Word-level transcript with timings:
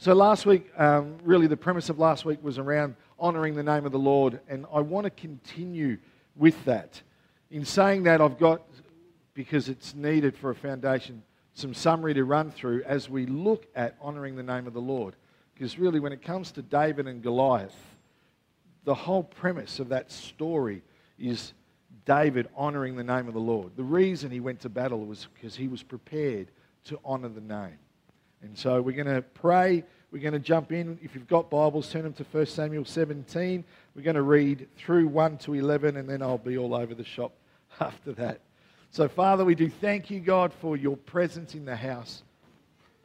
So 0.00 0.14
last 0.14 0.46
week, 0.46 0.70
um, 0.78 1.18
really 1.24 1.46
the 1.46 1.58
premise 1.58 1.90
of 1.90 1.98
last 1.98 2.24
week 2.24 2.42
was 2.42 2.56
around 2.56 2.96
honouring 3.20 3.54
the 3.54 3.62
name 3.62 3.84
of 3.84 3.92
the 3.92 3.98
Lord, 3.98 4.40
and 4.48 4.64
I 4.72 4.80
want 4.80 5.04
to 5.04 5.10
continue 5.10 5.98
with 6.34 6.64
that. 6.64 7.02
In 7.50 7.66
saying 7.66 8.04
that, 8.04 8.22
I've 8.22 8.38
got, 8.38 8.62
because 9.34 9.68
it's 9.68 9.94
needed 9.94 10.34
for 10.34 10.48
a 10.48 10.54
foundation, 10.54 11.22
some 11.52 11.74
summary 11.74 12.14
to 12.14 12.24
run 12.24 12.50
through 12.50 12.82
as 12.84 13.10
we 13.10 13.26
look 13.26 13.66
at 13.76 13.94
honouring 14.00 14.36
the 14.36 14.42
name 14.42 14.66
of 14.66 14.72
the 14.72 14.80
Lord. 14.80 15.16
Because 15.52 15.78
really, 15.78 16.00
when 16.00 16.14
it 16.14 16.22
comes 16.22 16.50
to 16.52 16.62
David 16.62 17.06
and 17.06 17.22
Goliath, 17.22 17.76
the 18.84 18.94
whole 18.94 19.22
premise 19.22 19.80
of 19.80 19.90
that 19.90 20.10
story 20.10 20.80
is 21.18 21.52
David 22.06 22.48
honouring 22.56 22.96
the 22.96 23.04
name 23.04 23.28
of 23.28 23.34
the 23.34 23.40
Lord. 23.40 23.72
The 23.76 23.84
reason 23.84 24.30
he 24.30 24.40
went 24.40 24.60
to 24.60 24.70
battle 24.70 25.04
was 25.04 25.28
because 25.34 25.56
he 25.56 25.68
was 25.68 25.82
prepared 25.82 26.50
to 26.84 26.98
honour 27.04 27.28
the 27.28 27.42
name. 27.42 27.76
And 28.42 28.56
so 28.56 28.80
we're 28.80 28.96
going 28.96 29.14
to 29.14 29.22
pray. 29.22 29.84
We're 30.10 30.22
going 30.22 30.32
to 30.32 30.38
jump 30.38 30.72
in. 30.72 30.98
If 31.02 31.14
you've 31.14 31.28
got 31.28 31.50
Bibles, 31.50 31.90
turn 31.90 32.02
them 32.02 32.14
to 32.14 32.24
1 32.24 32.46
Samuel 32.46 32.84
17. 32.84 33.64
We're 33.94 34.02
going 34.02 34.16
to 34.16 34.22
read 34.22 34.68
through 34.76 35.08
1 35.08 35.38
to 35.38 35.54
11, 35.54 35.96
and 35.96 36.08
then 36.08 36.22
I'll 36.22 36.38
be 36.38 36.58
all 36.58 36.74
over 36.74 36.94
the 36.94 37.04
shop 37.04 37.32
after 37.80 38.12
that. 38.12 38.40
So, 38.90 39.08
Father, 39.08 39.44
we 39.44 39.54
do 39.54 39.68
thank 39.68 40.10
you, 40.10 40.20
God, 40.20 40.52
for 40.52 40.76
your 40.76 40.96
presence 40.96 41.54
in 41.54 41.64
the 41.64 41.76
house. 41.76 42.22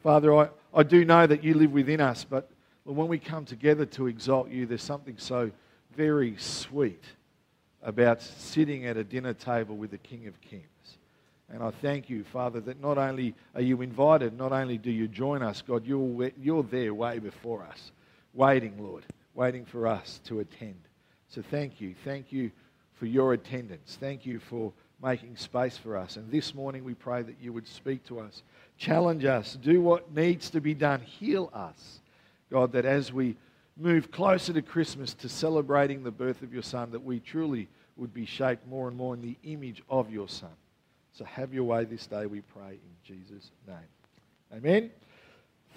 Father, 0.02 0.36
I, 0.36 0.50
I 0.74 0.84
do 0.84 1.06
know 1.06 1.28
that 1.28 1.44
you 1.44 1.54
live 1.54 1.72
within 1.72 2.02
us, 2.02 2.26
but 2.28 2.50
when 2.86 3.08
we 3.08 3.20
come 3.20 3.46
together 3.46 3.86
to 3.86 4.08
exalt 4.08 4.50
you, 4.50 4.66
there's 4.66 4.84
something 4.84 5.18
so 5.18 5.52
very 5.96 6.36
sweet 6.38 7.04
about 7.82 8.22
sitting 8.22 8.86
at 8.86 8.98
a 8.98 9.04
dinner 9.04 9.34
table 9.34 9.76
with 9.76 9.92
the 9.92 9.98
King 9.98 10.28
of 10.28 10.40
Kings. 10.42 10.64
And 11.54 11.62
I 11.62 11.72
thank 11.72 12.10
you, 12.10 12.24
Father, 12.24 12.60
that 12.62 12.82
not 12.82 12.98
only 12.98 13.36
are 13.54 13.62
you 13.62 13.82
invited, 13.82 14.38
not 14.38 14.52
only 14.52 14.78
do 14.78 14.90
you 14.90 15.08
join 15.08 15.44
us, 15.44 15.62
God, 15.62 15.86
you're, 15.86 16.32
you're 16.42 16.64
there 16.64 16.94
way 16.94 17.20
before 17.20 17.64
us, 17.64 17.92
waiting, 18.34 18.74
Lord, 18.80 19.04
waiting 19.36 19.66
for 19.66 19.88
us 19.88 20.20
to 20.26 20.40
attend. 20.40 20.80
So 21.30 21.44
thank 21.52 21.80
you. 21.80 21.94
Thank 22.04 22.32
you 22.32 22.52
for 22.94 23.06
your 23.06 23.34
attendance. 23.34 23.98
Thank 24.00 24.26
you 24.26 24.40
for 24.40 24.74
making 25.04 25.38
space 25.38 25.78
for 25.78 25.98
us. 25.98 26.16
And 26.18 26.32
this 26.32 26.56
morning 26.56 26.84
we 26.84 26.94
pray 26.94 27.22
that 27.22 27.36
you 27.40 27.54
would 27.54 27.68
speak 27.68 28.04
to 28.06 28.20
us, 28.20 28.42
challenge 28.78 29.26
us, 29.26 29.58
do 29.62 29.82
what 29.82 30.14
needs 30.14 30.50
to 30.52 30.62
be 30.62 30.74
done, 30.74 31.02
heal 31.02 31.52
us. 31.54 32.00
God, 32.52 32.72
that 32.72 32.86
as 32.86 33.12
we 33.14 33.36
move 33.78 34.10
closer 34.12 34.54
to 34.54 34.62
Christmas, 34.62 35.14
to 35.16 35.30
celebrating 35.30 36.04
the 36.04 36.12
birth 36.12 36.42
of 36.42 36.54
your 36.54 36.64
Son, 36.64 36.92
that 36.92 37.04
we 37.04 37.20
truly 37.20 37.68
would 37.98 38.14
be 38.14 38.26
shaped 38.26 38.68
more 38.68 38.88
and 38.88 38.98
more 38.98 39.14
in 39.14 39.22
the 39.22 39.38
image 39.44 39.84
of 39.90 40.10
your 40.10 40.30
Son. 40.30 40.50
So 41.18 41.24
have 41.24 41.54
your 41.54 41.64
way 41.64 41.86
this 41.86 42.08
day, 42.08 42.26
we 42.26 42.42
pray 42.42 42.72
in 42.74 42.96
Jesus' 43.02 43.50
name. 43.66 43.78
Amen. 44.54 44.92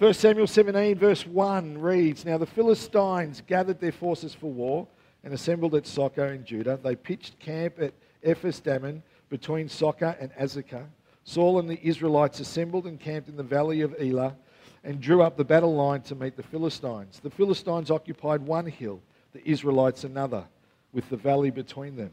1 0.00 0.14
Samuel 0.14 0.48
17, 0.48 0.98
verse 0.98 1.24
1 1.24 1.78
reads 1.78 2.24
Now 2.24 2.38
the 2.38 2.46
Philistines 2.46 3.40
gathered 3.46 3.80
their 3.80 3.92
forces 3.92 4.34
for 4.34 4.50
war 4.50 4.88
and 5.22 5.32
assembled 5.32 5.76
at 5.76 5.84
Socoh 5.84 6.34
in 6.34 6.44
Judah. 6.44 6.76
They 6.82 6.96
pitched 6.96 7.38
camp 7.38 7.74
at 7.80 7.94
Ephes 8.24 8.58
Dammim 8.58 9.04
between 9.28 9.68
Socoh 9.68 10.16
and 10.20 10.32
Azekah. 10.32 10.86
Saul 11.22 11.60
and 11.60 11.70
the 11.70 11.80
Israelites 11.86 12.40
assembled 12.40 12.88
and 12.88 12.98
camped 12.98 13.28
in 13.28 13.36
the 13.36 13.44
valley 13.44 13.82
of 13.82 13.94
Elah 14.00 14.34
and 14.82 15.00
drew 15.00 15.22
up 15.22 15.36
the 15.36 15.44
battle 15.44 15.76
line 15.76 16.02
to 16.02 16.16
meet 16.16 16.36
the 16.36 16.42
Philistines. 16.42 17.20
The 17.20 17.30
Philistines 17.30 17.92
occupied 17.92 18.40
one 18.42 18.66
hill, 18.66 19.00
the 19.32 19.48
Israelites 19.48 20.02
another, 20.02 20.44
with 20.92 21.08
the 21.10 21.16
valley 21.16 21.50
between 21.50 21.94
them. 21.94 22.10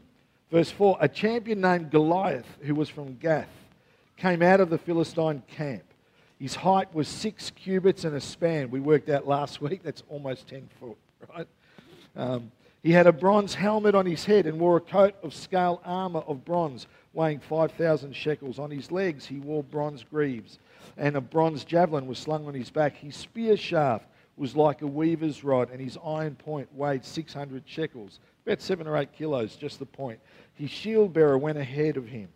Verse 0.50 0.70
4 0.70 0.98
A 1.00 1.08
champion 1.08 1.60
named 1.60 1.90
Goliath, 1.90 2.46
who 2.62 2.74
was 2.74 2.88
from 2.88 3.16
Gath, 3.16 3.48
came 4.16 4.42
out 4.42 4.60
of 4.60 4.70
the 4.70 4.78
Philistine 4.78 5.42
camp. 5.48 5.82
His 6.38 6.54
height 6.54 6.94
was 6.94 7.08
six 7.08 7.50
cubits 7.50 8.04
and 8.04 8.14
a 8.14 8.20
span. 8.20 8.70
We 8.70 8.80
worked 8.80 9.08
out 9.08 9.26
last 9.26 9.60
week, 9.60 9.82
that's 9.82 10.02
almost 10.08 10.48
10 10.48 10.68
foot, 10.80 10.96
right? 11.34 11.48
Um, 12.14 12.52
he 12.82 12.92
had 12.92 13.08
a 13.08 13.12
bronze 13.12 13.54
helmet 13.54 13.96
on 13.96 14.06
his 14.06 14.24
head 14.24 14.46
and 14.46 14.60
wore 14.60 14.76
a 14.76 14.80
coat 14.80 15.16
of 15.24 15.34
scale 15.34 15.80
armor 15.84 16.20
of 16.20 16.44
bronze, 16.44 16.86
weighing 17.14 17.40
5,000 17.40 18.14
shekels. 18.14 18.60
On 18.60 18.70
his 18.70 18.92
legs, 18.92 19.26
he 19.26 19.40
wore 19.40 19.64
bronze 19.64 20.04
greaves, 20.04 20.60
and 20.96 21.16
a 21.16 21.20
bronze 21.20 21.64
javelin 21.64 22.06
was 22.06 22.18
slung 22.18 22.46
on 22.46 22.54
his 22.54 22.70
back. 22.70 22.96
His 22.96 23.16
spear 23.16 23.56
shaft 23.56 24.06
was 24.36 24.54
like 24.54 24.82
a 24.82 24.86
weaver's 24.86 25.42
rod, 25.42 25.70
and 25.72 25.80
his 25.80 25.98
iron 26.04 26.36
point 26.36 26.72
weighed 26.74 27.04
600 27.04 27.64
shekels, 27.66 28.20
about 28.46 28.62
seven 28.62 28.86
or 28.86 28.96
eight 28.96 29.12
kilos, 29.12 29.56
just 29.56 29.78
the 29.78 29.86
point. 29.86 30.20
His 30.54 30.70
shield 30.70 31.12
bearer 31.12 31.36
went 31.36 31.58
ahead 31.58 31.96
of 31.96 32.06
him. 32.06 32.28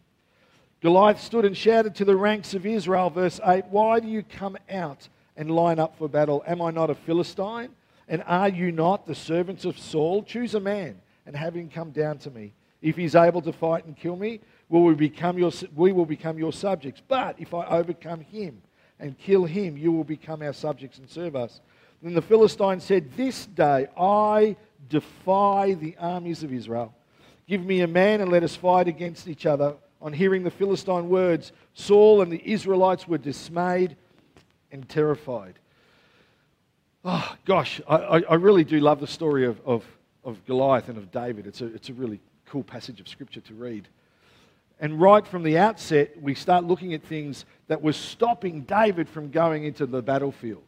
Goliath 0.80 1.20
stood 1.20 1.44
and 1.44 1.56
shouted 1.56 1.94
to 1.96 2.04
the 2.04 2.16
ranks 2.16 2.54
of 2.54 2.66
Israel, 2.66 3.10
verse 3.10 3.38
8 3.44 3.66
Why 3.66 4.00
do 4.00 4.08
you 4.08 4.22
come 4.22 4.56
out 4.70 5.08
and 5.36 5.50
line 5.50 5.78
up 5.78 5.96
for 5.98 6.08
battle? 6.08 6.42
Am 6.46 6.60
I 6.60 6.70
not 6.70 6.90
a 6.90 6.94
Philistine? 6.94 7.70
And 8.08 8.24
are 8.26 8.48
you 8.48 8.72
not 8.72 9.06
the 9.06 9.14
servants 9.14 9.64
of 9.64 9.78
Saul? 9.78 10.24
Choose 10.24 10.54
a 10.56 10.60
man 10.60 11.00
and 11.26 11.36
have 11.36 11.54
him 11.54 11.68
come 11.68 11.90
down 11.90 12.18
to 12.18 12.30
me. 12.30 12.54
If 12.82 12.96
he's 12.96 13.14
able 13.14 13.42
to 13.42 13.52
fight 13.52 13.84
and 13.84 13.96
kill 13.96 14.16
me, 14.16 14.40
will 14.68 14.82
we, 14.82 14.94
become 14.94 15.38
your, 15.38 15.52
we 15.76 15.92
will 15.92 16.06
become 16.06 16.38
your 16.38 16.52
subjects. 16.52 17.00
But 17.06 17.36
if 17.38 17.54
I 17.54 17.66
overcome 17.66 18.20
him 18.20 18.62
and 18.98 19.16
kill 19.16 19.44
him, 19.44 19.76
you 19.76 19.92
will 19.92 20.02
become 20.02 20.42
our 20.42 20.54
subjects 20.54 20.98
and 20.98 21.08
serve 21.08 21.36
us. 21.36 21.60
Then 22.02 22.14
the 22.14 22.22
Philistine 22.22 22.80
said, 22.80 23.12
This 23.16 23.46
day 23.46 23.86
I 23.96 24.56
defy 24.90 25.72
the 25.72 25.96
armies 25.98 26.42
of 26.42 26.52
Israel. 26.52 26.94
Give 27.48 27.64
me 27.64 27.80
a 27.80 27.88
man 27.88 28.20
and 28.20 28.30
let 28.30 28.42
us 28.42 28.54
fight 28.54 28.86
against 28.86 29.26
each 29.26 29.46
other. 29.46 29.74
On 30.02 30.12
hearing 30.12 30.44
the 30.44 30.50
Philistine 30.50 31.08
words, 31.08 31.52
Saul 31.74 32.20
and 32.20 32.30
the 32.30 32.42
Israelites 32.44 33.08
were 33.08 33.18
dismayed 33.18 33.96
and 34.70 34.88
terrified. 34.88 35.58
Oh, 37.04 37.34
gosh, 37.44 37.80
I, 37.88 38.22
I 38.28 38.34
really 38.34 38.64
do 38.64 38.78
love 38.78 39.00
the 39.00 39.06
story 39.06 39.46
of, 39.46 39.60
of, 39.64 39.84
of 40.22 40.44
Goliath 40.46 40.88
and 40.88 40.98
of 40.98 41.10
David. 41.10 41.46
It's 41.46 41.60
a, 41.60 41.66
it's 41.66 41.88
a 41.88 41.94
really 41.94 42.20
cool 42.46 42.62
passage 42.62 43.00
of 43.00 43.08
scripture 43.08 43.40
to 43.40 43.54
read. 43.54 43.88
And 44.80 45.00
right 45.00 45.26
from 45.26 45.42
the 45.42 45.58
outset, 45.58 46.20
we 46.22 46.34
start 46.34 46.64
looking 46.64 46.94
at 46.94 47.02
things 47.02 47.44
that 47.68 47.82
were 47.82 47.92
stopping 47.92 48.62
David 48.62 49.08
from 49.08 49.30
going 49.30 49.64
into 49.64 49.86
the 49.86 50.02
battlefield. 50.02 50.62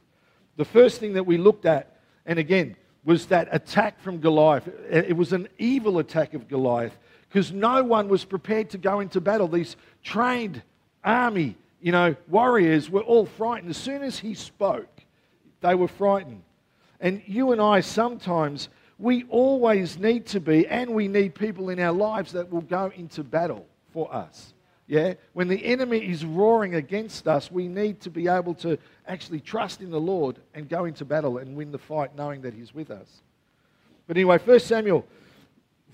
The 0.57 0.65
first 0.65 1.01
thing 1.01 1.15
that 1.15 1.25
we 1.25 1.39
looked 1.39 1.65
at, 1.65 1.97
and 2.27 2.39
again, 2.39 2.77
was 3.05 3.27
that 3.27 3.49
attack 3.51 4.01
from 4.01 4.19
Goliath. 4.19 4.69
It 4.91 5.17
was 5.17 5.33
an 5.33 5.49
evil 5.59 5.99
attack 5.99 6.35
of 6.35 6.49
Goliath 6.49 6.97
because 7.29 7.53
no 7.53 7.83
one 7.83 8.09
was 8.09 8.25
prepared 8.25 8.71
to 8.71 8.79
go 8.79 9.01
into 9.01 9.21
battle. 9.21 9.49
These 9.49 9.77
trained 10.05 10.63
army, 11.03 11.57
you 11.81 11.91
know, 11.91 12.15
warriors 12.29 12.91
were 12.91 13.01
all 13.01 13.27
frightened. 13.27 13.71
As 13.71 13.77
soon 13.77 14.03
as 14.03 14.19
he 14.19 14.35
spoke, 14.35 15.01
they 15.61 15.75
were 15.75 15.89
frightened. 15.89 16.43
And 17.01 17.23
you 17.27 17.51
and 17.51 17.61
I 17.61 17.81
sometimes, 17.81 18.69
we 18.99 19.25
always 19.25 19.99
need 19.99 20.27
to 20.27 20.41
be, 20.41 20.69
and 20.69 20.91
we 20.91 21.09
need 21.09 21.35
people 21.35 21.71
in 21.71 21.81
our 21.81 21.93
lives 21.93 22.33
that 22.33 22.53
will 22.53 22.61
go 22.61 22.93
into 22.95 23.25
battle 23.25 23.67
for 23.93 24.15
us. 24.15 24.55
Yeah? 24.87 25.15
When 25.33 25.49
the 25.49 25.65
enemy 25.65 25.99
is 25.99 26.25
roaring 26.25 26.75
against 26.75 27.29
us, 27.29 27.51
we 27.51 27.69
need 27.69 28.01
to 28.01 28.11
be 28.11 28.29
able 28.29 28.55
to 28.57 28.79
actually 29.07 29.41
trust 29.41 29.81
in 29.81 29.91
the 29.91 30.01
Lord 30.01 30.39
and 30.55 30.69
go 30.69 30.85
into 30.85 31.05
battle 31.05 31.39
and 31.39 31.57
win 31.57 31.73
the 31.73 31.79
fight 31.79 32.17
knowing 32.17 32.43
that 32.43 32.55
He's 32.55 32.75
with 32.75 32.91
us. 32.91 33.23
But 34.07 34.17
anyway, 34.17 34.39
1 34.39 34.61
Samuel, 34.61 35.07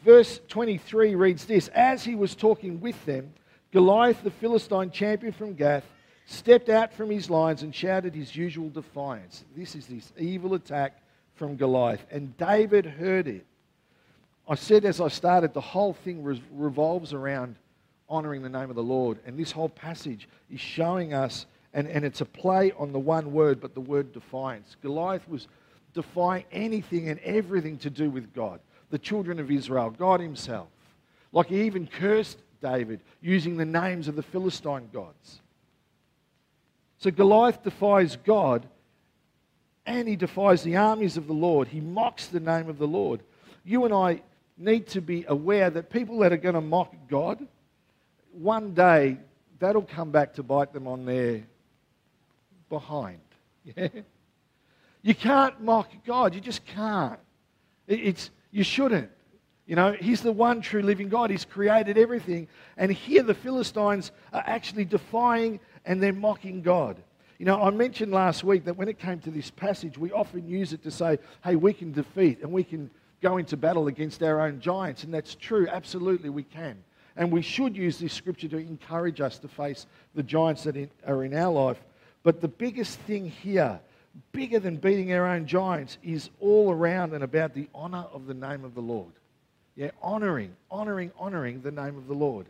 verse 0.05 0.41
23 0.49 1.15
reads 1.15 1.45
this 1.45 1.69
As 1.69 2.05
he 2.05 2.15
was 2.15 2.35
talking 2.35 2.81
with 2.81 3.05
them, 3.05 3.33
Goliath, 3.73 4.23
the 4.23 4.31
Philistine 4.31 4.91
champion 4.91 5.33
from 5.33 5.55
Gath, 5.55 5.85
stepped 6.27 6.69
out 6.69 6.93
from 6.93 7.11
his 7.11 7.31
lines 7.31 7.63
and 7.63 7.75
shouted 7.75 8.15
his 8.15 8.35
usual 8.35 8.69
defiance. 8.71 9.45
This 9.57 9.75
is 9.75 9.87
this 9.87 10.13
evil 10.19 10.55
attack 10.55 11.01
from 11.35 11.57
Goliath. 11.57 12.05
And 12.11 12.37
David 12.37 12.87
heard 12.87 13.29
it. 13.29 13.47
I 14.49 14.55
said 14.55 14.85
as 14.85 15.01
I 15.01 15.09
started, 15.09 15.53
the 15.53 15.61
whole 15.61 15.93
thing 15.93 16.25
revolves 16.53 17.13
around 17.13 17.57
honoring 18.09 18.43
the 18.43 18.49
name 18.49 18.71
of 18.71 18.77
the 18.77 18.83
Lord. 18.83 19.19
And 19.27 19.39
this 19.39 19.53
whole 19.53 19.69
passage 19.69 20.29
is 20.51 20.61
showing 20.61 21.13
us, 21.15 21.47
and, 21.75 21.89
and 21.89 22.05
it's 22.05 22.21
a 22.21 22.25
play 22.25 22.73
on 22.73 22.93
the 22.93 22.99
one 22.99 23.33
word, 23.33 23.61
but 23.61 23.75
the 23.75 23.81
word 23.81 24.13
defiance. 24.13 24.77
Goliath 24.83 25.29
was 25.29 25.49
defying 25.95 26.45
anything 26.53 27.09
and 27.09 27.19
everything 27.21 27.79
to 27.79 27.91
do 27.91 28.11
with 28.11 28.33
God, 28.35 28.61
the 28.91 28.99
children 28.99 29.39
of 29.39 29.51
Israel, 29.51 29.91
God 29.91 30.21
Himself. 30.21 30.69
Like 31.33 31.49
he 31.49 31.63
even 31.63 31.87
cursed 31.87 32.39
David 32.63 33.01
using 33.21 33.57
the 33.57 33.65
names 33.65 34.09
of 34.09 34.17
the 34.17 34.23
Philistine 34.23 34.89
gods. 34.93 35.41
So 36.99 37.11
Goliath 37.11 37.63
defies 37.63 38.17
God 38.17 38.67
and 39.87 40.07
he 40.07 40.17
defies 40.17 40.63
the 40.63 40.77
armies 40.77 41.17
of 41.17 41.27
the 41.27 41.33
Lord. 41.33 41.69
He 41.69 41.81
mocks 41.81 42.27
the 42.27 42.41
name 42.41 42.69
of 42.69 42.79
the 42.79 42.87
Lord. 42.87 43.21
You 43.65 43.85
and 43.85 43.95
I 43.95 44.23
need 44.59 44.87
to 44.89 45.01
be 45.01 45.25
aware 45.29 45.71
that 45.71 45.91
people 45.91 46.19
that 46.19 46.33
are 46.33 46.37
going 46.39 46.55
to 46.55 46.61
mock 46.61 46.95
God, 47.09 47.47
one 48.39 48.75
day 48.75 49.19
that'll 49.59 49.83
come 49.83 50.11
back 50.11 50.35
to 50.35 50.43
bite 50.43 50.73
them 50.73 50.87
on 50.87 51.05
their 51.05 51.43
behind. 52.69 53.21
You 55.03 55.15
can't 55.15 55.61
mock 55.63 55.91
God. 56.07 56.35
You 56.35 56.41
just 56.41 56.65
can't. 56.67 57.19
It's, 57.87 58.31
you 58.51 58.65
shouldn't. 58.65 59.11
You 59.67 59.77
know, 59.77 59.93
He's 59.93 60.23
the 60.23 60.33
one 60.33 60.61
true 60.61 60.83
living 60.83 61.09
God. 61.09 61.31
He's 61.31 61.45
created 61.45 61.99
everything. 61.99 62.49
And 62.77 62.91
here 62.91 63.23
the 63.23 63.35
Philistines 63.35 64.13
are 64.33 64.43
actually 64.47 64.85
defying 64.85 65.61
and 65.85 66.03
they're 66.03 66.13
mocking 66.13 66.63
God. 66.63 67.03
You 67.39 67.47
know, 67.47 67.63
I 67.63 67.71
mentioned 67.71 68.13
last 68.13 68.43
week 68.43 68.65
that 68.65 68.77
when 68.77 68.89
it 68.89 68.99
came 68.99 69.21
to 69.21 69.31
this 69.31 69.51
passage, 69.51 69.97
we 69.97 70.11
often 70.11 70.49
use 70.49 70.73
it 70.73 70.83
to 70.83 70.91
say, 70.91 71.19
hey, 71.45 71.55
we 71.55 71.73
can 71.73 71.93
defeat 71.93 72.41
and 72.43 72.51
we 72.51 72.65
can 72.65 72.91
go 73.23 73.37
into 73.37 73.57
battle 73.57 73.87
against 73.87 74.23
our 74.23 74.41
own 74.41 74.61
giants. 74.61 75.05
And 75.05 75.15
that's 75.15 75.37
true. 75.37 75.69
Absolutely, 75.69 76.31
we 76.31 76.43
can. 76.43 76.83
And 77.19 77.33
we 77.33 77.43
should 77.43 77.77
use 77.77 77.99
this 77.99 78.13
scripture 78.13 78.47
to 78.49 78.59
encourage 78.59 79.21
us 79.21 79.39
to 79.41 79.49
face 79.49 79.87
the 80.15 80.23
giants 80.23 80.63
that 80.63 80.89
are 81.05 81.25
in 81.25 81.35
our 81.35 81.53
life. 81.53 81.83
But 82.23 82.41
the 82.41 82.49
biggest 82.49 83.01
thing 83.01 83.29
here, 83.29 83.81
bigger 84.31 84.61
than 84.61 84.77
beating 84.77 85.13
our 85.13 85.27
own 85.27 85.45
giants, 85.45 85.99
is 86.05 86.31
all 86.41 86.71
around 86.71 87.13
and 87.13 87.25
about 87.25 87.55
the 87.55 87.69
honor 87.75 88.07
of 88.13 88.27
the 88.27 88.35
name 88.35 88.65
of 88.65 88.77
the 88.77 88.81
Lord. 88.81 89.13
Yeah, 89.75 89.91
honoring, 90.01 90.55
honoring, 90.71 91.11
honoring 91.19 91.61
the 91.61 91.73
name 91.73 91.99
of 91.99 92.07
the 92.07 92.15
Lord. 92.15 92.47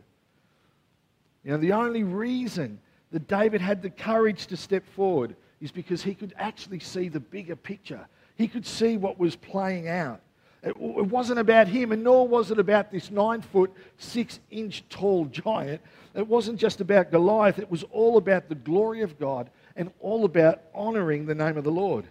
You 1.43 1.51
know, 1.51 1.57
the 1.57 1.73
only 1.73 2.03
reason 2.03 2.79
that 3.11 3.27
David 3.27 3.61
had 3.61 3.81
the 3.81 3.89
courage 3.89 4.45
to 4.47 4.57
step 4.57 4.85
forward 4.95 5.35
is 5.61 5.71
because 5.71 6.03
he 6.03 6.13
could 6.13 6.35
actually 6.37 6.79
see 6.79 7.09
the 7.09 7.19
bigger 7.19 7.55
picture. 7.55 8.07
He 8.35 8.47
could 8.47 8.67
see 8.67 8.97
what 8.97 9.17
was 9.17 9.35
playing 9.35 9.87
out. 9.87 10.21
It, 10.61 10.69
it 10.71 10.75
wasn't 10.77 11.39
about 11.39 11.67
him, 11.67 11.91
and 11.91 12.03
nor 12.03 12.27
was 12.27 12.51
it 12.51 12.59
about 12.59 12.91
this 12.91 13.11
nine 13.11 13.41
foot, 13.41 13.71
six 13.97 14.39
inch 14.51 14.83
tall 14.89 15.25
giant. 15.25 15.81
It 16.15 16.27
wasn't 16.27 16.59
just 16.59 16.81
about 16.81 17.11
Goliath, 17.11 17.59
it 17.59 17.71
was 17.71 17.83
all 17.91 18.17
about 18.17 18.49
the 18.49 18.55
glory 18.55 19.01
of 19.01 19.19
God 19.19 19.49
and 19.75 19.91
all 20.01 20.25
about 20.25 20.61
honoring 20.73 21.25
the 21.25 21.35
name 21.35 21.57
of 21.57 21.63
the 21.63 21.71
Lord. 21.71 22.05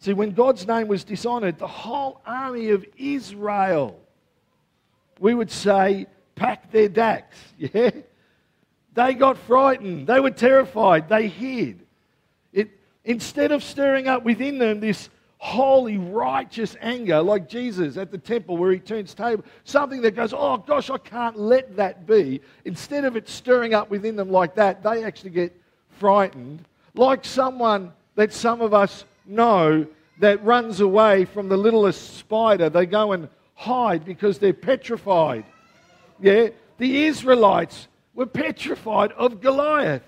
See, 0.00 0.12
when 0.12 0.32
God's 0.32 0.66
name 0.66 0.88
was 0.88 1.04
dishonored, 1.04 1.58
the 1.58 1.66
whole 1.66 2.20
army 2.26 2.70
of 2.70 2.84
Israel, 2.96 3.98
we 5.18 5.34
would 5.34 5.50
say, 5.50 6.06
packed 6.34 6.72
their 6.72 6.88
dacks. 6.88 7.36
Yeah? 7.58 7.90
They 8.94 9.14
got 9.14 9.38
frightened. 9.38 10.08
They 10.08 10.18
were 10.18 10.32
terrified. 10.32 11.08
They 11.08 11.28
hid. 11.28 11.86
It, 12.52 12.70
instead 13.04 13.52
of 13.52 13.62
stirring 13.62 14.08
up 14.08 14.24
within 14.24 14.58
them 14.58 14.80
this 14.80 15.08
holy, 15.38 15.98
righteous 15.98 16.76
anger, 16.80 17.22
like 17.22 17.48
Jesus 17.48 17.96
at 17.96 18.10
the 18.10 18.18
temple 18.18 18.56
where 18.56 18.72
he 18.72 18.78
turns 18.78 19.14
table, 19.14 19.44
something 19.64 20.02
that 20.02 20.16
goes, 20.16 20.34
oh 20.36 20.58
gosh, 20.58 20.90
I 20.90 20.98
can't 20.98 21.38
let 21.38 21.76
that 21.76 22.06
be. 22.06 22.40
Instead 22.64 23.04
of 23.04 23.16
it 23.16 23.28
stirring 23.28 23.72
up 23.72 23.88
within 23.88 24.16
them 24.16 24.30
like 24.30 24.56
that, 24.56 24.82
they 24.82 25.04
actually 25.04 25.30
get 25.30 25.58
frightened, 25.98 26.64
like 26.94 27.24
someone 27.24 27.92
that 28.16 28.32
some 28.32 28.60
of 28.60 28.74
us 28.74 29.04
know 29.26 29.86
that 30.18 30.44
runs 30.44 30.80
away 30.80 31.24
from 31.24 31.48
the 31.48 31.56
littlest 31.56 32.16
spider. 32.18 32.68
They 32.68 32.86
go 32.86 33.12
and 33.12 33.28
hide 33.54 34.04
because 34.04 34.38
they're 34.38 34.52
petrified. 34.52 35.44
Yeah? 36.20 36.48
The 36.78 37.04
Israelites 37.06 37.86
were 38.14 38.26
petrified 38.26 39.12
of 39.12 39.40
Goliath. 39.40 40.02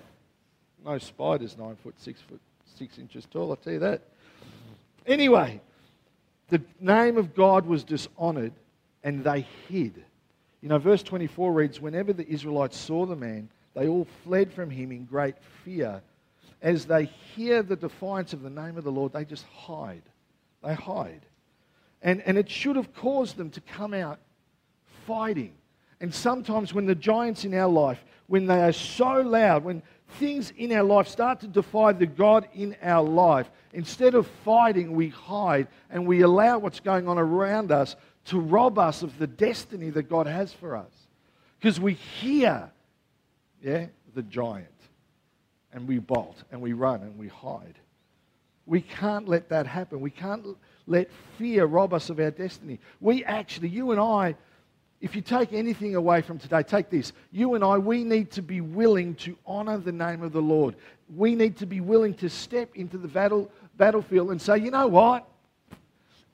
No 0.83 0.97
spider's 0.97 1.57
nine 1.57 1.77
foot, 1.77 1.93
six 1.97 2.19
foot, 2.19 2.41
six 2.77 2.97
inches 2.97 3.25
tall, 3.31 3.51
I'll 3.51 3.55
tell 3.55 3.73
you 3.73 3.79
that. 3.79 4.01
Anyway, 5.05 5.61
the 6.49 6.61
name 6.79 7.17
of 7.17 7.33
God 7.35 7.65
was 7.65 7.83
dishonored 7.83 8.53
and 9.03 9.23
they 9.23 9.45
hid. 9.67 10.03
You 10.61 10.69
know, 10.69 10.77
verse 10.77 11.03
24 11.03 11.53
reads 11.53 11.81
Whenever 11.81 12.13
the 12.13 12.27
Israelites 12.27 12.77
saw 12.77 13.05
the 13.05 13.15
man, 13.15 13.49
they 13.73 13.87
all 13.87 14.07
fled 14.23 14.53
from 14.53 14.69
him 14.69 14.91
in 14.91 15.05
great 15.05 15.35
fear. 15.63 16.01
As 16.61 16.85
they 16.85 17.05
hear 17.05 17.63
the 17.63 17.75
defiance 17.75 18.33
of 18.33 18.43
the 18.43 18.49
name 18.49 18.77
of 18.77 18.83
the 18.83 18.91
Lord, 18.91 19.13
they 19.13 19.25
just 19.25 19.45
hide. 19.45 20.03
They 20.63 20.75
hide. 20.75 21.21
And, 22.03 22.21
and 22.25 22.37
it 22.37 22.49
should 22.49 22.75
have 22.75 22.93
caused 22.93 23.37
them 23.37 23.49
to 23.51 23.61
come 23.61 23.93
out 23.93 24.19
fighting. 25.07 25.53
And 25.99 26.13
sometimes 26.13 26.73
when 26.73 26.85
the 26.85 26.95
giants 26.95 27.45
in 27.45 27.53
our 27.53 27.69
life, 27.69 28.03
when 28.27 28.45
they 28.45 28.61
are 28.61 28.71
so 28.71 29.21
loud, 29.21 29.63
when 29.63 29.81
things 30.19 30.51
in 30.57 30.71
our 30.71 30.83
life 30.83 31.07
start 31.07 31.39
to 31.41 31.47
defy 31.47 31.93
the 31.93 32.05
God 32.05 32.47
in 32.53 32.75
our 32.81 33.03
life, 33.03 33.49
instead 33.73 34.15
of 34.15 34.27
fighting, 34.43 34.93
we 34.93 35.09
hide 35.09 35.67
and 35.89 36.05
we 36.05 36.21
allow 36.21 36.59
what's 36.59 36.79
going 36.79 37.07
on 37.07 37.17
around 37.17 37.71
us 37.71 37.95
to 38.25 38.39
rob 38.39 38.77
us 38.77 39.01
of 39.01 39.17
the 39.17 39.27
destiny 39.27 39.89
that 39.89 40.03
God 40.03 40.27
has 40.27 40.53
for 40.53 40.75
us. 40.75 40.91
Because 41.59 41.79
we 41.79 41.93
hear, 41.93 42.71
yeah, 43.61 43.87
the 44.13 44.23
giant 44.23 44.67
and 45.73 45.87
we 45.87 45.99
bolt 45.99 46.43
and 46.51 46.61
we 46.61 46.73
run 46.73 47.01
and 47.01 47.17
we 47.17 47.27
hide. 47.27 47.79
We 48.65 48.81
can't 48.81 49.27
let 49.27 49.49
that 49.49 49.67
happen. 49.67 49.99
We 50.01 50.11
can't 50.11 50.45
let 50.87 51.09
fear 51.37 51.65
rob 51.65 51.93
us 51.93 52.09
of 52.09 52.19
our 52.19 52.31
destiny. 52.31 52.79
We 52.99 53.23
actually, 53.25 53.69
you 53.69 53.91
and 53.91 53.99
I, 53.99 54.35
if 55.01 55.15
you 55.15 55.21
take 55.21 55.51
anything 55.51 55.95
away 55.95 56.21
from 56.21 56.37
today, 56.37 56.61
take 56.61 56.89
this. 56.89 57.11
You 57.31 57.55
and 57.55 57.63
I, 57.63 57.77
we 57.79 58.03
need 58.03 58.29
to 58.31 58.41
be 58.41 58.61
willing 58.61 59.15
to 59.15 59.35
honor 59.47 59.79
the 59.79 59.91
name 59.91 60.21
of 60.21 60.31
the 60.31 60.41
Lord. 60.41 60.75
We 61.15 61.35
need 61.35 61.57
to 61.57 61.65
be 61.65 61.81
willing 61.81 62.13
to 62.15 62.29
step 62.29 62.69
into 62.75 62.97
the 62.97 63.07
battle, 63.07 63.51
battlefield 63.77 64.29
and 64.29 64.39
say, 64.39 64.59
you 64.59 64.69
know 64.69 64.87
what? 64.87 65.27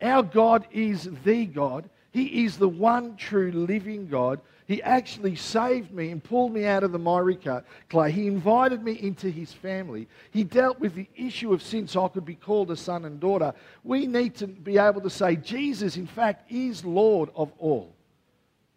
Our 0.01 0.21
God 0.21 0.67
is 0.71 1.09
the 1.23 1.45
God. 1.45 1.89
He 2.11 2.43
is 2.43 2.57
the 2.57 2.67
one 2.67 3.15
true 3.15 3.51
living 3.51 4.07
God. 4.07 4.41
He 4.67 4.83
actually 4.83 5.37
saved 5.37 5.93
me 5.93 6.11
and 6.11 6.21
pulled 6.21 6.53
me 6.53 6.65
out 6.65 6.83
of 6.83 6.91
the 6.91 6.99
miry 6.99 7.39
clay. 7.89 8.11
He 8.11 8.27
invited 8.27 8.83
me 8.83 8.93
into 8.93 9.29
his 9.29 9.53
family. 9.53 10.09
He 10.31 10.43
dealt 10.43 10.77
with 10.79 10.93
the 10.93 11.07
issue 11.15 11.53
of 11.53 11.63
sin 11.63 11.87
so 11.87 12.03
I 12.03 12.09
could 12.09 12.25
be 12.25 12.35
called 12.35 12.69
a 12.71 12.75
son 12.75 13.05
and 13.05 13.17
daughter. 13.17 13.53
We 13.85 14.07
need 14.07 14.35
to 14.35 14.47
be 14.47 14.77
able 14.77 14.99
to 15.01 15.09
say, 15.09 15.37
Jesus, 15.37 15.95
in 15.95 16.05
fact, 16.05 16.51
is 16.51 16.83
Lord 16.83 17.29
of 17.33 17.53
all. 17.59 17.93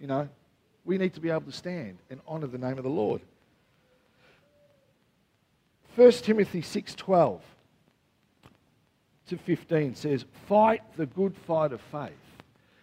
You 0.00 0.06
know, 0.06 0.28
we 0.84 0.96
need 0.96 1.14
to 1.14 1.20
be 1.20 1.30
able 1.30 1.42
to 1.42 1.52
stand 1.52 1.98
and 2.08 2.20
honor 2.26 2.46
the 2.46 2.58
name 2.58 2.78
of 2.78 2.84
the 2.84 2.90
Lord. 2.90 3.20
1 5.94 6.24
Timothy 6.24 6.62
6:12 6.62 7.40
to 9.26 9.36
15 9.36 9.94
says, 9.94 10.24
"Fight 10.46 10.82
the 10.96 11.06
good 11.06 11.36
fight 11.36 11.72
of 11.72 11.80
faith." 11.80 12.12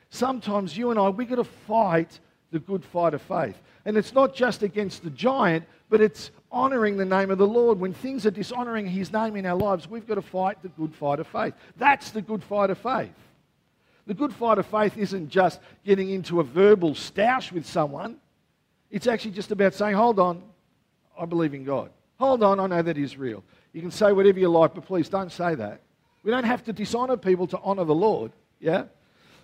Sometimes 0.10 0.78
you 0.78 0.92
and 0.92 1.00
I 1.00 1.10
we 1.10 1.25
got 1.25 1.36
to 1.36 1.44
fight 1.44 2.19
the 2.52 2.60
good 2.60 2.86
fight 2.86 3.14
of 3.14 3.22
faith. 3.22 3.62
And 3.86 3.98
it's 3.98 4.14
not 4.14 4.34
just 4.34 4.64
against 4.64 5.04
the 5.04 5.10
giant, 5.10 5.66
but 5.90 6.02
it's 6.02 6.31
honoring 6.52 6.98
the 6.98 7.06
name 7.06 7.31
of 7.31 7.38
the 7.38 7.48
Lord. 7.48 7.80
When 7.80 7.94
things 7.94 8.25
are 8.25 8.31
dishonoring 8.31 8.88
his 8.88 9.12
name 9.12 9.36
in 9.36 9.46
our 9.46 9.56
lives, 9.56 9.90
we've 9.90 10.08
got 10.08 10.16
to 10.16 10.22
fight 10.22 10.62
the 10.62 10.69
good 10.69 10.94
fight 10.94 11.19
of 11.19 11.28
faith. 11.28 11.54
That's 11.78 12.12
the 12.12 12.22
good 12.22 12.44
fight 12.44 12.69
of 12.69 12.78
faith. 12.78 13.27
The 14.07 14.13
good 14.13 14.33
fight 14.33 14.57
of 14.57 14.65
faith 14.65 14.98
isn't 14.98 15.30
just 15.30 15.59
getting 15.86 16.09
into 16.09 16.39
a 16.39 16.44
verbal 16.44 16.92
stoush 16.92 17.51
with 17.51 17.65
someone. 17.65 18.18
It's 18.89 19.06
actually 19.06 19.31
just 19.31 19.51
about 19.51 19.74
saying, 19.74 19.95
hold 19.95 20.18
on, 20.18 20.42
I 21.19 21.25
believe 21.25 21.54
in 21.54 21.65
God. 21.65 21.92
Hold 22.18 22.42
on, 22.42 22.59
I 22.59 22.68
know 22.68 22.81
that 22.81 22.98
is 22.98 23.18
real. 23.18 23.44
You 23.74 23.81
can 23.81 23.92
say 23.92 24.13
whatever 24.13 24.39
you 24.39 24.48
like, 24.48 24.74
but 24.74 24.86
please 24.86 25.09
don't 25.09 25.31
say 25.31 25.56
that. 25.56 25.81
We 26.24 26.31
don't 26.31 26.45
have 26.45 26.63
to 26.63 26.74
dishonor 26.74 27.18
people 27.18 27.48
to 27.48 27.59
honor 27.59 27.83
the 27.83 27.94
Lord. 27.94 28.31
Yeah? 28.62 28.85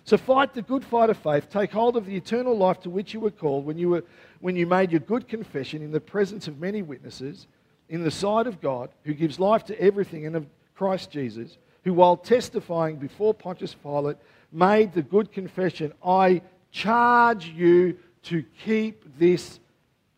So 0.04 0.16
fight 0.16 0.54
the 0.54 0.62
good 0.62 0.84
fight 0.84 1.10
of 1.10 1.18
faith. 1.18 1.50
Take 1.50 1.70
hold 1.70 1.96
of 1.96 2.06
the 2.06 2.16
eternal 2.16 2.56
life 2.56 2.80
to 2.80 2.90
which 2.90 3.12
you 3.12 3.20
were 3.20 3.30
called 3.30 3.66
when 3.66 3.76
you, 3.78 3.90
were, 3.90 4.04
when 4.40 4.56
you 4.56 4.66
made 4.66 4.90
your 4.90 5.00
good 5.00 5.28
confession 5.28 5.82
in 5.82 5.92
the 5.92 6.00
presence 6.00 6.48
of 6.48 6.58
many 6.58 6.82
witnesses, 6.82 7.46
in 7.90 8.02
the 8.02 8.10
sight 8.10 8.46
of 8.46 8.62
God, 8.62 8.88
who 9.04 9.12
gives 9.12 9.38
life 9.38 9.64
to 9.66 9.80
everything, 9.80 10.26
and 10.26 10.36
of 10.36 10.46
Christ 10.74 11.10
Jesus, 11.10 11.58
who, 11.84 11.92
while 11.92 12.16
testifying 12.16 12.96
before 12.96 13.34
Pontius 13.34 13.74
Pilate, 13.74 14.16
made 14.54 14.92
the 14.92 15.02
good 15.02 15.32
confession 15.32 15.92
I 16.04 16.42
charge 16.70 17.48
you 17.48 17.98
to 18.24 18.44
keep 18.64 19.18
this 19.18 19.60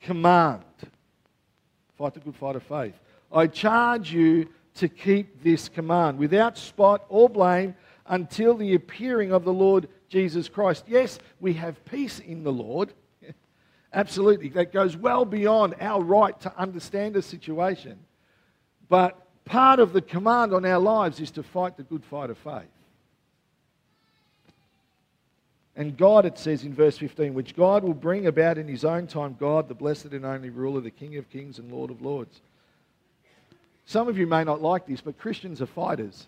command. 0.01 0.63
Fight 1.99 2.15
the 2.15 2.21
good 2.21 2.37
fight 2.37 2.57
of 2.57 2.63
faith. 2.63 2.95
I 3.33 3.47
charge 3.47 4.13
you 4.13 4.49
to 4.75 4.89
keep 4.89 5.43
this 5.43 5.69
command 5.69 6.19
without 6.19 6.59
spot 6.59 7.05
or 7.09 7.29
blame 7.29 7.75
until 8.07 8.55
the 8.55 8.75
appearing 8.75 9.33
of 9.33 9.45
the 9.45 9.53
Lord 9.53 9.89
Jesus 10.09 10.49
Christ. 10.49 10.85
Yes, 10.87 11.19
we 11.41 11.55
have 11.55 11.85
peace 11.87 12.21
in 12.21 12.45
the 12.45 12.53
Lord. 12.53 12.93
Absolutely. 13.93 14.51
That 14.51 14.73
goes 14.73 14.97
well 14.97 15.25
beyond 15.25 15.75
our 15.81 16.03
right 16.03 16.39
to 16.43 16.57
understand 16.57 17.17
a 17.17 17.23
situation. 17.23 17.99
But 18.89 19.19
part 19.45 19.81
of 19.81 19.93
the 19.93 20.03
command 20.03 20.53
on 20.53 20.65
our 20.65 20.79
lives 20.79 21.21
is 21.21 21.31
to 21.33 21.43
fight 21.43 21.77
the 21.77 21.83
good 21.83 22.05
fight 22.05 22.31
of 22.31 22.39
faith. 22.39 22.69
And 25.77 25.97
God, 25.97 26.25
it 26.25 26.39
says 26.39 26.65
in 26.65 26.73
verse 26.73 26.97
15, 26.97 27.35
which 27.35 27.55
God 27.55 27.85
will 27.85 27.95
bring 27.95 28.27
about 28.27 28.57
in 28.57 28.67
his 28.67 28.85
own 28.85 29.07
time, 29.07 29.37
God, 29.39 29.69
the 29.69 29.75
blessed 29.75 30.07
and 30.07 30.25
only 30.25 30.49
ruler, 30.49 30.81
the 30.81 30.91
King 30.91 31.17
of 31.17 31.29
kings 31.29 31.59
and 31.59 31.71
Lord 31.71 31.91
of 31.91 32.01
lords. 32.01 32.41
Some 33.85 34.09
of 34.09 34.17
you 34.17 34.27
may 34.27 34.43
not 34.43 34.63
like 34.63 34.87
this, 34.87 35.03
but 35.03 35.19
Christians 35.19 35.61
are 35.61 35.67
fighters. 35.67 36.27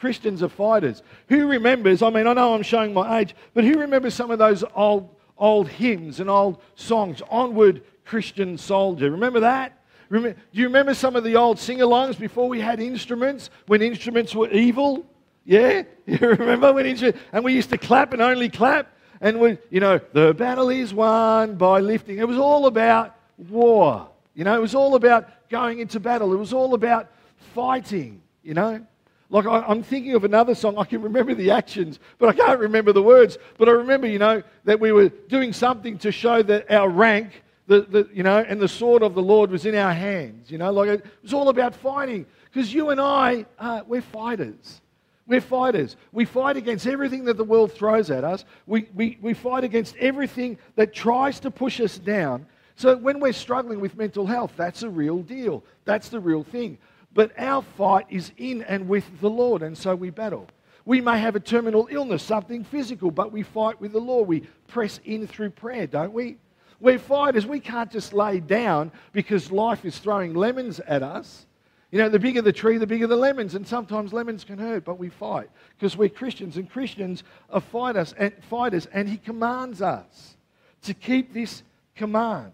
Christians 0.00 0.42
are 0.42 0.48
fighters. 0.48 1.02
Who 1.28 1.46
remembers, 1.46 2.02
I 2.02 2.10
mean, 2.10 2.26
I 2.26 2.32
know 2.32 2.54
I'm 2.54 2.62
showing 2.62 2.94
my 2.94 3.20
age, 3.20 3.36
but 3.52 3.64
who 3.64 3.78
remembers 3.78 4.14
some 4.14 4.30
of 4.30 4.38
those 4.38 4.64
old, 4.74 5.14
old 5.36 5.68
hymns 5.68 6.20
and 6.20 6.30
old 6.30 6.60
songs? 6.74 7.20
Onward, 7.30 7.82
Christian 8.04 8.56
soldier. 8.56 9.10
Remember 9.10 9.40
that? 9.40 9.78
do 10.10 10.34
you 10.52 10.66
remember 10.66 10.94
some 10.94 11.16
of 11.16 11.24
the 11.24 11.34
old 11.34 11.58
sing 11.58 11.78
alongs 11.78 12.18
before 12.18 12.48
we 12.48 12.60
had 12.60 12.78
instruments, 12.78 13.50
when 13.66 13.82
instruments 13.82 14.34
were 14.34 14.48
evil? 14.50 15.04
Yeah? 15.44 15.82
You 16.06 16.18
remember 16.18 16.70
when 16.70 16.84
he, 16.84 17.14
and 17.32 17.42
we 17.42 17.54
used 17.54 17.70
to 17.70 17.78
clap 17.78 18.12
and 18.12 18.20
only 18.20 18.50
clap? 18.50 18.94
And 19.22 19.40
we, 19.40 19.56
you 19.70 19.80
know, 19.80 19.98
the 20.12 20.34
battle 20.34 20.68
is 20.68 20.92
won 20.92 21.54
by 21.54 21.80
lifting. 21.80 22.18
It 22.18 22.28
was 22.28 22.36
all 22.36 22.66
about 22.66 23.16
war. 23.38 24.10
You 24.34 24.44
know, 24.44 24.54
it 24.54 24.60
was 24.60 24.74
all 24.74 24.96
about 24.96 25.48
going 25.48 25.78
into 25.78 26.00
battle. 26.00 26.34
It 26.34 26.36
was 26.36 26.52
all 26.52 26.74
about 26.74 27.08
fighting, 27.54 28.20
you 28.42 28.52
know. 28.52 28.84
Like 29.30 29.46
I, 29.46 29.70
am 29.70 29.82
thinking 29.82 30.14
of 30.14 30.24
another 30.24 30.54
song. 30.54 30.76
I 30.76 30.84
can 30.84 31.00
remember 31.00 31.34
the 31.34 31.50
actions, 31.50 32.00
but 32.18 32.28
I 32.28 32.32
can't 32.32 32.60
remember 32.60 32.92
the 32.92 33.02
words. 33.02 33.38
But 33.56 33.68
I 33.68 33.72
remember, 33.72 34.06
you 34.06 34.18
know, 34.18 34.42
that 34.64 34.78
we 34.78 34.92
were 34.92 35.08
doing 35.08 35.52
something 35.52 35.96
to 35.98 36.12
show 36.12 36.42
that 36.42 36.70
our 36.70 36.88
rank, 36.90 37.42
the, 37.66 37.80
the, 37.80 38.08
you 38.12 38.22
know, 38.22 38.44
and 38.46 38.60
the 38.60 38.68
sword 38.68 39.02
of 39.02 39.14
the 39.14 39.22
Lord 39.22 39.50
was 39.50 39.64
in 39.64 39.74
our 39.74 39.94
hands. 39.94 40.50
You 40.50 40.58
know, 40.58 40.70
like 40.70 40.88
it 40.88 41.06
was 41.22 41.32
all 41.32 41.48
about 41.48 41.74
fighting. 41.74 42.26
Because 42.52 42.72
you 42.74 42.90
and 42.90 43.00
I, 43.00 43.46
uh, 43.58 43.80
we're 43.86 44.02
fighters. 44.02 44.82
We're 45.26 45.40
fighters. 45.40 45.96
We 46.12 46.24
fight 46.24 46.56
against 46.56 46.86
everything 46.86 47.24
that 47.24 47.36
the 47.36 47.44
world 47.44 47.72
throws 47.72 48.10
at 48.10 48.24
us. 48.24 48.44
We, 48.66 48.88
we, 48.94 49.18
we 49.22 49.32
fight 49.34 49.64
against 49.64 49.96
everything 49.96 50.58
that 50.76 50.92
tries 50.92 51.40
to 51.40 51.50
push 51.50 51.80
us 51.80 51.98
down. 51.98 52.46
So 52.76 52.96
when 52.96 53.20
we're 53.20 53.32
struggling 53.32 53.80
with 53.80 53.96
mental 53.96 54.26
health, 54.26 54.52
that's 54.56 54.82
a 54.82 54.90
real 54.90 55.22
deal. 55.22 55.64
That's 55.84 56.08
the 56.08 56.20
real 56.20 56.44
thing. 56.44 56.78
But 57.14 57.32
our 57.38 57.62
fight 57.62 58.06
is 58.10 58.32
in 58.36 58.62
and 58.62 58.88
with 58.88 59.04
the 59.20 59.30
Lord, 59.30 59.62
and 59.62 59.78
so 59.78 59.94
we 59.94 60.10
battle. 60.10 60.48
We 60.84 61.00
may 61.00 61.18
have 61.18 61.36
a 61.36 61.40
terminal 61.40 61.88
illness, 61.90 62.22
something 62.22 62.64
physical, 62.64 63.10
but 63.10 63.32
we 63.32 63.42
fight 63.42 63.80
with 63.80 63.92
the 63.92 64.00
Lord. 64.00 64.28
We 64.28 64.40
press 64.66 65.00
in 65.04 65.26
through 65.26 65.50
prayer, 65.50 65.86
don't 65.86 66.12
we? 66.12 66.36
We're 66.80 66.98
fighters. 66.98 67.46
We 67.46 67.60
can't 67.60 67.90
just 67.90 68.12
lay 68.12 68.40
down 68.40 68.92
because 69.12 69.50
life 69.50 69.86
is 69.86 69.98
throwing 69.98 70.34
lemons 70.34 70.80
at 70.80 71.02
us. 71.02 71.46
You 71.94 72.00
know, 72.00 72.08
the 72.08 72.18
bigger 72.18 72.42
the 72.42 72.52
tree, 72.52 72.76
the 72.76 72.88
bigger 72.88 73.06
the 73.06 73.14
lemons, 73.14 73.54
and 73.54 73.64
sometimes 73.64 74.12
lemons 74.12 74.42
can 74.42 74.58
hurt, 74.58 74.84
but 74.84 74.98
we 74.98 75.10
fight 75.10 75.48
because 75.78 75.96
we're 75.96 76.08
Christians, 76.08 76.56
and 76.56 76.68
Christians 76.68 77.22
are 77.50 77.60
fighters 77.60 78.12
and 78.18 78.32
fighters, 78.50 78.86
and 78.86 79.08
He 79.08 79.16
commands 79.16 79.80
us 79.80 80.36
to 80.82 80.92
keep 80.92 81.32
this 81.32 81.62
command. 81.94 82.50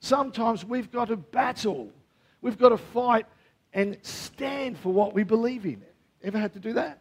Sometimes 0.00 0.64
we've 0.64 0.90
got 0.90 1.06
to 1.10 1.16
battle, 1.16 1.92
we've 2.42 2.58
got 2.58 2.70
to 2.70 2.76
fight 2.76 3.26
and 3.72 3.98
stand 4.02 4.76
for 4.80 4.92
what 4.92 5.14
we 5.14 5.22
believe 5.22 5.64
in. 5.64 5.80
Ever 6.24 6.36
had 6.36 6.52
to 6.54 6.58
do 6.58 6.72
that? 6.72 6.98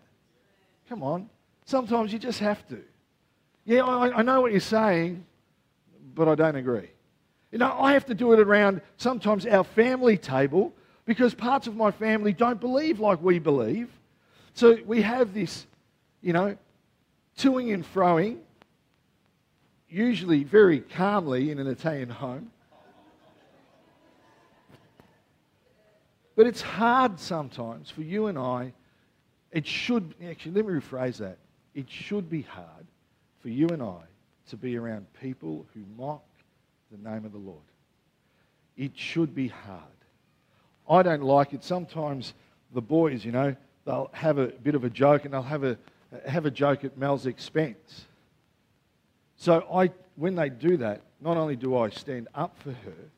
Come 0.87 1.01
on. 1.01 1.31
Sometimes 1.65 2.13
you 2.13 2.19
just 2.19 2.41
have 2.41 2.67
to. 2.67 2.83
Yeah, 3.65 3.85
I, 3.85 4.19
I 4.19 4.21
know 4.21 4.39
what 4.39 4.51
you're 4.51 4.59
saying, 4.59 5.25
but 6.13 6.27
I 6.27 6.35
don't 6.35 6.57
agree. 6.57 6.91
You 7.51 7.57
know, 7.57 7.75
I 7.75 7.93
have 7.93 8.05
to 8.05 8.13
do 8.13 8.33
it 8.33 8.39
around 8.39 8.81
sometimes 8.97 9.47
our 9.47 9.63
family 9.63 10.15
table 10.15 10.71
because 11.05 11.33
parts 11.33 11.67
of 11.67 11.75
my 11.75 11.91
family 11.91 12.33
don't 12.33 12.59
believe 12.59 12.99
like 12.99 13.21
we 13.21 13.39
believe. 13.39 13.89
So 14.53 14.77
we 14.85 15.01
have 15.01 15.33
this, 15.33 15.65
you 16.21 16.33
know, 16.33 16.57
toing 17.37 17.73
and 17.73 17.85
froing, 17.85 18.37
usually 19.89 20.43
very 20.43 20.79
calmly 20.79 21.51
in 21.51 21.59
an 21.59 21.67
Italian 21.67 22.09
home. 22.09 22.51
But 26.35 26.47
it's 26.47 26.61
hard 26.61 27.19
sometimes 27.19 27.89
for 27.89 28.01
you 28.01 28.27
and 28.27 28.37
I. 28.37 28.73
It 29.51 29.65
should, 29.65 30.13
actually, 30.29 30.51
let 30.51 30.65
me 30.65 30.73
rephrase 30.73 31.17
that. 31.17 31.37
It 31.73 31.89
should 31.89 32.29
be 32.29 32.41
hard 32.41 32.85
for 33.41 33.49
you 33.49 33.69
and 33.69 33.81
I 33.81 34.01
to 34.49 34.57
be 34.57 34.77
around 34.77 35.05
people 35.21 35.65
who 35.73 35.81
mock 35.97 36.23
the 36.91 37.09
name 37.09 37.25
of 37.25 37.31
the 37.31 37.37
Lord. 37.37 37.59
It 38.75 38.91
should 38.95 39.33
be 39.33 39.47
hard. 39.47 39.94
I 40.89 41.03
don't 41.03 41.23
like 41.23 41.53
it. 41.53 41.63
Sometimes 41.63 42.33
the 42.73 42.81
boys, 42.81 43.25
you 43.25 43.31
know, 43.31 43.55
they'll 43.85 44.09
have 44.13 44.37
a 44.37 44.47
bit 44.47 44.75
of 44.75 44.83
a 44.83 44.89
joke 44.89 45.25
and 45.25 45.33
they'll 45.33 45.41
have 45.41 45.63
a, 45.63 45.77
have 46.27 46.45
a 46.45 46.51
joke 46.51 46.83
at 46.83 46.97
Mel's 46.97 47.25
expense. 47.25 48.05
So 49.37 49.65
I, 49.73 49.91
when 50.15 50.35
they 50.35 50.49
do 50.49 50.77
that, 50.77 51.01
not 51.21 51.37
only 51.37 51.55
do 51.55 51.77
I 51.77 51.89
stand 51.89 52.27
up 52.35 52.57
for 52.59 52.71
her, 52.71 53.09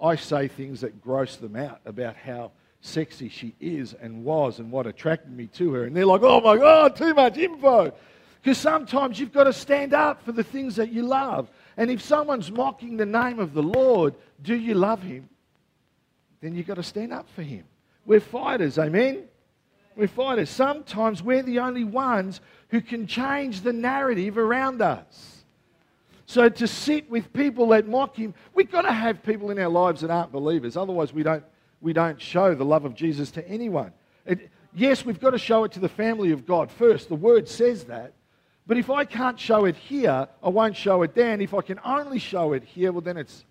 I 0.00 0.16
say 0.16 0.48
things 0.48 0.80
that 0.80 1.00
gross 1.00 1.36
them 1.36 1.54
out 1.54 1.80
about 1.84 2.16
how 2.16 2.50
sexy 2.80 3.28
she 3.28 3.54
is 3.60 3.94
and 3.94 4.24
was 4.24 4.58
and 4.58 4.70
what 4.70 4.86
attracted 4.86 5.30
me 5.30 5.46
to 5.46 5.72
her. 5.74 5.84
And 5.84 5.96
they're 5.96 6.06
like, 6.06 6.22
oh 6.22 6.40
my 6.40 6.56
God, 6.56 6.96
too 6.96 7.14
much 7.14 7.38
info. 7.38 7.92
Because 8.42 8.58
sometimes 8.58 9.20
you've 9.20 9.32
got 9.32 9.44
to 9.44 9.52
stand 9.52 9.94
up 9.94 10.24
for 10.24 10.32
the 10.32 10.42
things 10.42 10.76
that 10.76 10.90
you 10.90 11.04
love. 11.04 11.48
And 11.76 11.90
if 11.90 12.02
someone's 12.02 12.50
mocking 12.50 12.96
the 12.96 13.06
name 13.06 13.38
of 13.38 13.54
the 13.54 13.62
Lord, 13.62 14.14
do 14.42 14.56
you 14.56 14.74
love 14.74 15.00
him? 15.02 15.28
Then 16.42 16.54
you've 16.54 16.66
got 16.66 16.74
to 16.74 16.82
stand 16.82 17.12
up 17.12 17.28
for 17.30 17.42
him. 17.42 17.64
We're 18.04 18.20
fighters, 18.20 18.78
amen? 18.78 19.24
We're 19.96 20.08
fighters. 20.08 20.50
Sometimes 20.50 21.22
we're 21.22 21.42
the 21.42 21.60
only 21.60 21.84
ones 21.84 22.40
who 22.68 22.80
can 22.80 23.06
change 23.06 23.60
the 23.60 23.72
narrative 23.72 24.36
around 24.36 24.82
us. 24.82 25.44
So 26.26 26.48
to 26.48 26.66
sit 26.66 27.08
with 27.10 27.32
people 27.32 27.68
that 27.68 27.86
mock 27.86 28.16
him, 28.16 28.34
we've 28.54 28.70
got 28.70 28.82
to 28.82 28.92
have 28.92 29.22
people 29.22 29.50
in 29.50 29.58
our 29.58 29.68
lives 29.68 30.00
that 30.00 30.10
aren't 30.10 30.32
believers. 30.32 30.76
Otherwise, 30.76 31.12
we 31.12 31.22
don't, 31.22 31.44
we 31.80 31.92
don't 31.92 32.20
show 32.20 32.54
the 32.54 32.64
love 32.64 32.84
of 32.84 32.94
Jesus 32.94 33.30
to 33.32 33.46
anyone. 33.46 33.92
It, 34.26 34.50
yes, 34.74 35.04
we've 35.04 35.20
got 35.20 35.30
to 35.30 35.38
show 35.38 35.64
it 35.64 35.72
to 35.72 35.80
the 35.80 35.88
family 35.88 36.32
of 36.32 36.46
God 36.46 36.70
first. 36.70 37.08
The 37.08 37.14
word 37.14 37.48
says 37.48 37.84
that. 37.84 38.14
But 38.66 38.78
if 38.78 38.90
I 38.90 39.04
can't 39.04 39.38
show 39.38 39.66
it 39.66 39.76
here, 39.76 40.26
I 40.42 40.48
won't 40.48 40.76
show 40.76 41.02
it 41.02 41.14
there. 41.14 41.32
And 41.32 41.42
if 41.42 41.52
I 41.52 41.60
can 41.60 41.78
only 41.84 42.18
show 42.18 42.52
it 42.52 42.64
here, 42.64 42.92
well, 42.92 43.00
then 43.00 43.16
it's, 43.16 43.44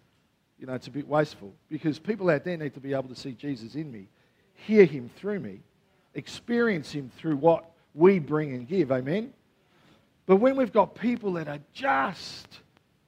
you 0.61 0.67
know, 0.67 0.73
it's 0.73 0.87
a 0.87 0.91
bit 0.91 1.07
wasteful. 1.07 1.51
Because 1.69 1.97
people 1.97 2.29
out 2.29 2.45
there 2.45 2.55
need 2.55 2.75
to 2.75 2.79
be 2.79 2.93
able 2.93 3.09
to 3.09 3.15
see 3.15 3.31
Jesus 3.31 3.73
in 3.73 3.91
me, 3.91 4.07
hear 4.53 4.85
him 4.85 5.09
through 5.17 5.39
me, 5.39 5.59
experience 6.13 6.91
him 6.91 7.11
through 7.17 7.37
what 7.37 7.71
we 7.95 8.19
bring 8.19 8.53
and 8.53 8.67
give. 8.67 8.91
Amen? 8.91 9.33
But 10.27 10.35
when 10.35 10.55
we've 10.55 10.71
got 10.71 10.93
people 10.93 11.33
that 11.33 11.47
are 11.47 11.59
just 11.73 12.59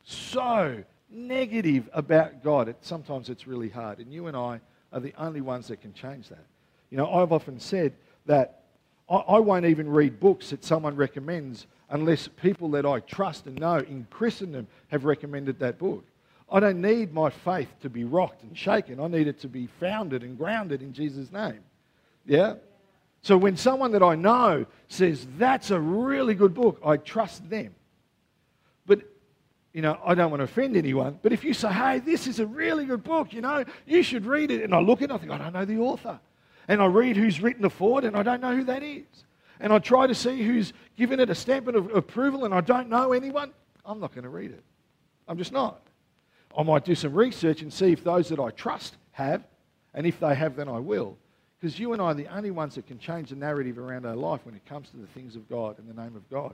so 0.03 0.83
negative 1.12 1.88
about 1.93 2.43
God, 2.43 2.69
it, 2.69 2.77
sometimes 2.81 3.29
it's 3.29 3.45
really 3.45 3.69
hard. 3.69 4.00
And 4.00 4.12
you 4.12 4.25
and 4.25 4.36
I 4.36 4.60
are 4.91 5.00
the 5.00 5.13
only 5.17 5.41
ones 5.41 5.67
that 5.67 5.79
can 5.79 5.93
change 5.93 6.29
that. 6.29 6.45
You 6.89 6.98
know, 6.98 7.13
I've 7.13 7.31
often 7.31 7.60
said 7.60 7.93
that 8.25 8.63
I, 9.07 9.15
I 9.15 9.39
won't 9.39 9.65
even 9.65 9.88
read 9.88 10.19
books 10.19 10.50
that 10.50 10.65
someone 10.65 10.95
recommends 10.95 11.67
unless 11.91 12.27
people 12.27 12.72
that 12.72 12.86
I 12.88 13.00
trust 13.01 13.45
and 13.45 13.60
know 13.60 13.77
in 13.77 14.07
Christendom 14.10 14.67
have 14.88 15.05
recommended 15.05 15.60
that 15.60 15.77
book. 15.77 16.03
I 16.51 16.59
don't 16.59 16.81
need 16.81 17.13
my 17.13 17.29
faith 17.29 17.69
to 17.81 17.89
be 17.89 18.03
rocked 18.03 18.43
and 18.43 18.57
shaken. 18.57 19.00
I 19.00 19.07
need 19.07 19.27
it 19.27 19.39
to 19.41 19.47
be 19.47 19.67
founded 19.79 20.23
and 20.23 20.38
grounded 20.38 20.81
in 20.81 20.93
Jesus' 20.93 21.31
name. 21.31 21.62
Yeah? 22.25 22.55
So 23.21 23.38
when 23.38 23.57
someone 23.57 23.91
that 23.91 24.03
I 24.03 24.15
know 24.15 24.65
says, 24.88 25.25
that's 25.38 25.71
a 25.71 25.79
really 25.79 26.35
good 26.35 26.53
book, 26.53 26.81
I 26.85 26.97
trust 26.97 27.50
them. 27.50 27.73
But 28.85 29.01
you 29.73 29.81
know, 29.81 29.97
I 30.05 30.13
don't 30.13 30.29
want 30.29 30.41
to 30.41 30.45
offend 30.45 30.75
anyone, 30.75 31.17
but 31.23 31.33
if 31.33 31.43
you 31.43 31.53
say, 31.53 31.71
hey, 31.71 32.00
this 32.00 32.27
is 32.27 32.39
a 32.39 32.45
really 32.45 32.85
good 32.85 33.03
book, 33.03 33.33
you 33.33 33.41
know, 33.41 33.63
you 33.88 34.03
should 34.03 34.25
read 34.25 34.51
it, 34.51 34.62
and 34.62 34.75
I 34.75 34.79
look 34.79 35.01
at 35.01 35.09
it, 35.09 35.13
I 35.13 35.17
think, 35.17 35.31
I 35.31 35.38
don't 35.38 35.53
know 35.53 35.65
the 35.65 35.79
author. 35.79 36.19
And 36.67 36.81
I 36.81 36.85
read 36.85 37.17
who's 37.17 37.41
written 37.41 37.62
the 37.62 37.69
foreword, 37.69 38.03
and 38.03 38.15
I 38.15 38.23
don't 38.23 38.41
know 38.41 38.55
who 38.55 38.63
that 38.65 38.83
is. 38.83 39.05
And 39.59 39.73
I 39.73 39.79
try 39.79 40.05
to 40.05 40.13
see 40.13 40.43
who's 40.43 40.73
given 40.95 41.19
it 41.19 41.29
a 41.29 41.35
stamp 41.35 41.67
of 41.67 41.95
approval, 41.95 42.45
and 42.45 42.53
I 42.53 42.62
don't 42.62 42.89
know 42.89 43.13
anyone, 43.13 43.51
I'm 43.85 44.00
not 44.00 44.13
going 44.13 44.23
to 44.23 44.29
read 44.29 44.51
it. 44.51 44.63
I'm 45.27 45.38
just 45.38 45.51
not. 45.51 45.81
I 46.57 46.63
might 46.63 46.86
do 46.86 46.95
some 46.95 47.13
research 47.13 47.62
and 47.62 47.74
see 47.74 47.91
if 47.91 48.03
those 48.03 48.29
that 48.29 48.39
I 48.39 48.51
trust 48.51 48.95
have, 49.12 49.43
and 49.93 50.05
if 50.05 50.19
they 50.19 50.36
have, 50.36 50.55
then 50.55 50.67
I 50.67 50.79
will. 50.79 51.17
Because 51.60 51.79
you 51.79 51.93
and 51.93 52.01
I 52.01 52.05
are 52.05 52.13
the 52.13 52.27
only 52.27 52.51
ones 52.51 52.75
that 52.75 52.88
can 52.88 53.00
change 53.00 53.29
the 53.29 53.36
narrative 53.36 53.77
around 53.77 54.05
our 54.05 54.15
life 54.15 54.41
when 54.43 54.53
it 54.53 54.65
comes 54.65 54.89
to 54.89 54.98
the 54.98 55.07
things 55.07 55.36
of 55.36 55.50
God 55.50 55.79
and 55.79 55.88
the 55.88 56.00
name 56.00 56.15
of 56.15 56.29
God. 56.29 56.53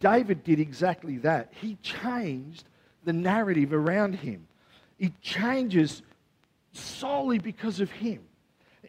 David 0.00 0.42
did 0.44 0.58
exactly 0.58 1.18
that. 1.18 1.52
He 1.60 1.76
changed 1.82 2.64
the 3.04 3.12
narrative 3.12 3.72
around 3.72 4.14
him. 4.14 4.46
It 4.98 5.20
changes 5.20 6.02
solely 6.72 7.38
because 7.38 7.80
of 7.80 7.90
him. 7.90 8.20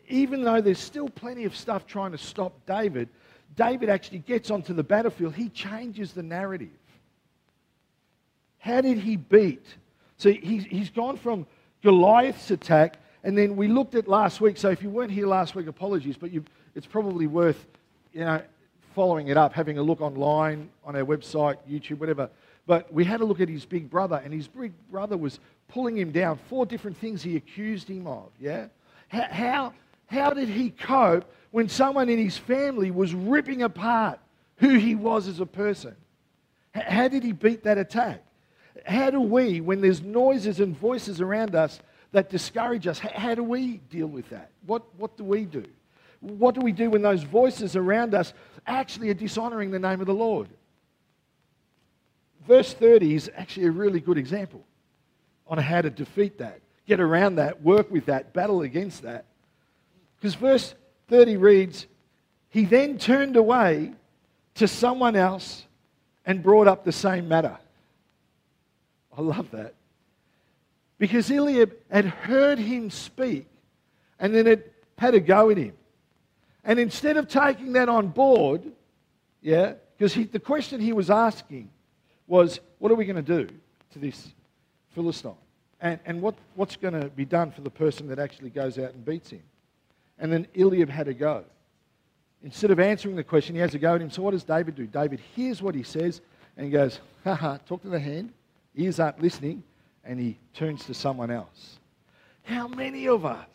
Even 0.07 0.43
though 0.43 0.61
there's 0.61 0.79
still 0.79 1.09
plenty 1.09 1.45
of 1.45 1.55
stuff 1.55 1.85
trying 1.85 2.11
to 2.11 2.17
stop 2.17 2.53
David, 2.65 3.09
David 3.55 3.89
actually 3.89 4.19
gets 4.19 4.51
onto 4.51 4.73
the 4.73 4.83
battlefield. 4.83 5.35
He 5.35 5.49
changes 5.49 6.13
the 6.13 6.23
narrative. 6.23 6.69
How 8.59 8.81
did 8.81 8.97
he 8.99 9.17
beat? 9.17 9.65
So 10.17 10.31
he's, 10.31 10.65
he's 10.65 10.89
gone 10.89 11.17
from 11.17 11.45
Goliath's 11.83 12.51
attack, 12.51 12.97
and 13.23 13.37
then 13.37 13.55
we 13.55 13.67
looked 13.67 13.95
at 13.95 14.07
last 14.07 14.41
week. 14.41 14.57
So 14.57 14.69
if 14.69 14.81
you 14.81 14.89
weren't 14.89 15.11
here 15.11 15.27
last 15.27 15.55
week, 15.55 15.67
apologies, 15.67 16.17
but 16.17 16.31
you, 16.31 16.43
it's 16.75 16.87
probably 16.87 17.27
worth 17.27 17.65
you 18.13 18.21
know, 18.21 18.41
following 18.93 19.27
it 19.27 19.37
up, 19.37 19.53
having 19.53 19.77
a 19.77 19.83
look 19.83 19.99
online 19.99 20.69
on 20.85 20.95
our 20.95 21.03
website, 21.03 21.57
YouTube, 21.69 21.99
whatever. 21.99 22.29
But 22.65 22.91
we 22.91 23.03
had 23.03 23.21
a 23.21 23.25
look 23.25 23.41
at 23.41 23.49
his 23.49 23.65
big 23.65 23.89
brother, 23.89 24.21
and 24.23 24.33
his 24.33 24.47
big 24.47 24.71
brother 24.89 25.17
was 25.17 25.39
pulling 25.67 25.97
him 25.97 26.11
down. 26.11 26.39
Four 26.49 26.65
different 26.65 26.97
things 26.97 27.21
he 27.21 27.35
accused 27.35 27.89
him 27.89 28.07
of. 28.07 28.29
Yeah? 28.39 28.67
How, 29.09 29.73
how 30.07 30.31
did 30.31 30.47
he 30.49 30.69
cope 30.71 31.29
when 31.51 31.69
someone 31.69 32.09
in 32.09 32.17
his 32.17 32.37
family 32.37 32.89
was 32.89 33.13
ripping 33.13 33.63
apart 33.63 34.19
who 34.57 34.69
he 34.75 34.95
was 34.95 35.27
as 35.27 35.39
a 35.41 35.45
person? 35.45 35.95
How 36.73 37.07
did 37.07 37.23
he 37.23 37.33
beat 37.33 37.63
that 37.63 37.77
attack? 37.77 38.24
How 38.85 39.09
do 39.09 39.19
we, 39.19 39.61
when 39.61 39.81
there's 39.81 40.01
noises 40.01 40.59
and 40.59 40.77
voices 40.77 41.19
around 41.19 41.55
us 41.55 41.79
that 42.11 42.29
discourage 42.29 42.87
us, 42.87 42.99
how 42.99 43.33
do 43.33 43.43
we 43.43 43.77
deal 43.89 44.07
with 44.07 44.29
that? 44.29 44.51
What, 44.65 44.83
what 44.95 45.17
do 45.17 45.23
we 45.23 45.45
do? 45.45 45.65
What 46.21 46.55
do 46.55 46.61
we 46.61 46.71
do 46.71 46.91
when 46.91 47.01
those 47.01 47.23
voices 47.23 47.75
around 47.75 48.13
us 48.13 48.33
actually 48.67 49.09
are 49.09 49.15
dishonoring 49.15 49.71
the 49.71 49.79
name 49.79 50.01
of 50.01 50.07
the 50.07 50.13
Lord? 50.13 50.47
Verse 52.47 52.73
30 52.73 53.15
is 53.15 53.31
actually 53.35 53.65
a 53.65 53.71
really 53.71 53.99
good 53.99 54.17
example 54.17 54.63
on 55.47 55.57
how 55.57 55.81
to 55.81 55.89
defeat 55.89 56.37
that. 56.37 56.61
get 56.87 56.99
around 56.99 57.35
that, 57.35 57.63
work 57.63 57.89
with 57.89 58.05
that, 58.05 58.33
battle 58.33 58.61
against 58.61 59.01
that. 59.01 59.25
Because 60.17 60.35
verse 60.35 60.75
30 61.09 61.37
reads, 61.37 61.87
He 62.49 62.65
then 62.65 62.99
turned 62.99 63.35
away 63.35 63.93
to 64.55 64.67
someone 64.67 65.15
else 65.15 65.65
and 66.25 66.43
brought 66.43 66.67
up 66.67 66.85
the 66.85 66.91
same 66.91 67.27
matter. 67.27 67.57
I 69.17 69.21
love 69.21 69.51
that. 69.51 69.73
Because 70.97 71.29
Eliab 71.29 71.73
had 71.89 72.05
heard 72.05 72.59
him 72.59 72.89
speak 72.89 73.47
and 74.19 74.33
then 74.33 74.47
it 74.47 74.73
had 74.97 75.13
a 75.13 75.19
go 75.19 75.49
at 75.49 75.57
him. 75.57 75.73
And 76.63 76.79
instead 76.79 77.17
of 77.17 77.27
taking 77.27 77.73
that 77.73 77.89
on 77.89 78.07
board, 78.07 78.63
yeah, 79.41 79.73
because 79.97 80.15
the 80.31 80.39
question 80.39 80.81
he 80.81 80.93
was 80.93 81.09
asking 81.09 81.69
was, 82.27 82.59
What 82.79 82.91
are 82.91 82.95
we 82.95 83.05
going 83.05 83.23
to 83.23 83.45
do 83.45 83.47
to 83.91 83.99
this 83.99 84.33
Philistine? 84.91 85.35
And, 85.81 85.99
and 86.05 86.21
what, 86.21 86.35
what's 86.55 86.75
going 86.75 86.99
to 86.99 87.09
be 87.09 87.25
done 87.25 87.51
for 87.51 87.61
the 87.61 87.69
person 87.69 88.07
that 88.07 88.17
actually 88.17 88.49
goes 88.49 88.79
out 88.79 88.93
and 88.93 89.05
beats 89.05 89.29
him? 89.29 89.43
And 90.17 90.31
then 90.31 90.47
Eliab 90.55 90.89
had 90.89 91.07
a 91.07 91.13
go. 91.13 91.43
Instead 92.43 92.71
of 92.71 92.79
answering 92.79 93.15
the 93.15 93.23
question, 93.23 93.55
he 93.55 93.61
has 93.61 93.75
a 93.75 93.79
go 93.79 93.95
at 93.95 94.01
him. 94.01 94.09
So 94.09 94.21
what 94.21 94.31
does 94.31 94.43
David 94.43 94.75
do? 94.75 94.87
David 94.87 95.19
hears 95.35 95.61
what 95.61 95.75
he 95.75 95.83
says 95.83 96.21
and 96.57 96.65
he 96.65 96.71
goes, 96.71 96.99
ha 97.23 97.35
ha, 97.35 97.57
talk 97.67 97.81
to 97.81 97.89
the 97.89 97.99
hand, 97.99 98.31
ears 98.75 98.99
aren't 98.99 99.21
listening, 99.21 99.63
and 100.03 100.19
he 100.19 100.37
turns 100.53 100.85
to 100.85 100.93
someone 100.93 101.31
else. 101.31 101.79
How 102.43 102.67
many 102.67 103.07
of 103.07 103.25
us 103.25 103.47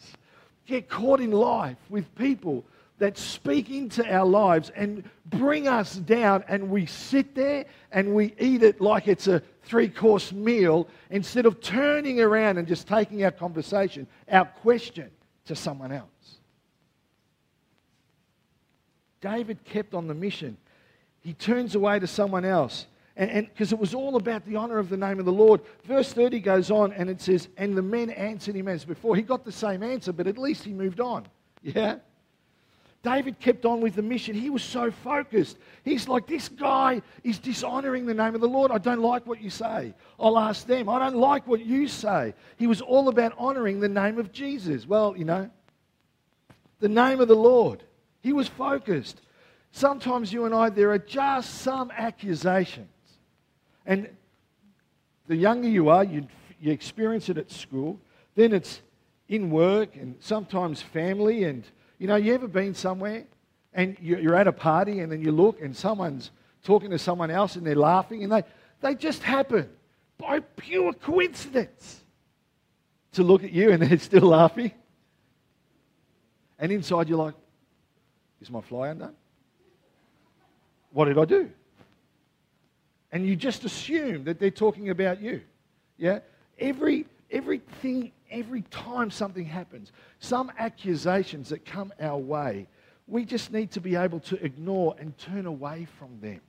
get 0.67 0.89
caught 0.89 1.21
in 1.21 1.31
life 1.31 1.79
with 1.89 2.12
people 2.17 2.65
that 2.99 3.17
speak 3.17 3.71
into 3.71 4.07
our 4.12 4.27
lives 4.27 4.71
and 4.77 5.03
bring 5.27 5.67
us 5.67 5.95
down, 5.95 6.45
and 6.49 6.69
we 6.71 6.87
sit 6.87 7.35
there 7.35 7.65
and 7.93 8.15
we 8.15 8.35
eat 8.39 8.62
it 8.62 8.81
like 8.81 9.09
it's 9.09 9.27
a 9.27 9.43
three 9.62 9.89
course 9.89 10.33
meal 10.33 10.87
instead 11.11 11.47
of 11.47 11.61
turning 11.61 12.21
around 12.21 12.59
and 12.59 12.69
just 12.69 12.87
taking 12.87 13.25
our 13.25 13.31
conversation, 13.31 14.07
our 14.31 14.45
question 14.45 15.11
to 15.47 15.57
someone 15.57 15.93
else? 15.93 16.09
David 19.21 19.65
kept 19.65 19.95
on 19.95 20.07
the 20.07 20.15
mission. 20.15 20.57
He 21.21 21.35
turns 21.35 21.75
away 21.75 21.99
to 21.99 22.07
someone 22.07 22.45
else. 22.45 22.87
And 23.21 23.47
because 23.49 23.71
it 23.71 23.79
was 23.79 23.93
all 23.93 24.17
about 24.17 24.47
the 24.47 24.57
honor 24.57 24.79
of 24.79 24.89
the 24.89 24.97
name 24.97 25.19
of 25.19 25.27
the 25.27 25.33
Lord. 25.33 25.61
Verse 25.85 26.11
30 26.11 26.41
goes 26.41 26.71
on 26.71 26.95
and 26.95 27.11
it 27.11 27.21
says, 27.21 27.49
And 27.59 27.77
the 27.77 27.83
men 27.83 28.09
answered 28.09 28.57
him 28.57 28.67
as 28.67 28.87
before. 28.87 29.15
He 29.15 29.21
got 29.21 29.45
the 29.45 29.53
same 29.53 29.83
answer, 29.83 30.11
but 30.11 30.27
at 30.27 30.39
least 30.39 30.65
he 30.65 30.73
moved 30.73 31.00
on. 31.00 31.27
Yeah? 31.62 31.97
David 33.03 33.39
kept 33.39 33.67
on 33.67 33.83
with 33.83 33.95
the 33.95 34.00
mission. 34.00 34.35
He 34.35 34.49
was 34.49 34.62
so 34.62 34.91
focused. 34.91 35.59
He's 35.85 36.09
like, 36.09 36.27
This 36.27 36.49
guy 36.49 37.03
is 37.23 37.39
dishonoring 37.39 38.07
the 38.07 38.15
name 38.15 38.35
of 38.35 38.41
the 38.41 38.49
Lord. 38.49 38.71
I 38.71 38.79
don't 38.79 39.03
like 39.03 39.27
what 39.27 39.43
you 39.43 39.50
say. 39.50 39.93
I'll 40.19 40.39
ask 40.39 40.67
them. 40.67 40.89
I 40.89 40.99
don't 40.99 41.17
like 41.17 41.47
what 41.47 41.61
you 41.61 41.89
say. 41.89 42.33
He 42.57 42.67
was 42.67 42.81
all 42.81 43.11
about 43.11 43.35
honoring 43.37 43.81
the 43.81 43.89
name 43.91 44.19
of 44.19 44.33
Jesus. 44.33 44.87
Well, 44.87 45.15
you 45.15 45.27
know, 45.27 45.50
the 46.79 46.89
name 46.89 47.21
of 47.21 47.29
the 47.29 47.37
Lord. 47.37 47.83
He 48.23 48.33
was 48.33 48.49
focused. 48.49 49.21
Sometimes 49.73 50.33
you 50.33 50.47
and 50.47 50.55
I, 50.55 50.71
there 50.71 50.91
are 50.91 50.99
just 50.99 51.57
some 51.57 51.91
accusations. 51.95 52.89
And 53.87 54.09
the 55.27 55.37
younger 55.37 55.69
you 55.69 55.89
are, 55.89 56.05
you, 56.05 56.27
you 56.61 56.73
experience 56.73 57.29
it 57.29 57.39
at 57.39 57.51
school, 57.51 57.99
then 58.35 58.53
it's 58.53 58.81
in 59.29 59.51
work 59.51 59.97
and 59.97 60.17
sometimes 60.21 60.83
family. 60.83 61.45
And, 61.45 61.65
you 61.99 62.07
know, 62.07 62.17
you 62.17 62.35
ever 62.35 62.49
been 62.49 62.75
somewhere 62.75 63.25
and 63.73 63.97
you're 64.01 64.35
at 64.35 64.49
a 64.49 64.53
party 64.53 65.01
and 65.01 65.11
then 65.11 65.21
you 65.21 65.33
look 65.33 65.61
and 65.61 65.77
someone's 65.77 66.31
talking 66.65 66.91
to 66.91 66.99
someone 66.99 67.31
else 67.31 67.57
and 67.57 67.67
they're 67.67 67.75
laughing 67.75 68.25
and 68.25 68.33
they, 68.33 68.43
they 68.81 68.95
just 68.95 69.23
happen 69.23 69.69
by 70.19 70.41
pure 70.41 70.93
coincidence 70.93 72.03
to 73.13 73.23
look 73.23 73.43
at 73.45 73.53
you 73.53 73.71
and 73.71 73.83
they're 73.83 73.99
still 73.99 74.29
laughing. 74.29 74.73
And 76.59 76.71
inside 76.71 77.09
you're 77.09 77.19
like, 77.19 77.35
is 78.41 78.51
my 78.51 78.61
fly 78.61 78.89
undone? 78.89 79.15
What 80.93 81.07
did 81.07 81.19
I 81.19 81.25
do? 81.25 81.51
And 83.13 83.27
you 83.27 83.37
just 83.37 83.65
assume 83.65 84.25
that 84.25 84.39
they're 84.39 84.51
talking 84.51 84.91
about 84.91 85.21
you. 85.21 85.43
Yeah? 85.99 86.21
Every, 86.59 87.07
everything, 87.31 88.13
every 88.31 88.63
time 88.63 89.11
something 89.11 89.45
happens, 89.45 89.93
some 90.21 90.53
accusations 90.59 91.49
that 91.49 91.65
come 91.65 91.93
our 92.01 92.19
way, 92.19 92.67
we 93.09 93.25
just 93.25 93.53
need 93.53 93.73
to 93.73 93.81
be 93.81 93.97
able 93.97 94.21
to 94.21 94.43
ignore 94.45 94.95
and 94.99 95.17
turn 95.19 95.47
away 95.47 95.89
from 95.99 96.21
them. 96.21 96.41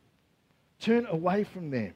Turn 0.80 1.08
away 1.08 1.44
from 1.44 1.72
them. 1.72 1.94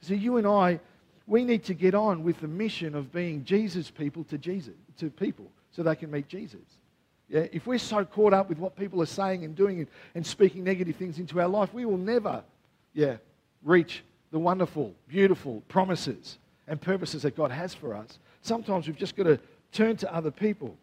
So 0.00 0.14
you 0.14 0.38
and 0.38 0.46
I, 0.46 0.80
we 1.26 1.44
need 1.44 1.64
to 1.64 1.74
get 1.74 1.94
on 1.94 2.22
with 2.22 2.40
the 2.40 2.48
mission 2.48 2.94
of 2.94 3.12
being 3.12 3.44
Jesus 3.44 3.90
people 3.90 4.24
to 4.24 4.38
Jesus, 4.38 4.74
to 4.98 5.10
people, 5.10 5.50
so 5.72 5.82
they 5.82 5.94
can 5.94 6.10
meet 6.10 6.28
Jesus. 6.28 6.60
Yeah, 7.28 7.46
if 7.52 7.66
we're 7.66 7.78
so 7.78 8.06
caught 8.06 8.32
up 8.32 8.48
with 8.48 8.58
what 8.58 8.74
people 8.74 9.02
are 9.02 9.06
saying 9.06 9.44
and 9.44 9.54
doing 9.54 9.80
and, 9.80 9.88
and 10.14 10.26
speaking 10.26 10.64
negative 10.64 10.96
things 10.96 11.18
into 11.18 11.38
our 11.40 11.48
life, 11.48 11.74
we 11.74 11.84
will 11.84 11.98
never, 11.98 12.42
yeah, 12.94 13.16
reach 13.62 14.02
the 14.30 14.38
wonderful, 14.38 14.94
beautiful 15.08 15.62
promises 15.68 16.38
and 16.66 16.80
purposes 16.80 17.22
that 17.22 17.36
God 17.36 17.50
has 17.50 17.74
for 17.74 17.94
us. 17.94 18.18
Sometimes 18.42 18.86
we've 18.86 18.96
just 18.96 19.16
got 19.16 19.24
to 19.24 19.38
turn 19.72 19.96
to 19.98 20.14
other 20.14 20.30
people. 20.30 20.76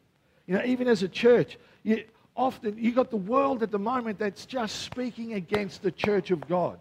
You 0.47 0.55
know, 0.55 0.63
even 0.65 0.87
as 0.87 1.03
a 1.03 1.07
church, 1.07 1.57
you, 1.83 2.03
often 2.35 2.75
you've 2.77 2.95
got 2.95 3.11
the 3.11 3.17
world 3.17 3.63
at 3.63 3.71
the 3.71 3.79
moment 3.79 4.19
that's 4.19 4.45
just 4.45 4.81
speaking 4.81 5.33
against 5.33 5.81
the 5.81 5.91
church 5.91 6.31
of 6.31 6.47
God. 6.47 6.79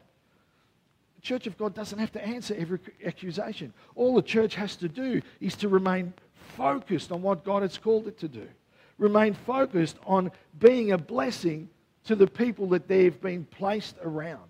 The 1.17 1.23
church 1.23 1.47
of 1.47 1.57
God 1.57 1.75
doesn't 1.75 1.99
have 1.99 2.13
to 2.13 2.25
answer 2.25 2.55
every 2.59 2.79
accusation. 3.05 3.73
All 3.95 4.15
the 4.15 4.23
church 4.23 4.55
has 4.55 4.77
to 4.77 4.89
do 4.89 5.23
is 5.41 5.55
to 5.57 5.69
remain 5.69 6.13
focused 6.57 7.13
on 7.13 7.23
what 7.23 7.45
God 7.45 7.63
has 7.63 7.79
called 7.79 8.07
it 8.07 8.19
to 8.19 8.29
do 8.29 8.47
remain 8.99 9.35
focused 9.35 9.97
on 10.07 10.31
being 10.61 10.93
a 10.93 10.99
blessing 10.99 11.69
to 12.05 12.15
the 12.15 12.27
people 12.27 12.69
that 12.69 12.89
they've 12.89 13.21
been 13.21 13.45
placed 13.47 13.97
around 14.03 14.43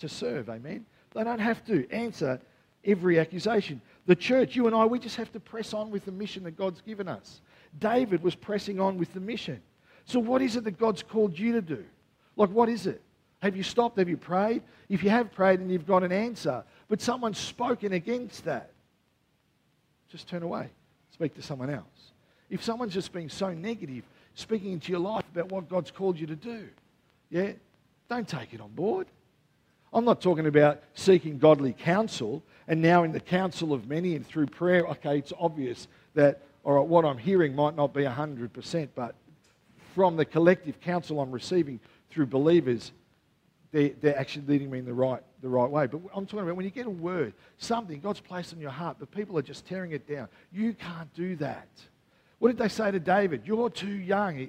to 0.00 0.08
serve. 0.08 0.48
Amen. 0.48 0.86
They 1.14 1.24
don't 1.24 1.38
have 1.38 1.64
to 1.66 1.88
answer 1.90 2.40
every 2.84 3.18
accusation. 3.18 3.80
The 4.06 4.16
church, 4.16 4.56
you 4.56 4.66
and 4.66 4.74
I, 4.74 4.84
we 4.84 4.98
just 4.98 5.16
have 5.16 5.32
to 5.32 5.40
press 5.40 5.72
on 5.72 5.90
with 5.90 6.04
the 6.04 6.12
mission 6.12 6.44
that 6.44 6.56
God's 6.56 6.80
given 6.80 7.08
us. 7.08 7.40
David 7.78 8.22
was 8.22 8.34
pressing 8.34 8.80
on 8.80 8.98
with 8.98 9.12
the 9.14 9.20
mission. 9.20 9.62
So, 10.04 10.20
what 10.20 10.42
is 10.42 10.56
it 10.56 10.64
that 10.64 10.78
God's 10.78 11.02
called 11.02 11.38
you 11.38 11.52
to 11.52 11.62
do? 11.62 11.84
Like, 12.36 12.50
what 12.50 12.68
is 12.68 12.86
it? 12.86 13.00
Have 13.40 13.56
you 13.56 13.62
stopped? 13.62 13.98
Have 13.98 14.08
you 14.08 14.16
prayed? 14.16 14.62
If 14.88 15.02
you 15.02 15.10
have 15.10 15.32
prayed 15.32 15.60
and 15.60 15.70
you've 15.70 15.86
got 15.86 16.02
an 16.02 16.12
answer, 16.12 16.64
but 16.88 17.00
someone's 17.00 17.38
spoken 17.38 17.92
against 17.92 18.44
that, 18.44 18.70
just 20.10 20.28
turn 20.28 20.42
away. 20.42 20.68
Speak 21.10 21.34
to 21.34 21.42
someone 21.42 21.70
else. 21.70 22.12
If 22.50 22.62
someone's 22.62 22.92
just 22.92 23.12
being 23.12 23.28
so 23.28 23.52
negative, 23.52 24.04
speaking 24.34 24.72
into 24.72 24.92
your 24.92 25.00
life 25.00 25.24
about 25.32 25.50
what 25.50 25.68
God's 25.68 25.90
called 25.90 26.18
you 26.18 26.26
to 26.26 26.36
do, 26.36 26.68
yeah, 27.30 27.52
don't 28.08 28.28
take 28.28 28.52
it 28.52 28.60
on 28.60 28.70
board. 28.70 29.06
I'm 29.94 30.04
not 30.04 30.20
talking 30.20 30.46
about 30.46 30.82
seeking 30.94 31.38
godly 31.38 31.72
counsel 31.72 32.42
and 32.66 32.82
now 32.82 33.04
in 33.04 33.12
the 33.12 33.20
counsel 33.20 33.72
of 33.72 33.88
many 33.88 34.16
and 34.16 34.26
through 34.26 34.46
prayer, 34.46 34.86
okay, 34.88 35.18
it's 35.18 35.32
obvious 35.38 35.86
that, 36.14 36.42
all 36.64 36.74
right, 36.74 36.86
what 36.86 37.04
I'm 37.04 37.18
hearing 37.18 37.54
might 37.54 37.76
not 37.76 37.92
be 37.92 38.02
100%, 38.02 38.88
but 38.94 39.14
from 39.94 40.16
the 40.16 40.24
collective 40.24 40.80
counsel 40.80 41.20
I'm 41.20 41.30
receiving 41.30 41.78
through 42.10 42.26
believers, 42.26 42.92
they're, 43.70 43.90
they're 44.00 44.18
actually 44.18 44.46
leading 44.46 44.70
me 44.70 44.78
in 44.78 44.84
the 44.84 44.94
right, 44.94 45.22
the 45.42 45.48
right 45.48 45.68
way. 45.68 45.86
But 45.86 46.00
I'm 46.14 46.26
talking 46.26 46.40
about 46.40 46.56
when 46.56 46.64
you 46.64 46.70
get 46.70 46.86
a 46.86 46.90
word, 46.90 47.34
something 47.58 48.00
God's 48.00 48.20
placed 48.20 48.52
in 48.52 48.60
your 48.60 48.70
heart, 48.70 48.96
but 48.98 49.10
people 49.10 49.38
are 49.38 49.42
just 49.42 49.66
tearing 49.66 49.92
it 49.92 50.08
down. 50.08 50.28
You 50.52 50.72
can't 50.72 51.12
do 51.14 51.36
that. 51.36 51.68
What 52.38 52.48
did 52.48 52.58
they 52.58 52.68
say 52.68 52.90
to 52.90 52.98
David? 52.98 53.42
You're 53.44 53.70
too 53.70 53.86
young. 53.86 54.48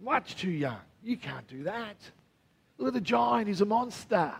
Much 0.00 0.36
too 0.36 0.50
young. 0.50 0.80
You 1.02 1.16
can't 1.16 1.46
do 1.48 1.64
that. 1.64 1.96
Look 2.78 2.88
at 2.88 2.94
the 2.94 3.00
giant. 3.00 3.48
He's 3.48 3.60
a 3.62 3.66
monster. 3.66 4.32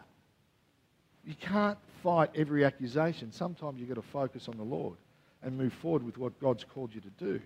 You 1.26 1.34
can't 1.40 1.78
fight 2.02 2.30
every 2.34 2.64
accusation. 2.64 3.32
Sometimes 3.32 3.80
you've 3.80 3.88
got 3.88 3.96
to 3.96 4.02
focus 4.02 4.48
on 4.48 4.56
the 4.56 4.62
Lord 4.62 4.96
and 5.42 5.58
move 5.58 5.72
forward 5.72 6.04
with 6.04 6.16
what 6.16 6.38
God's 6.40 6.64
called 6.64 6.94
you 6.94 7.00
to 7.00 7.24
do. 7.24 7.40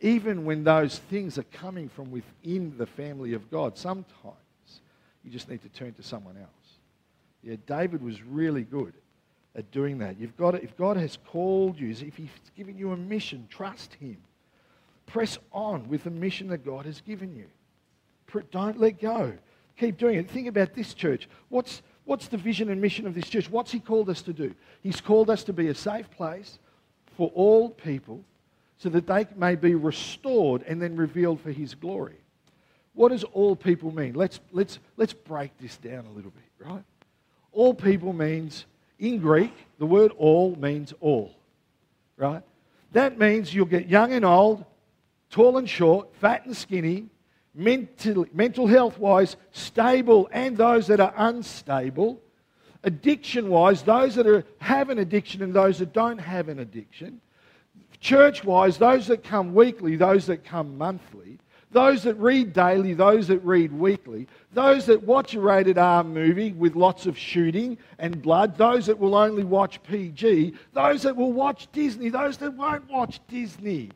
Even 0.00 0.44
when 0.44 0.64
those 0.64 0.98
things 0.98 1.36
are 1.36 1.44
coming 1.44 1.88
from 1.88 2.10
within 2.10 2.74
the 2.78 2.86
family 2.86 3.34
of 3.34 3.50
God, 3.50 3.76
sometimes 3.76 4.80
you 5.24 5.30
just 5.30 5.48
need 5.48 5.62
to 5.62 5.68
turn 5.68 5.92
to 5.94 6.02
someone 6.02 6.36
else. 6.36 6.48
Yeah, 7.42 7.56
David 7.66 8.02
was 8.02 8.22
really 8.22 8.62
good 8.62 8.92
at 9.54 9.70
doing 9.70 9.98
that. 9.98 10.18
You've 10.18 10.36
got 10.36 10.52
to, 10.52 10.62
if 10.62 10.76
God 10.76 10.96
has 10.96 11.18
called 11.26 11.78
you, 11.78 11.90
if 11.90 12.16
He's 12.16 12.30
given 12.56 12.78
you 12.78 12.92
a 12.92 12.96
mission, 12.96 13.46
trust 13.50 13.94
Him. 13.94 14.16
Press 15.06 15.38
on 15.52 15.88
with 15.88 16.04
the 16.04 16.10
mission 16.10 16.48
that 16.48 16.64
God 16.64 16.86
has 16.86 17.00
given 17.00 17.34
you. 17.34 17.46
Don't 18.50 18.80
let 18.80 19.00
go. 19.00 19.34
Keep 19.76 19.98
doing 19.98 20.18
it. 20.18 20.30
Think 20.30 20.48
about 20.48 20.74
this 20.74 20.94
church. 20.94 21.28
What's, 21.48 21.82
what's 22.04 22.28
the 22.28 22.36
vision 22.36 22.70
and 22.70 22.80
mission 22.80 23.06
of 23.06 23.14
this 23.14 23.28
church? 23.28 23.50
What's 23.50 23.72
He 23.72 23.80
called 23.80 24.10
us 24.10 24.22
to 24.22 24.32
do? 24.32 24.54
He's 24.82 25.00
called 25.00 25.30
us 25.30 25.44
to 25.44 25.52
be 25.52 25.68
a 25.68 25.74
safe 25.74 26.10
place 26.10 26.58
for 27.16 27.30
all 27.34 27.70
people 27.70 28.24
so 28.78 28.88
that 28.88 29.06
they 29.06 29.26
may 29.36 29.54
be 29.54 29.74
restored 29.74 30.64
and 30.66 30.80
then 30.82 30.96
revealed 30.96 31.40
for 31.40 31.52
His 31.52 31.74
glory. 31.74 32.16
What 32.94 33.10
does 33.10 33.24
all 33.24 33.56
people 33.56 33.94
mean? 33.94 34.14
Let's, 34.14 34.40
let's, 34.50 34.78
let's 34.96 35.12
break 35.12 35.56
this 35.58 35.76
down 35.76 36.06
a 36.06 36.10
little 36.10 36.32
bit, 36.32 36.66
right? 36.66 36.84
All 37.52 37.74
people 37.74 38.12
means, 38.12 38.66
in 38.98 39.18
Greek, 39.18 39.52
the 39.78 39.86
word 39.86 40.12
all 40.18 40.56
means 40.56 40.92
all, 41.00 41.34
right? 42.16 42.42
That 42.92 43.18
means 43.18 43.54
you'll 43.54 43.66
get 43.66 43.88
young 43.88 44.12
and 44.12 44.24
old, 44.24 44.64
tall 45.30 45.56
and 45.56 45.68
short, 45.68 46.14
fat 46.16 46.44
and 46.44 46.56
skinny, 46.56 47.06
mental, 47.54 48.26
mental 48.32 48.66
health 48.66 48.98
wise, 48.98 49.36
stable, 49.52 50.28
and 50.32 50.56
those 50.56 50.86
that 50.86 51.00
are 51.00 51.14
unstable. 51.16 52.20
Addiction 52.84 53.48
wise, 53.48 53.82
those 53.82 54.14
that 54.16 54.26
are, 54.26 54.44
have 54.58 54.90
an 54.90 54.98
addiction 54.98 55.42
and 55.42 55.54
those 55.54 55.78
that 55.78 55.92
don't 55.92 56.18
have 56.18 56.48
an 56.48 56.58
addiction. 56.58 57.20
Church 58.00 58.42
wise, 58.42 58.78
those 58.78 59.06
that 59.06 59.22
come 59.22 59.54
weekly, 59.54 59.96
those 59.96 60.26
that 60.26 60.44
come 60.44 60.76
monthly. 60.76 61.38
Those 61.72 62.02
that 62.02 62.14
read 62.16 62.52
daily, 62.52 62.92
those 62.92 63.28
that 63.28 63.38
read 63.38 63.72
weekly, 63.72 64.28
those 64.52 64.84
that 64.86 65.02
watch 65.04 65.34
a 65.34 65.40
rated 65.40 65.78
R 65.78 66.04
movie 66.04 66.52
with 66.52 66.76
lots 66.76 67.06
of 67.06 67.16
shooting 67.16 67.78
and 67.98 68.20
blood, 68.20 68.58
those 68.58 68.84
that 68.86 68.98
will 68.98 69.14
only 69.14 69.42
watch 69.42 69.82
PG, 69.82 70.52
those 70.74 71.02
that 71.02 71.16
will 71.16 71.32
watch 71.32 71.68
Disney, 71.72 72.10
those 72.10 72.36
that 72.38 72.52
won't 72.52 72.90
watch 72.90 73.20
Disney, 73.26 73.90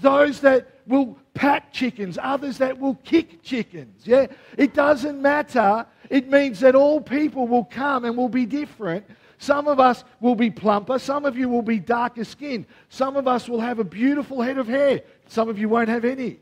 those 0.00 0.40
that 0.40 0.68
will 0.86 1.18
pat 1.34 1.72
chickens, 1.72 2.18
others 2.20 2.58
that 2.58 2.78
will 2.78 2.96
kick 2.96 3.42
chickens. 3.42 4.06
Yeah? 4.06 4.26
It 4.56 4.74
doesn't 4.74 5.20
matter. 5.20 5.86
It 6.08 6.28
means 6.28 6.60
that 6.60 6.74
all 6.74 7.00
people 7.00 7.46
will 7.46 7.64
come 7.64 8.04
and 8.04 8.16
will 8.16 8.28
be 8.28 8.46
different. 8.46 9.04
Some 9.38 9.68
of 9.68 9.80
us 9.80 10.04
will 10.20 10.34
be 10.34 10.50
plumper. 10.50 10.98
Some 10.98 11.24
of 11.24 11.36
you 11.36 11.48
will 11.48 11.62
be 11.62 11.78
darker 11.78 12.24
skinned. 12.24 12.66
Some 12.90 13.16
of 13.16 13.26
us 13.26 13.48
will 13.48 13.60
have 13.60 13.78
a 13.78 13.84
beautiful 13.84 14.42
head 14.42 14.58
of 14.58 14.66
hair. 14.66 15.02
Some 15.28 15.48
of 15.48 15.58
you 15.58 15.68
won't 15.68 15.88
have 15.88 16.04
any. 16.04 16.38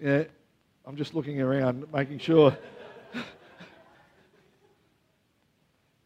Yeah, 0.00 0.24
I'm 0.84 0.96
just 0.96 1.14
looking 1.14 1.40
around, 1.40 1.86
making 1.92 2.18
sure. 2.18 2.56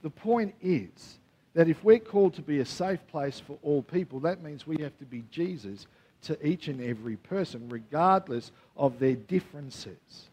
the 0.03 0.11
point 0.11 0.55
is 0.61 1.19
that 1.57 1.71
if 1.71 1.83
we're 1.83 1.99
called 1.99 2.35
to 2.35 2.43
be 2.43 2.61
a 2.61 2.67
safe 2.67 3.01
place 3.07 3.41
for 3.41 3.57
all 3.63 3.81
people, 3.81 4.21
that 4.21 4.43
means 4.43 4.67
we 4.67 4.77
have 4.83 4.97
to 4.99 5.07
be 5.07 5.25
Jesus 5.31 5.87
to 6.21 6.47
each 6.47 6.69
and 6.69 6.83
every 6.83 7.17
person, 7.17 7.67
regardless 7.71 8.53
of 8.77 8.99
their 8.99 9.15
differences. 9.15 10.29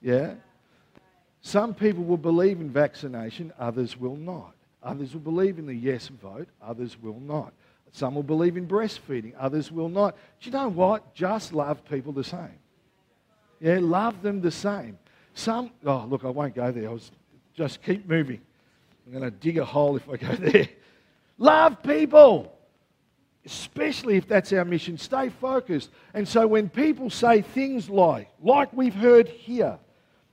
Yeah? 0.00 0.32
Some 1.42 1.74
people 1.74 2.02
will 2.02 2.16
believe 2.16 2.62
in 2.62 2.70
vaccination, 2.70 3.52
others 3.58 3.98
will 4.00 4.16
not. 4.16 4.54
Others 4.82 5.12
will 5.12 5.20
believe 5.20 5.58
in 5.58 5.66
the 5.66 5.74
yes 5.74 6.08
vote, 6.08 6.48
others 6.62 6.96
will 7.02 7.20
not. 7.20 7.52
Some 7.92 8.14
will 8.14 8.22
believe 8.22 8.56
in 8.56 8.66
breastfeeding, 8.66 9.34
others 9.38 9.70
will 9.70 9.90
not. 9.90 10.16
Do 10.40 10.48
you 10.48 10.56
know 10.56 10.68
what? 10.68 11.14
Just 11.14 11.52
love 11.52 11.84
people 11.90 12.14
the 12.14 12.24
same. 12.24 12.58
Yeah, 13.60 13.80
love 13.82 14.22
them 14.22 14.40
the 14.40 14.50
same. 14.50 14.98
Some, 15.34 15.72
oh, 15.84 16.06
look, 16.08 16.24
I 16.24 16.30
won't 16.30 16.54
go 16.54 16.72
there. 16.72 16.88
I 16.88 16.92
was, 16.94 17.10
just 17.54 17.82
keep 17.82 18.08
moving. 18.08 18.40
I'm 19.06 19.12
going 19.12 19.24
to 19.24 19.30
dig 19.30 19.58
a 19.58 19.64
hole 19.64 19.96
if 19.96 20.08
I 20.08 20.16
go 20.16 20.34
there. 20.34 20.68
Love 21.38 21.82
people, 21.82 22.56
especially 23.44 24.16
if 24.16 24.26
that's 24.26 24.52
our 24.52 24.64
mission. 24.64 24.96
Stay 24.96 25.28
focused. 25.28 25.90
And 26.14 26.26
so 26.26 26.46
when 26.46 26.68
people 26.68 27.10
say 27.10 27.42
things 27.42 27.90
like, 27.90 28.30
like 28.40 28.72
we've 28.72 28.94
heard 28.94 29.28
here, 29.28 29.78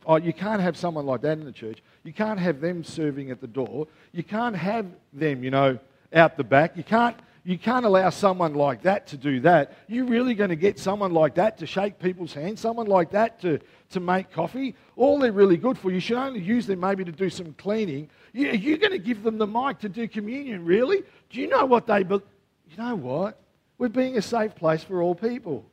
Oh, 0.06 0.16
you 0.16 0.34
can't 0.34 0.62
have 0.62 0.76
someone 0.78 1.06
like 1.06 1.22
that 1.22 1.38
in 1.38 1.46
the 1.46 1.52
church. 1.52 1.84
You 2.04 2.14
can't 2.14 2.40
have 2.40 2.60
them 2.60 2.84
serving 2.84 3.30
at 3.30 3.40
the 3.40 3.48
door. 3.48 3.88
You 4.12 4.24
can't 4.24 4.56
have 4.56 4.88
them, 5.14 5.44
you 5.44 5.52
know, 5.52 5.78
out 6.14 6.38
the 6.38 6.44
back. 6.44 6.76
You 6.76 6.84
can't, 6.84 7.16
you 7.44 7.58
can't 7.58 7.86
allow 7.86 8.10
someone 8.12 8.54
like 8.54 8.84
that 8.84 9.08
to 9.08 9.18
do 9.18 9.40
that. 9.42 9.76
You're 9.88 10.06
really 10.06 10.36
going 10.36 10.52
to 10.52 10.56
get 10.56 10.78
someone 10.78 11.12
like 11.12 11.36
that 11.36 11.58
to 11.58 11.66
shake 11.66 11.98
people's 11.98 12.34
hands, 12.34 12.60
someone 12.62 12.86
like 12.86 13.12
that 13.12 13.42
to, 13.42 13.60
to 13.92 14.00
make 14.00 14.32
coffee. 14.32 14.76
All 14.96 15.18
they're 15.18 15.32
really 15.32 15.58
good 15.58 15.78
for. 15.78 15.92
You 15.92 16.00
should 16.00 16.18
only 16.18 16.40
use 16.40 16.68
them 16.68 16.80
maybe 16.80 17.04
to 17.04 17.12
do 17.12 17.30
some 17.30 17.54
cleaning. 17.54 18.10
You, 18.34 18.52
you're 18.52 18.78
going 18.78 18.92
to 18.92 19.00
give 19.00 19.24
them 19.24 19.40
the 19.40 19.48
mic 19.48 19.80
to 19.80 19.90
do 19.90 20.08
communion, 20.08 20.66
really? 20.66 21.04
Do 21.30 21.42
you 21.42 21.48
know 21.48 21.66
what 21.66 21.88
they... 21.88 22.04
But 22.04 22.24
you 22.70 22.78
know 22.78 22.96
what? 22.96 23.42
We're 23.80 23.90
being 23.90 24.18
a 24.18 24.22
safe 24.22 24.54
place 24.54 24.84
for 24.84 25.02
all 25.02 25.16
people. 25.16 25.66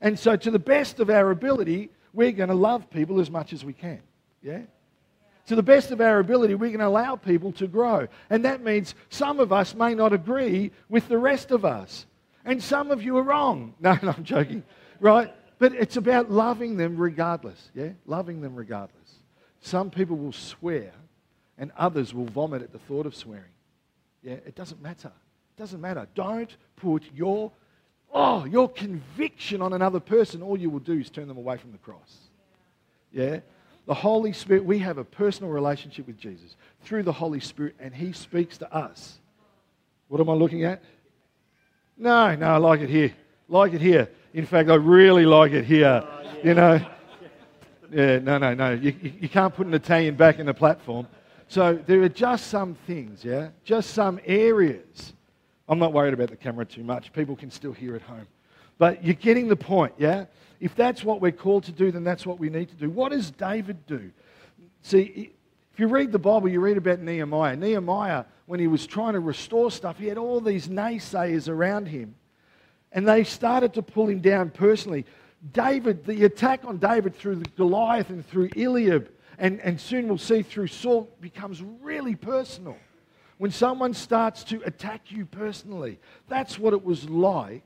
And 0.00 0.18
so, 0.18 0.34
to 0.34 0.50
the 0.50 0.58
best 0.58 0.98
of 0.98 1.10
our 1.10 1.30
ability, 1.30 1.90
we're 2.14 2.32
going 2.32 2.48
to 2.48 2.54
love 2.54 2.90
people 2.90 3.20
as 3.20 3.30
much 3.30 3.52
as 3.52 3.64
we 3.64 3.74
can. 3.74 4.00
Yeah? 4.42 4.60
To 5.46 5.56
the 5.56 5.62
best 5.62 5.90
of 5.90 6.00
our 6.00 6.20
ability, 6.20 6.54
we 6.54 6.70
can 6.70 6.80
allow 6.80 7.16
people 7.16 7.52
to 7.52 7.66
grow. 7.66 8.06
And 8.30 8.44
that 8.44 8.62
means 8.62 8.94
some 9.10 9.40
of 9.40 9.52
us 9.52 9.74
may 9.74 9.94
not 9.94 10.12
agree 10.12 10.70
with 10.88 11.08
the 11.08 11.18
rest 11.18 11.50
of 11.50 11.64
us. 11.64 12.06
And 12.44 12.62
some 12.62 12.90
of 12.90 13.02
you 13.02 13.16
are 13.18 13.22
wrong. 13.22 13.74
No, 13.80 13.98
no, 14.02 14.14
I'm 14.16 14.24
joking. 14.24 14.62
Right? 15.00 15.32
But 15.58 15.74
it's 15.74 15.96
about 15.96 16.30
loving 16.30 16.76
them 16.76 16.96
regardless. 16.96 17.70
Yeah? 17.74 17.90
Loving 18.06 18.40
them 18.40 18.54
regardless. 18.54 18.98
Some 19.60 19.90
people 19.90 20.16
will 20.16 20.32
swear 20.32 20.92
and 21.58 21.72
others 21.76 22.14
will 22.14 22.26
vomit 22.26 22.62
at 22.62 22.72
the 22.72 22.78
thought 22.78 23.06
of 23.06 23.14
swearing. 23.14 23.44
Yeah? 24.22 24.34
It 24.34 24.54
doesn't 24.54 24.80
matter. 24.80 25.12
It 25.56 25.60
doesn't 25.60 25.80
matter. 25.80 26.06
Don't 26.14 26.56
put 26.76 27.02
your 27.14 27.52
oh, 28.12 28.44
your 28.44 28.68
conviction 28.68 29.62
on 29.62 29.72
another 29.72 30.00
person, 30.00 30.42
all 30.42 30.58
you 30.58 30.70
will 30.70 30.80
do 30.80 30.98
is 30.98 31.10
turn 31.10 31.28
them 31.28 31.38
away 31.38 31.56
from 31.56 31.72
the 31.72 31.78
cross. 31.78 32.16
Yeah? 33.10 33.40
The 33.86 33.94
Holy 33.94 34.32
Spirit, 34.32 34.64
we 34.64 34.78
have 34.78 34.98
a 34.98 35.04
personal 35.04 35.50
relationship 35.50 36.06
with 36.06 36.18
Jesus 36.18 36.56
through 36.82 37.02
the 37.02 37.12
Holy 37.12 37.40
Spirit, 37.40 37.74
and 37.80 37.94
He 37.94 38.12
speaks 38.12 38.58
to 38.58 38.72
us. 38.72 39.18
What 40.08 40.20
am 40.20 40.30
I 40.30 40.34
looking 40.34 40.64
at? 40.64 40.82
No, 41.96 42.34
no, 42.34 42.46
I 42.46 42.56
like 42.58 42.80
it 42.80 42.90
here. 42.90 43.14
Like 43.48 43.72
it 43.72 43.80
here. 43.80 44.08
In 44.34 44.46
fact, 44.46 44.70
I 44.70 44.74
really 44.74 45.26
like 45.26 45.52
it 45.52 45.64
here. 45.64 46.02
Yeah. 46.04 46.34
You 46.44 46.54
know? 46.54 46.80
Yeah, 47.90 48.18
no, 48.20 48.38
no, 48.38 48.54
no. 48.54 48.72
You, 48.72 48.94
you 49.02 49.28
can't 49.28 49.54
put 49.54 49.66
an 49.66 49.74
Italian 49.74 50.14
back 50.14 50.38
in 50.38 50.46
the 50.46 50.54
platform. 50.54 51.06
So 51.48 51.78
there 51.86 52.00
are 52.02 52.08
just 52.08 52.46
some 52.46 52.74
things, 52.86 53.24
yeah? 53.24 53.50
Just 53.64 53.90
some 53.90 54.18
areas 54.24 55.12
I'm 55.68 55.78
not 55.78 55.92
worried 55.92 56.12
about 56.12 56.28
the 56.28 56.36
camera 56.36 56.64
too 56.64 56.84
much. 56.84 57.12
People 57.12 57.36
can 57.36 57.50
still 57.50 57.72
hear 57.72 57.96
at 57.96 58.02
home. 58.02 58.26
But 58.78 59.04
you're 59.04 59.14
getting 59.14 59.48
the 59.48 59.56
point, 59.56 59.94
yeah? 59.96 60.26
If 60.62 60.76
that's 60.76 61.02
what 61.02 61.20
we're 61.20 61.32
called 61.32 61.64
to 61.64 61.72
do, 61.72 61.90
then 61.90 62.04
that's 62.04 62.24
what 62.24 62.38
we 62.38 62.48
need 62.48 62.68
to 62.68 62.76
do. 62.76 62.88
What 62.88 63.10
does 63.10 63.32
David 63.32 63.84
do? 63.84 64.12
See, 64.82 65.32
if 65.72 65.80
you 65.80 65.88
read 65.88 66.12
the 66.12 66.20
Bible, 66.20 66.48
you 66.48 66.60
read 66.60 66.76
about 66.76 67.00
Nehemiah. 67.00 67.56
Nehemiah, 67.56 68.26
when 68.46 68.60
he 68.60 68.68
was 68.68 68.86
trying 68.86 69.14
to 69.14 69.20
restore 69.20 69.72
stuff, 69.72 69.98
he 69.98 70.06
had 70.06 70.18
all 70.18 70.40
these 70.40 70.68
naysayers 70.68 71.48
around 71.48 71.86
him. 71.86 72.14
And 72.92 73.08
they 73.08 73.24
started 73.24 73.74
to 73.74 73.82
pull 73.82 74.08
him 74.08 74.20
down 74.20 74.50
personally. 74.50 75.04
David, 75.52 76.04
the 76.04 76.24
attack 76.26 76.60
on 76.64 76.78
David 76.78 77.16
through 77.16 77.42
Goliath 77.56 78.10
and 78.10 78.24
through 78.24 78.50
Eliab, 78.56 79.10
and, 79.38 79.58
and 79.62 79.80
soon 79.80 80.06
we'll 80.06 80.16
see 80.16 80.42
through 80.42 80.68
Saul, 80.68 81.10
becomes 81.20 81.60
really 81.80 82.14
personal 82.14 82.76
when 83.38 83.50
someone 83.50 83.94
starts 83.94 84.44
to 84.44 84.62
attack 84.64 85.10
you 85.10 85.26
personally. 85.26 85.98
That's 86.28 86.56
what 86.56 86.72
it 86.72 86.84
was 86.84 87.10
like 87.10 87.64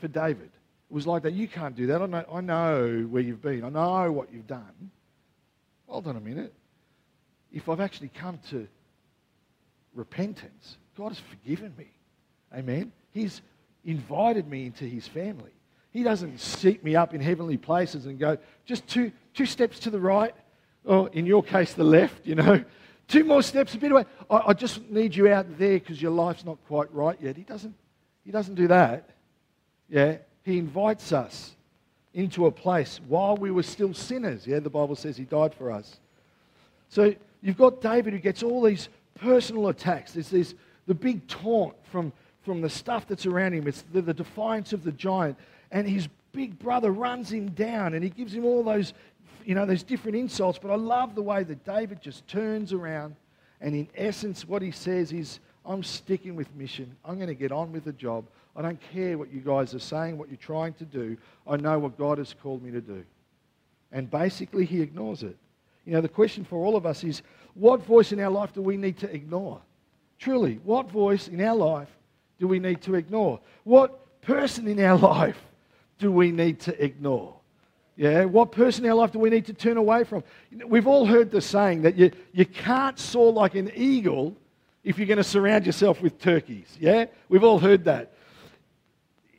for 0.00 0.08
David. 0.08 0.50
Was 0.94 1.08
like 1.08 1.24
that. 1.24 1.32
You 1.32 1.48
can't 1.48 1.74
do 1.74 1.88
that. 1.88 2.00
I 2.00 2.06
know, 2.06 2.24
I 2.32 2.40
know 2.40 3.08
where 3.10 3.20
you've 3.20 3.42
been. 3.42 3.64
I 3.64 3.68
know 3.68 4.12
what 4.12 4.32
you've 4.32 4.46
done. 4.46 4.92
Hold 5.88 6.06
on 6.06 6.14
a 6.14 6.20
minute. 6.20 6.54
If 7.52 7.68
I've 7.68 7.80
actually 7.80 8.10
come 8.14 8.38
to 8.50 8.68
repentance, 9.92 10.76
God 10.96 11.08
has 11.08 11.18
forgiven 11.18 11.74
me. 11.76 11.88
Amen. 12.56 12.92
He's 13.10 13.42
invited 13.84 14.46
me 14.48 14.66
into 14.66 14.84
his 14.84 15.08
family. 15.08 15.50
He 15.90 16.04
doesn't 16.04 16.38
seat 16.38 16.84
me 16.84 16.94
up 16.94 17.12
in 17.12 17.20
heavenly 17.20 17.56
places 17.56 18.06
and 18.06 18.16
go, 18.16 18.38
just 18.64 18.86
two, 18.86 19.10
two 19.34 19.46
steps 19.46 19.80
to 19.80 19.90
the 19.90 19.98
right, 19.98 20.32
or 20.84 21.08
in 21.08 21.26
your 21.26 21.42
case, 21.42 21.74
the 21.74 21.82
left, 21.82 22.24
you 22.24 22.36
know. 22.36 22.64
Two 23.08 23.24
more 23.24 23.42
steps, 23.42 23.74
a 23.74 23.78
bit 23.78 23.90
away. 23.90 24.04
I, 24.30 24.42
I 24.46 24.52
just 24.54 24.88
need 24.88 25.14
you 25.16 25.28
out 25.28 25.58
there 25.58 25.78
because 25.78 26.00
your 26.00 26.12
life's 26.12 26.44
not 26.44 26.56
quite 26.68 26.90
right 26.94 27.18
yet. 27.20 27.36
He 27.36 27.42
doesn't, 27.42 27.74
he 28.24 28.30
doesn't 28.30 28.54
do 28.54 28.68
that. 28.68 29.10
Yeah, 29.90 30.16
he 30.44 30.58
invites 30.58 31.12
us 31.12 31.52
into 32.12 32.46
a 32.46 32.50
place 32.50 33.00
while 33.08 33.36
we 33.36 33.50
were 33.50 33.62
still 33.62 33.92
sinners. 33.92 34.46
Yeah, 34.46 34.60
the 34.60 34.70
Bible 34.70 34.94
says 34.94 35.16
he 35.16 35.24
died 35.24 35.54
for 35.54 35.70
us. 35.70 35.98
So 36.88 37.14
you've 37.42 37.56
got 37.56 37.80
David 37.80 38.12
who 38.12 38.20
gets 38.20 38.42
all 38.42 38.62
these 38.62 38.88
personal 39.20 39.68
attacks. 39.68 40.12
There's 40.12 40.30
this, 40.30 40.54
the 40.86 40.94
big 40.94 41.26
taunt 41.26 41.74
from, 41.90 42.12
from 42.42 42.60
the 42.60 42.70
stuff 42.70 43.08
that's 43.08 43.26
around 43.26 43.54
him. 43.54 43.66
It's 43.66 43.82
the, 43.92 44.02
the 44.02 44.14
defiance 44.14 44.72
of 44.72 44.84
the 44.84 44.92
giant. 44.92 45.36
And 45.72 45.88
his 45.88 46.08
big 46.32 46.58
brother 46.58 46.92
runs 46.92 47.32
him 47.32 47.50
down 47.50 47.94
and 47.94 48.04
he 48.04 48.10
gives 48.10 48.32
him 48.32 48.44
all 48.44 48.62
those 48.62 48.92
you 49.44 49.54
know, 49.54 49.66
there's 49.66 49.82
different 49.82 50.16
insults, 50.16 50.58
but 50.58 50.70
I 50.70 50.76
love 50.76 51.14
the 51.14 51.22
way 51.22 51.42
that 51.44 51.64
David 51.64 52.00
just 52.00 52.26
turns 52.26 52.72
around 52.72 53.14
and, 53.60 53.74
in 53.74 53.88
essence, 53.94 54.46
what 54.46 54.62
he 54.62 54.70
says 54.70 55.12
is, 55.12 55.40
I'm 55.64 55.82
sticking 55.82 56.36
with 56.36 56.54
mission. 56.54 56.94
I'm 57.04 57.16
going 57.16 57.28
to 57.28 57.34
get 57.34 57.52
on 57.52 57.72
with 57.72 57.84
the 57.84 57.92
job. 57.92 58.24
I 58.56 58.62
don't 58.62 58.80
care 58.92 59.18
what 59.18 59.32
you 59.32 59.40
guys 59.40 59.74
are 59.74 59.80
saying, 59.80 60.16
what 60.16 60.28
you're 60.28 60.36
trying 60.36 60.74
to 60.74 60.84
do. 60.84 61.16
I 61.46 61.56
know 61.56 61.78
what 61.78 61.98
God 61.98 62.18
has 62.18 62.34
called 62.34 62.62
me 62.62 62.70
to 62.70 62.80
do. 62.80 63.04
And 63.90 64.10
basically, 64.10 64.64
he 64.64 64.80
ignores 64.80 65.22
it. 65.22 65.36
You 65.84 65.92
know, 65.92 66.00
the 66.00 66.08
question 66.08 66.44
for 66.44 66.64
all 66.64 66.76
of 66.76 66.86
us 66.86 67.04
is 67.04 67.22
what 67.54 67.82
voice 67.82 68.12
in 68.12 68.20
our 68.20 68.30
life 68.30 68.52
do 68.52 68.62
we 68.62 68.76
need 68.76 68.98
to 68.98 69.12
ignore? 69.12 69.60
Truly, 70.18 70.60
what 70.64 70.90
voice 70.90 71.28
in 71.28 71.40
our 71.40 71.54
life 71.54 71.88
do 72.38 72.48
we 72.48 72.58
need 72.58 72.80
to 72.82 72.94
ignore? 72.94 73.40
What 73.64 74.20
person 74.22 74.68
in 74.68 74.80
our 74.80 74.96
life 75.14 75.38
do 75.98 76.10
we 76.10 76.30
need 76.30 76.60
to 76.60 76.84
ignore? 76.84 77.34
Yeah, 77.96 78.24
what 78.24 78.50
person 78.50 78.84
in 78.84 78.90
our 78.90 78.96
life 78.96 79.12
do 79.12 79.20
we 79.20 79.30
need 79.30 79.46
to 79.46 79.52
turn 79.52 79.76
away 79.76 80.02
from? 80.04 80.24
We've 80.66 80.86
all 80.86 81.06
heard 81.06 81.30
the 81.30 81.40
saying 81.40 81.82
that 81.82 81.94
you, 81.94 82.10
you 82.32 82.44
can't 82.44 82.98
soar 82.98 83.32
like 83.32 83.54
an 83.54 83.70
eagle 83.74 84.36
if 84.82 84.98
you're 84.98 85.06
going 85.06 85.18
to 85.18 85.24
surround 85.24 85.64
yourself 85.64 86.02
with 86.02 86.18
turkeys. 86.18 86.76
Yeah? 86.80 87.06
We've 87.28 87.44
all 87.44 87.60
heard 87.60 87.84
that. 87.84 88.13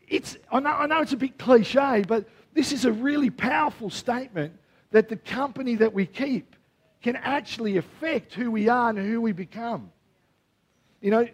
It's, 0.07 0.37
I, 0.51 0.59
know, 0.59 0.69
I 0.69 0.85
know 0.85 1.01
it's 1.01 1.13
a 1.13 1.17
bit 1.17 1.37
cliche, 1.37 2.03
but 2.07 2.27
this 2.53 2.71
is 2.71 2.85
a 2.85 2.91
really 2.91 3.29
powerful 3.29 3.89
statement 3.89 4.53
that 4.91 5.09
the 5.09 5.17
company 5.17 5.75
that 5.75 5.93
we 5.93 6.05
keep 6.05 6.55
can 7.01 7.15
actually 7.17 7.77
affect 7.77 8.33
who 8.33 8.49
we 8.49 8.69
are 8.69 8.89
and 8.89 8.99
who 8.99 9.21
we 9.21 9.31
become. 9.31 9.91
You 11.01 11.11
know, 11.11 11.27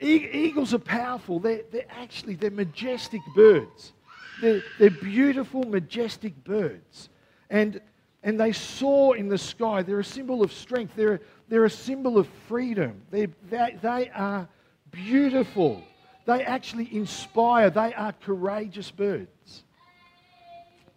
eagles 0.00 0.74
are 0.74 0.78
powerful. 0.78 1.38
They're, 1.38 1.62
they're 1.70 1.86
actually, 1.88 2.34
they're 2.34 2.50
majestic 2.50 3.20
birds. 3.34 3.92
They're, 4.40 4.62
they're 4.78 4.90
beautiful, 4.90 5.62
majestic 5.62 6.42
birds. 6.44 7.08
And, 7.50 7.80
and 8.22 8.38
they 8.38 8.52
soar 8.52 9.16
in 9.16 9.28
the 9.28 9.38
sky. 9.38 9.82
They're 9.82 10.00
a 10.00 10.04
symbol 10.04 10.42
of 10.42 10.52
strength. 10.52 10.94
They're, 10.96 11.20
they're 11.48 11.64
a 11.64 11.70
symbol 11.70 12.18
of 12.18 12.28
freedom. 12.48 13.02
They, 13.10 13.26
they, 13.48 13.78
they 13.80 14.10
are 14.14 14.48
beautiful. 14.90 15.82
They 16.26 16.44
actually 16.44 16.94
inspire. 16.94 17.70
They 17.70 17.92
are 17.94 18.12
courageous 18.12 18.90
birds. 18.90 19.62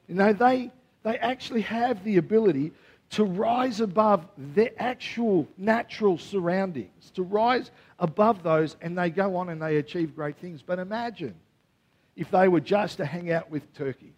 You 0.07 0.15
know, 0.15 0.33
they, 0.33 0.71
they 1.03 1.17
actually 1.17 1.61
have 1.61 2.03
the 2.03 2.17
ability 2.17 2.71
to 3.09 3.23
rise 3.23 3.79
above 3.79 4.25
their 4.37 4.71
actual 4.77 5.47
natural 5.57 6.17
surroundings, 6.17 7.11
to 7.15 7.23
rise 7.23 7.71
above 7.99 8.43
those, 8.43 8.75
and 8.81 8.97
they 8.97 9.09
go 9.09 9.35
on 9.37 9.49
and 9.49 9.61
they 9.61 9.77
achieve 9.77 10.15
great 10.15 10.37
things. 10.37 10.61
But 10.61 10.79
imagine 10.79 11.35
if 12.15 12.31
they 12.31 12.47
were 12.47 12.59
just 12.59 12.97
to 12.97 13.05
hang 13.05 13.31
out 13.31 13.49
with 13.49 13.73
turkeys. 13.73 14.11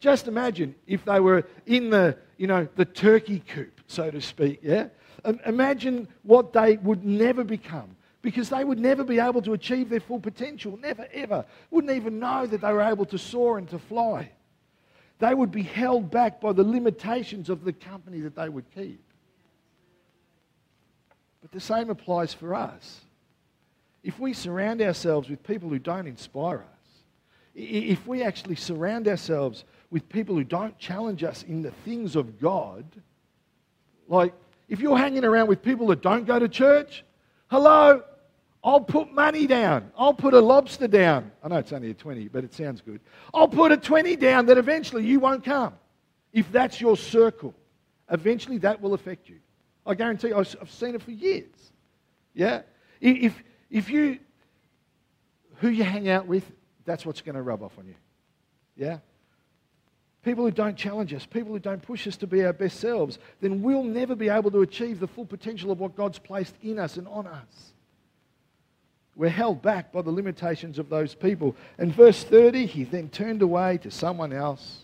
Just 0.00 0.28
imagine 0.28 0.74
if 0.86 1.04
they 1.04 1.18
were 1.18 1.44
in 1.66 1.90
the, 1.90 2.16
you 2.36 2.46
know, 2.46 2.68
the 2.76 2.84
turkey 2.84 3.42
coop, 3.48 3.80
so 3.86 4.10
to 4.10 4.20
speak, 4.20 4.60
yeah? 4.62 4.88
Imagine 5.46 6.06
what 6.22 6.52
they 6.52 6.76
would 6.76 7.04
never 7.04 7.42
become 7.42 7.96
because 8.24 8.48
they 8.48 8.64
would 8.64 8.80
never 8.80 9.04
be 9.04 9.20
able 9.20 9.42
to 9.42 9.52
achieve 9.52 9.90
their 9.90 10.00
full 10.00 10.18
potential. 10.18 10.78
Never, 10.80 11.06
ever. 11.12 11.44
Wouldn't 11.70 11.92
even 11.92 12.18
know 12.18 12.46
that 12.46 12.62
they 12.62 12.72
were 12.72 12.80
able 12.80 13.04
to 13.04 13.18
soar 13.18 13.58
and 13.58 13.68
to 13.68 13.78
fly. 13.78 14.30
They 15.18 15.34
would 15.34 15.52
be 15.52 15.62
held 15.62 16.10
back 16.10 16.40
by 16.40 16.54
the 16.54 16.64
limitations 16.64 17.50
of 17.50 17.64
the 17.64 17.72
company 17.74 18.20
that 18.20 18.34
they 18.34 18.48
would 18.48 18.64
keep. 18.74 19.04
But 21.42 21.52
the 21.52 21.60
same 21.60 21.90
applies 21.90 22.32
for 22.32 22.54
us. 22.54 23.02
If 24.02 24.18
we 24.18 24.32
surround 24.32 24.80
ourselves 24.80 25.28
with 25.28 25.42
people 25.42 25.68
who 25.68 25.78
don't 25.78 26.06
inspire 26.06 26.60
us, 26.60 26.92
if 27.54 28.06
we 28.06 28.22
actually 28.22 28.56
surround 28.56 29.06
ourselves 29.06 29.64
with 29.90 30.08
people 30.08 30.34
who 30.34 30.44
don't 30.44 30.78
challenge 30.78 31.22
us 31.22 31.42
in 31.42 31.60
the 31.60 31.72
things 31.84 32.16
of 32.16 32.40
God, 32.40 32.86
like 34.08 34.32
if 34.70 34.80
you're 34.80 34.96
hanging 34.96 35.24
around 35.24 35.48
with 35.48 35.62
people 35.62 35.88
that 35.88 36.00
don't 36.00 36.24
go 36.24 36.38
to 36.38 36.48
church, 36.48 37.04
hello, 37.48 38.02
I'll 38.64 38.80
put 38.80 39.12
money 39.12 39.46
down. 39.46 39.92
I'll 39.96 40.14
put 40.14 40.32
a 40.32 40.40
lobster 40.40 40.88
down. 40.88 41.30
I 41.42 41.48
know 41.48 41.58
it's 41.58 41.72
only 41.72 41.90
a 41.90 41.94
20, 41.94 42.28
but 42.28 42.44
it 42.44 42.54
sounds 42.54 42.80
good. 42.80 43.00
I'll 43.34 43.46
put 43.46 43.72
a 43.72 43.76
20 43.76 44.16
down 44.16 44.46
that 44.46 44.56
eventually 44.56 45.04
you 45.04 45.20
won't 45.20 45.44
come. 45.44 45.74
If 46.32 46.50
that's 46.50 46.80
your 46.80 46.96
circle, 46.96 47.54
eventually 48.10 48.56
that 48.58 48.80
will 48.80 48.94
affect 48.94 49.28
you. 49.28 49.36
I 49.84 49.94
guarantee 49.94 50.28
you, 50.28 50.38
I've 50.38 50.70
seen 50.70 50.94
it 50.94 51.02
for 51.02 51.10
years. 51.10 51.72
Yeah? 52.32 52.62
If, 53.02 53.34
if 53.70 53.90
you, 53.90 54.18
who 55.56 55.68
you 55.68 55.84
hang 55.84 56.08
out 56.08 56.26
with, 56.26 56.50
that's 56.86 57.04
what's 57.04 57.20
going 57.20 57.34
to 57.34 57.42
rub 57.42 57.62
off 57.62 57.78
on 57.78 57.86
you. 57.86 57.94
Yeah? 58.76 58.98
People 60.22 60.42
who 60.42 60.50
don't 60.50 60.76
challenge 60.76 61.12
us, 61.12 61.26
people 61.26 61.52
who 61.52 61.58
don't 61.58 61.82
push 61.82 62.06
us 62.06 62.16
to 62.16 62.26
be 62.26 62.42
our 62.42 62.54
best 62.54 62.80
selves, 62.80 63.18
then 63.42 63.60
we'll 63.60 63.84
never 63.84 64.14
be 64.14 64.30
able 64.30 64.50
to 64.52 64.62
achieve 64.62 65.00
the 65.00 65.06
full 65.06 65.26
potential 65.26 65.70
of 65.70 65.80
what 65.80 65.94
God's 65.94 66.18
placed 66.18 66.54
in 66.62 66.78
us 66.78 66.96
and 66.96 67.06
on 67.08 67.26
us. 67.26 67.73
We're 69.16 69.28
held 69.28 69.62
back 69.62 69.92
by 69.92 70.02
the 70.02 70.10
limitations 70.10 70.78
of 70.78 70.88
those 70.88 71.14
people. 71.14 71.54
And 71.78 71.94
verse 71.94 72.24
30, 72.24 72.66
he 72.66 72.84
then 72.84 73.08
turned 73.08 73.42
away 73.42 73.78
to 73.78 73.90
someone 73.90 74.32
else. 74.32 74.78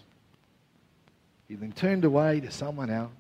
He 1.49 1.57
then 1.57 1.73
turned 1.73 2.05
away 2.05 2.41
to 2.41 2.51
someone 2.51 2.91
else. 2.91 3.11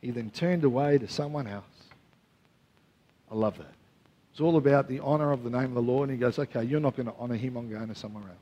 He 0.00 0.10
then 0.10 0.30
turned 0.30 0.64
away 0.64 0.98
to 0.98 1.08
someone 1.08 1.48
else. 1.48 1.64
I 3.30 3.34
love 3.34 3.58
that. 3.58 3.72
It's 4.30 4.40
all 4.40 4.56
about 4.56 4.88
the 4.88 5.00
honor 5.00 5.32
of 5.32 5.42
the 5.42 5.50
name 5.50 5.64
of 5.64 5.74
the 5.74 5.82
Lord. 5.82 6.08
And 6.08 6.16
he 6.16 6.20
goes, 6.20 6.38
okay, 6.38 6.62
you're 6.62 6.80
not 6.80 6.96
going 6.96 7.06
to 7.06 7.14
honor 7.18 7.34
him. 7.34 7.56
I'm 7.56 7.68
going 7.68 7.88
to 7.88 7.94
somewhere 7.94 8.24
else. 8.24 8.36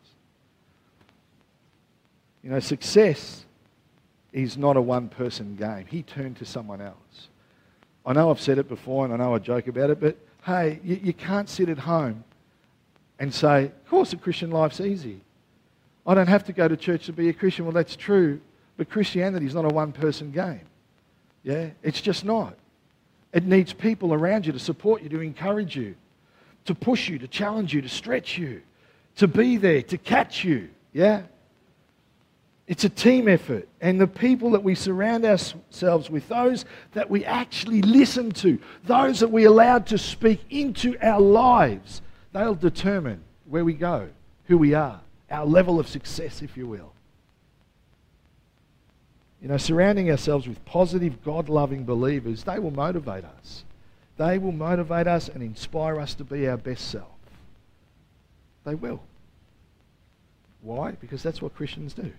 You 2.43 2.51
know, 2.51 2.61
success 2.61 3.45
is 4.33 4.57
not 4.57 4.77
a 4.77 4.81
one 4.81 5.09
person 5.09 5.57
game. 5.57 5.87
He 5.87 6.03
turned 6.03 6.37
to 6.37 6.45
someone 6.45 6.81
else. 6.81 7.29
I 8.05 8.13
know 8.13 8.31
I've 8.31 8.41
said 8.41 8.59
it 8.59 8.69
before 8.69 9.05
and 9.05 9.15
I 9.15 9.17
know 9.17 9.35
I 9.35 9.39
joke 9.39 9.67
about 9.67 9.91
it, 9.91 10.01
but 10.01 10.17
hey, 10.45 10.81
you, 10.83 11.01
you 11.03 11.13
can't 11.13 11.49
sit 11.49 11.69
at 11.69 11.79
home 11.79 12.25
and 13.19 13.33
say, 13.33 13.67
of 13.67 13.89
course, 13.89 14.13
a 14.13 14.17
Christian 14.17 14.51
life's 14.51 14.81
easy. 14.81 15.21
I 16.07 16.15
don't 16.15 16.29
have 16.29 16.45
to 16.45 16.53
go 16.53 16.67
to 16.67 16.77
church 16.77 17.07
to 17.07 17.13
be 17.13 17.29
a 17.29 17.33
Christian. 17.33 17.67
Well, 17.67 17.75
that's 17.75 17.97
true, 17.97 18.41
but 18.77 18.89
Christianity 18.89 19.47
is 19.47 19.55
not 19.55 19.65
a 19.65 19.69
one 19.69 19.93
person 19.93 20.33
game. 20.33 20.63
Yeah, 21.43 21.71
it's 21.83 22.01
just 22.01 22.25
not. 22.25 22.55
It 23.33 23.45
needs 23.45 23.73
people 23.73 24.13
around 24.13 24.47
you 24.47 24.53
to 24.53 24.59
support 24.59 25.03
you, 25.03 25.09
to 25.11 25.21
encourage 25.21 25.77
you, 25.77 25.95
to 26.65 26.75
push 26.75 27.09
you, 27.09 27.19
to 27.19 27.29
challenge 27.29 27.73
you, 27.73 27.83
to 27.83 27.89
stretch 27.89 28.37
you, 28.37 28.63
to 29.17 29.29
be 29.29 29.57
there, 29.57 29.83
to 29.83 29.99
catch 29.99 30.45
you. 30.45 30.71
Yeah? 30.93 31.23
It's 32.71 32.85
a 32.85 32.89
team 32.89 33.27
effort. 33.27 33.69
And 33.81 34.01
the 34.01 34.07
people 34.07 34.53
that 34.53 34.63
we 34.63 34.77
surround 34.77 35.25
ourselves 35.25 36.09
with, 36.09 36.29
those 36.29 36.65
that 36.93 37.11
we 37.11 37.25
actually 37.25 37.83
listen 37.83 38.31
to, 38.31 38.61
those 38.85 39.19
that 39.19 39.33
we 39.33 39.43
allow 39.43 39.81
to 39.81 39.99
speak 39.99 40.41
into 40.51 40.97
our 41.03 41.21
lives, 41.21 42.01
they'll 42.33 42.55
determine 42.55 43.25
where 43.47 43.65
we 43.65 43.73
go, 43.73 44.09
who 44.45 44.57
we 44.57 44.75
are, 44.75 45.01
our 45.33 45.45
level 45.45 45.81
of 45.81 45.89
success, 45.89 46.43
if 46.43 46.57
you 46.57 46.69
will. 46.69 46.93
You 49.43 49.49
know, 49.49 49.57
surrounding 49.57 50.09
ourselves 50.09 50.47
with 50.47 50.65
positive, 50.65 51.25
God 51.25 51.49
loving 51.49 51.85
believers, 51.85 52.45
they 52.45 52.61
will 52.61 52.71
motivate 52.71 53.25
us. 53.25 53.65
They 54.17 54.39
will 54.39 54.53
motivate 54.53 55.09
us 55.09 55.29
and 55.29 55.43
inspire 55.43 55.99
us 55.99 56.15
to 56.15 56.25
be 56.25 56.47
our 56.47 56.57
best 56.57 56.89
self. 56.89 57.09
They 58.63 58.77
will. 58.77 59.03
Why? 60.63 60.93
Because 60.93 61.25
that's 61.25 61.43
what 61.43 61.57
Christians 61.57 61.95
do. 61.95 62.13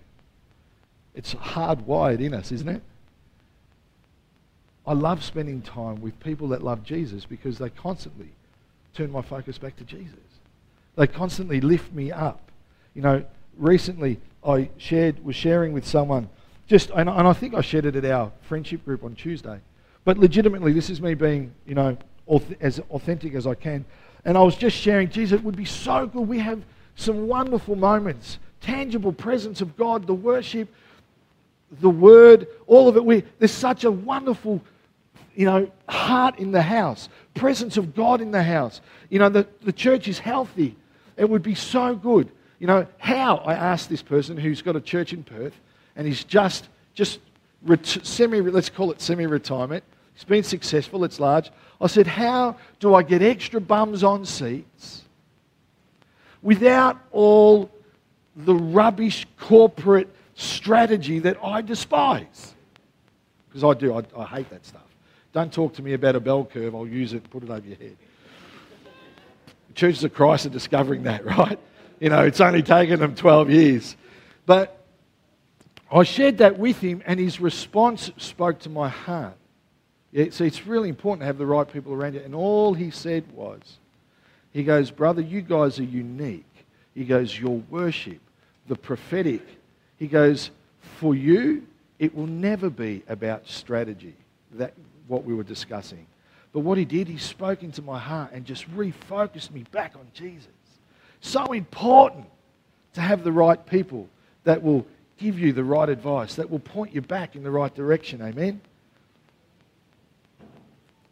It's 1.14 1.34
hardwired 1.34 2.20
in 2.20 2.34
us, 2.34 2.52
isn't 2.52 2.68
it? 2.68 2.82
I 4.86 4.94
love 4.94 5.22
spending 5.22 5.62
time 5.62 6.00
with 6.00 6.18
people 6.20 6.48
that 6.48 6.62
love 6.62 6.82
Jesus 6.82 7.24
because 7.24 7.58
they 7.58 7.70
constantly 7.70 8.30
turn 8.94 9.10
my 9.10 9.22
focus 9.22 9.58
back 9.58 9.76
to 9.76 9.84
Jesus. 9.84 10.18
They 10.96 11.06
constantly 11.06 11.60
lift 11.60 11.92
me 11.92 12.10
up. 12.10 12.50
You 12.94 13.02
know, 13.02 13.24
recently 13.56 14.18
I 14.44 14.70
shared 14.76 15.24
was 15.24 15.36
sharing 15.36 15.72
with 15.72 15.86
someone 15.86 16.28
just 16.66 16.90
and, 16.90 17.08
and 17.08 17.28
I 17.28 17.32
think 17.32 17.54
I 17.54 17.60
shared 17.60 17.86
it 17.86 17.96
at 17.96 18.04
our 18.04 18.32
friendship 18.42 18.84
group 18.84 19.04
on 19.04 19.14
Tuesday. 19.14 19.60
But 20.04 20.18
legitimately, 20.18 20.72
this 20.72 20.90
is 20.90 21.00
me 21.00 21.14
being, 21.14 21.52
you 21.66 21.74
know, 21.74 21.96
as 22.60 22.80
authentic 22.90 23.34
as 23.34 23.46
I 23.46 23.54
can. 23.54 23.84
And 24.24 24.36
I 24.36 24.42
was 24.42 24.56
just 24.56 24.76
sharing, 24.76 25.08
Jesus, 25.10 25.38
it 25.38 25.44
would 25.44 25.56
be 25.56 25.64
so 25.64 26.06
good. 26.06 26.26
We 26.26 26.40
have 26.40 26.62
some 26.96 27.28
wonderful 27.28 27.76
moments, 27.76 28.38
tangible 28.60 29.12
presence 29.12 29.60
of 29.60 29.76
God, 29.76 30.06
the 30.06 30.14
worship, 30.14 30.68
the 31.80 31.90
word, 31.90 32.46
all 32.66 32.88
of 32.88 32.96
it. 32.96 33.04
We, 33.04 33.24
there's 33.38 33.52
such 33.52 33.84
a 33.84 33.90
wonderful, 33.90 34.60
you 35.34 35.46
know, 35.46 35.70
heart 35.88 36.38
in 36.38 36.52
the 36.52 36.62
house, 36.62 37.08
presence 37.34 37.76
of 37.76 37.94
God 37.94 38.20
in 38.20 38.30
the 38.30 38.42
house. 38.42 38.80
You 39.08 39.18
know, 39.18 39.28
the, 39.28 39.46
the 39.62 39.72
church 39.72 40.08
is 40.08 40.18
healthy. 40.18 40.76
It 41.16 41.28
would 41.28 41.42
be 41.42 41.54
so 41.54 41.94
good. 41.94 42.30
You 42.58 42.66
know, 42.66 42.86
how, 42.98 43.36
I 43.38 43.54
asked 43.54 43.88
this 43.88 44.02
person 44.02 44.36
who's 44.36 44.62
got 44.62 44.76
a 44.76 44.80
church 44.80 45.12
in 45.12 45.24
Perth, 45.24 45.54
and 45.96 46.06
he's 46.06 46.24
just, 46.24 46.68
just 46.94 47.18
ret- 47.62 47.86
semi, 47.86 48.40
let's 48.40 48.70
call 48.70 48.92
it 48.92 49.00
semi-retirement. 49.00 49.82
He's 50.14 50.24
been 50.24 50.44
successful, 50.44 51.04
it's 51.04 51.18
large. 51.18 51.50
I 51.80 51.86
said, 51.86 52.06
how 52.06 52.56
do 52.78 52.94
I 52.94 53.02
get 53.02 53.22
extra 53.22 53.60
bums 53.60 54.04
on 54.04 54.24
seats 54.24 55.02
without 56.42 56.98
all 57.10 57.70
the 58.36 58.54
rubbish 58.54 59.26
corporate 59.38 60.08
strategy 60.34 61.18
that 61.20 61.36
I 61.42 61.60
despise. 61.60 62.54
Because 63.48 63.64
I 63.64 63.78
do, 63.78 63.94
I, 63.94 64.02
I, 64.16 64.24
hate 64.24 64.50
that 64.50 64.64
stuff. 64.64 64.82
Don't 65.32 65.52
talk 65.52 65.74
to 65.74 65.82
me 65.82 65.92
about 65.92 66.16
a 66.16 66.20
bell 66.20 66.44
curve, 66.44 66.74
I'll 66.74 66.86
use 66.86 67.12
it 67.12 67.28
put 67.30 67.42
it 67.42 67.50
over 67.50 67.66
your 67.66 67.76
head. 67.76 67.96
The 69.68 69.74
Churches 69.74 70.04
of 70.04 70.14
Christ 70.14 70.46
are 70.46 70.50
discovering 70.50 71.02
that, 71.04 71.24
right? 71.38 71.58
You 72.00 72.08
know, 72.08 72.22
it's 72.22 72.40
only 72.40 72.62
taken 72.62 73.00
them 73.00 73.14
12 73.14 73.50
years. 73.50 73.96
But 74.46 74.82
I 75.90 76.02
shared 76.04 76.38
that 76.38 76.58
with 76.58 76.80
him, 76.80 77.02
and 77.06 77.20
his 77.20 77.40
response 77.40 78.10
spoke 78.16 78.60
to 78.60 78.70
my 78.70 78.88
heart. 78.88 79.36
Yeah, 80.10 80.26
so 80.30 80.44
it's 80.44 80.66
really 80.66 80.88
important 80.88 81.20
to 81.20 81.26
have 81.26 81.38
the 81.38 81.46
right 81.46 81.70
people 81.70 81.92
around 81.92 82.14
you. 82.14 82.20
And 82.20 82.34
all 82.34 82.74
he 82.74 82.90
said 82.90 83.30
was, 83.32 83.78
he 84.52 84.62
goes, 84.62 84.90
Brother, 84.90 85.22
you 85.22 85.40
guys 85.40 85.78
are 85.78 85.84
unique. 85.84 86.44
He 86.94 87.04
goes, 87.04 87.38
Your 87.38 87.62
worship, 87.70 88.20
the 88.68 88.76
prophetic, 88.76 89.42
he 90.02 90.08
goes, 90.08 90.50
For 90.98 91.14
you, 91.14 91.64
it 92.00 92.12
will 92.12 92.26
never 92.26 92.68
be 92.68 93.04
about 93.08 93.46
strategy, 93.46 94.16
that, 94.54 94.74
what 95.06 95.22
we 95.22 95.32
were 95.32 95.44
discussing. 95.44 96.08
But 96.52 96.60
what 96.60 96.76
he 96.76 96.84
did, 96.84 97.06
he 97.06 97.18
spoke 97.18 97.62
into 97.62 97.82
my 97.82 98.00
heart 98.00 98.32
and 98.32 98.44
just 98.44 98.68
refocused 98.74 99.52
me 99.52 99.64
back 99.70 99.94
on 99.94 100.04
Jesus. 100.12 100.50
So 101.20 101.44
important 101.52 102.26
to 102.94 103.00
have 103.00 103.22
the 103.22 103.30
right 103.30 103.64
people 103.64 104.08
that 104.42 104.60
will 104.60 104.84
give 105.18 105.38
you 105.38 105.52
the 105.52 105.62
right 105.62 105.88
advice, 105.88 106.34
that 106.34 106.50
will 106.50 106.58
point 106.58 106.92
you 106.92 107.00
back 107.00 107.36
in 107.36 107.44
the 107.44 107.50
right 107.52 107.72
direction. 107.72 108.22
Amen? 108.22 108.60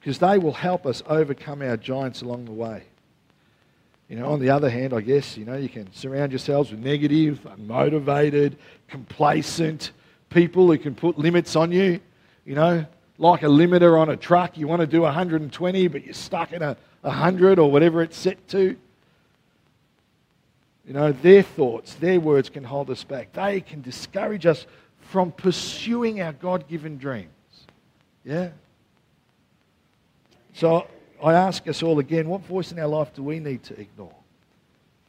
Because 0.01 0.19
they 0.19 0.37
will 0.37 0.51
help 0.51 0.85
us 0.85 1.01
overcome 1.07 1.63
our 1.63 1.77
giants 1.77 2.23
along 2.23 2.47
the 2.47 2.51
way. 2.51 2.83
You 4.11 4.17
know, 4.17 4.27
on 4.27 4.41
the 4.41 4.51
other 4.51 4.69
hand, 4.69 4.93
I 4.93 5.03
guess, 5.03 5.37
you 5.37 5.45
know, 5.45 5.57
you 5.57 5.69
can 5.69 5.91
surround 5.95 6.33
yourselves 6.33 6.73
with 6.73 6.81
negative, 6.81 7.39
unmotivated, 7.45 8.57
complacent 8.89 9.93
people 10.31 10.67
who 10.67 10.77
can 10.79 10.97
put 10.97 11.17
limits 11.17 11.55
on 11.55 11.71
you. 11.71 12.01
You 12.45 12.57
know, 12.57 12.87
like 13.19 13.45
a 13.45 13.47
limiter 13.47 13.97
on 13.97 14.09
a 14.09 14.17
truck. 14.17 14.59
You 14.59 14.67
want 14.67 14.81
to 14.81 14.87
do 14.89 15.03
120, 15.03 15.87
but 15.87 16.05
you're 16.05 16.13
stuck 16.13 16.53
in 16.53 16.61
a 16.61 16.77
100 17.03 17.61
or 17.61 17.71
whatever 17.71 18.03
it's 18.03 18.17
set 18.17 18.49
to. 18.49 18.77
You 20.89 20.93
know, 20.93 21.13
their 21.13 21.45
thoughts, 21.45 21.95
their 21.95 22.19
words 22.19 22.51
can 22.51 22.65
hold 22.65 22.91
us 22.91 23.05
back. 23.05 23.33
They 23.33 23.61
can 23.61 23.81
discourage 23.81 24.45
us 24.45 24.67
from 25.03 25.31
pursuing 25.31 26.21
our 26.21 26.33
God 26.33 26.67
given 26.67 26.99
dreams. 26.99 27.29
Yeah? 28.25 28.49
So 30.55 30.89
I 31.23 31.35
ask 31.35 31.67
us 31.69 31.83
all 31.83 31.99
again 31.99 32.29
what 32.29 32.43
voice 32.43 32.73
in 32.73 32.79
our 32.79 32.87
life 32.87 33.13
do 33.15 33.23
we 33.23 33.41
need 33.41 33.63
to 33.65 33.79
ignore? 33.79 34.15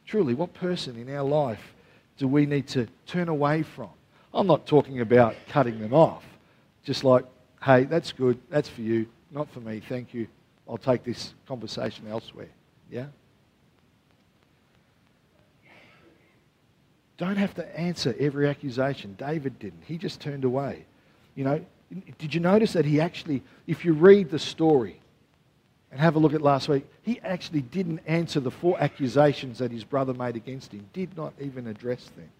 Truly, 0.06 0.34
what 0.34 0.52
person 0.54 0.96
in 0.96 1.14
our 1.14 1.24
life 1.24 1.74
do 2.18 2.28
we 2.28 2.46
need 2.46 2.68
to 2.68 2.86
turn 3.06 3.28
away 3.28 3.62
from? 3.62 3.88
I'm 4.34 4.46
not 4.46 4.66
talking 4.66 5.00
about 5.00 5.34
cutting 5.48 5.80
them 5.80 5.94
off. 5.94 6.24
Just 6.84 7.04
like, 7.04 7.24
hey, 7.62 7.84
that's 7.84 8.12
good, 8.12 8.38
that's 8.50 8.68
for 8.68 8.82
you, 8.82 9.06
not 9.30 9.50
for 9.50 9.60
me, 9.60 9.80
thank 9.88 10.12
you. 10.12 10.26
I'll 10.68 10.78
take 10.78 11.04
this 11.04 11.34
conversation 11.46 12.06
elsewhere. 12.08 12.48
Yeah? 12.90 13.06
Don't 17.16 17.36
have 17.36 17.54
to 17.54 17.78
answer 17.78 18.14
every 18.18 18.48
accusation. 18.48 19.14
David 19.18 19.58
didn't. 19.58 19.82
He 19.86 19.96
just 19.96 20.20
turned 20.20 20.44
away. 20.44 20.84
You 21.34 21.44
know, 21.44 21.64
did 22.18 22.34
you 22.34 22.40
notice 22.40 22.72
that 22.72 22.84
he 22.84 23.00
actually, 23.00 23.42
if 23.66 23.84
you 23.84 23.92
read 23.92 24.30
the 24.30 24.38
story 24.38 25.01
and 25.92 26.00
have 26.00 26.16
a 26.16 26.18
look 26.18 26.32
at 26.32 26.40
last 26.40 26.68
week, 26.68 26.86
he 27.02 27.20
actually 27.20 27.60
didn't 27.60 28.00
answer 28.06 28.40
the 28.40 28.50
four 28.50 28.80
accusations 28.80 29.58
that 29.58 29.70
his 29.70 29.84
brother 29.84 30.14
made 30.14 30.36
against 30.36 30.72
him, 30.72 30.88
did 30.94 31.14
not 31.16 31.34
even 31.38 31.66
address 31.66 32.10
them. 32.16 32.30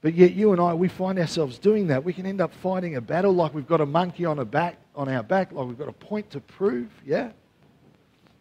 But 0.00 0.14
yet 0.14 0.32
you 0.32 0.52
and 0.52 0.60
I, 0.60 0.72
we 0.72 0.88
find 0.88 1.18
ourselves 1.18 1.58
doing 1.58 1.88
that. 1.88 2.02
We 2.02 2.14
can 2.14 2.26
end 2.26 2.40
up 2.40 2.52
fighting 2.54 2.96
a 2.96 3.00
battle 3.00 3.32
like 3.32 3.54
we've 3.54 3.68
got 3.68 3.82
a 3.82 3.86
monkey 3.86 4.24
on, 4.24 4.38
a 4.38 4.44
back, 4.44 4.78
on 4.96 5.08
our 5.10 5.22
back, 5.22 5.52
like 5.52 5.66
we've 5.66 5.78
got 5.78 5.88
a 5.88 5.92
point 5.92 6.30
to 6.30 6.40
prove, 6.40 6.88
yeah? 7.06 7.30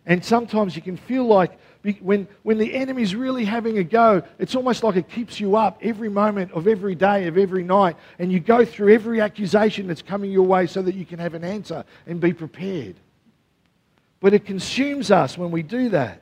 And 0.06 0.24
sometimes 0.24 0.76
you 0.76 0.82
can 0.82 0.98
feel 0.98 1.26
like 1.26 1.58
when, 2.00 2.28
when 2.44 2.58
the 2.58 2.74
enemy's 2.74 3.16
really 3.16 3.46
having 3.46 3.78
a 3.78 3.84
go, 3.84 4.24
it's 4.40 4.56
almost 4.56 4.84
like 4.84 4.96
it 4.96 5.10
keeps 5.10 5.40
you 5.40 5.56
up 5.56 5.80
every 5.82 6.10
moment 6.10 6.52
of 6.52 6.68
every 6.68 6.96
day, 6.96 7.28
of 7.28 7.38
every 7.38 7.64
night, 7.64 7.96
and 8.20 8.32
you 8.32 8.40
go 8.40 8.66
through 8.66 8.94
every 8.94 9.22
accusation 9.22 9.88
that's 9.88 10.02
coming 10.02 10.32
your 10.32 10.46
way 10.46 10.68
so 10.68 10.82
that 10.82 10.96
you 10.96 11.06
can 11.06 11.20
have 11.20 11.34
an 11.34 11.44
answer 11.44 11.84
and 12.08 12.20
be 12.20 12.34
prepared. 12.34 12.96
But 14.20 14.34
it 14.34 14.46
consumes 14.46 15.12
us 15.12 15.38
when 15.38 15.52
we 15.52 15.64
do 15.64 15.90
that. 15.90 16.22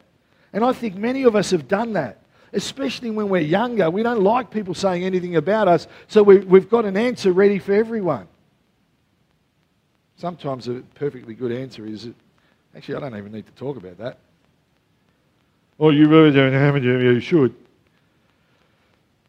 And 0.53 0.63
I 0.63 0.71
think 0.73 0.95
many 0.95 1.23
of 1.23 1.35
us 1.35 1.51
have 1.51 1.67
done 1.67 1.93
that 1.93 2.19
especially 2.53 3.11
when 3.11 3.29
we're 3.29 3.41
younger. 3.41 3.89
We 3.89 4.03
don't 4.03 4.23
like 4.23 4.49
people 4.49 4.73
saying 4.73 5.03
anything 5.03 5.35
about 5.35 5.67
us, 5.67 5.87
so 6.07 6.23
we, 6.23 6.39
we've 6.39 6.69
got 6.69 6.85
an 6.85 6.97
answer 6.97 7.31
ready 7.31 7.59
for 7.59 7.73
everyone. 7.73 8.27
Sometimes 10.17 10.67
a 10.67 10.81
perfectly 10.95 11.33
good 11.33 11.51
answer 11.51 11.85
is 11.85 12.09
actually, 12.75 12.95
I 12.95 12.99
don't 12.99 13.17
even 13.17 13.31
need 13.31 13.45
to 13.45 13.51
talk 13.53 13.77
about 13.77 13.97
that. 13.97 14.17
Oh, 15.79 15.91
you 15.91 16.07
really 16.07 16.31
don't 16.31 16.53
have 16.53 16.75
it, 16.75 16.83
you 16.83 17.19
should. 17.19 17.55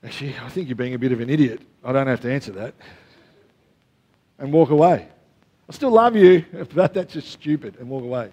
Actually, 0.02 0.36
I 0.38 0.48
think 0.48 0.68
you're 0.68 0.76
being 0.76 0.94
a 0.94 0.98
bit 0.98 1.12
of 1.12 1.20
an 1.20 1.30
idiot. 1.30 1.60
I 1.84 1.92
don't 1.92 2.06
have 2.06 2.20
to 2.22 2.32
answer 2.32 2.52
that. 2.52 2.74
And 4.38 4.52
walk 4.52 4.70
away. 4.70 5.06
I 5.68 5.72
still 5.72 5.90
love 5.90 6.16
you, 6.16 6.44
but 6.74 6.94
that's 6.94 7.12
just 7.12 7.30
stupid, 7.30 7.76
and 7.78 7.88
walk 7.88 8.02
away. 8.02 8.30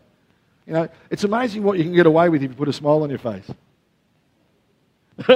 You 0.65 0.73
know, 0.73 0.89
it's 1.09 1.23
amazing 1.23 1.63
what 1.63 1.77
you 1.77 1.83
can 1.83 1.93
get 1.93 2.05
away 2.05 2.29
with 2.29 2.41
if 2.41 2.51
you 2.51 2.57
put 2.57 2.67
a 2.67 2.73
smile 2.73 3.03
on 3.03 3.09
your 3.09 3.19
face. 3.19 3.49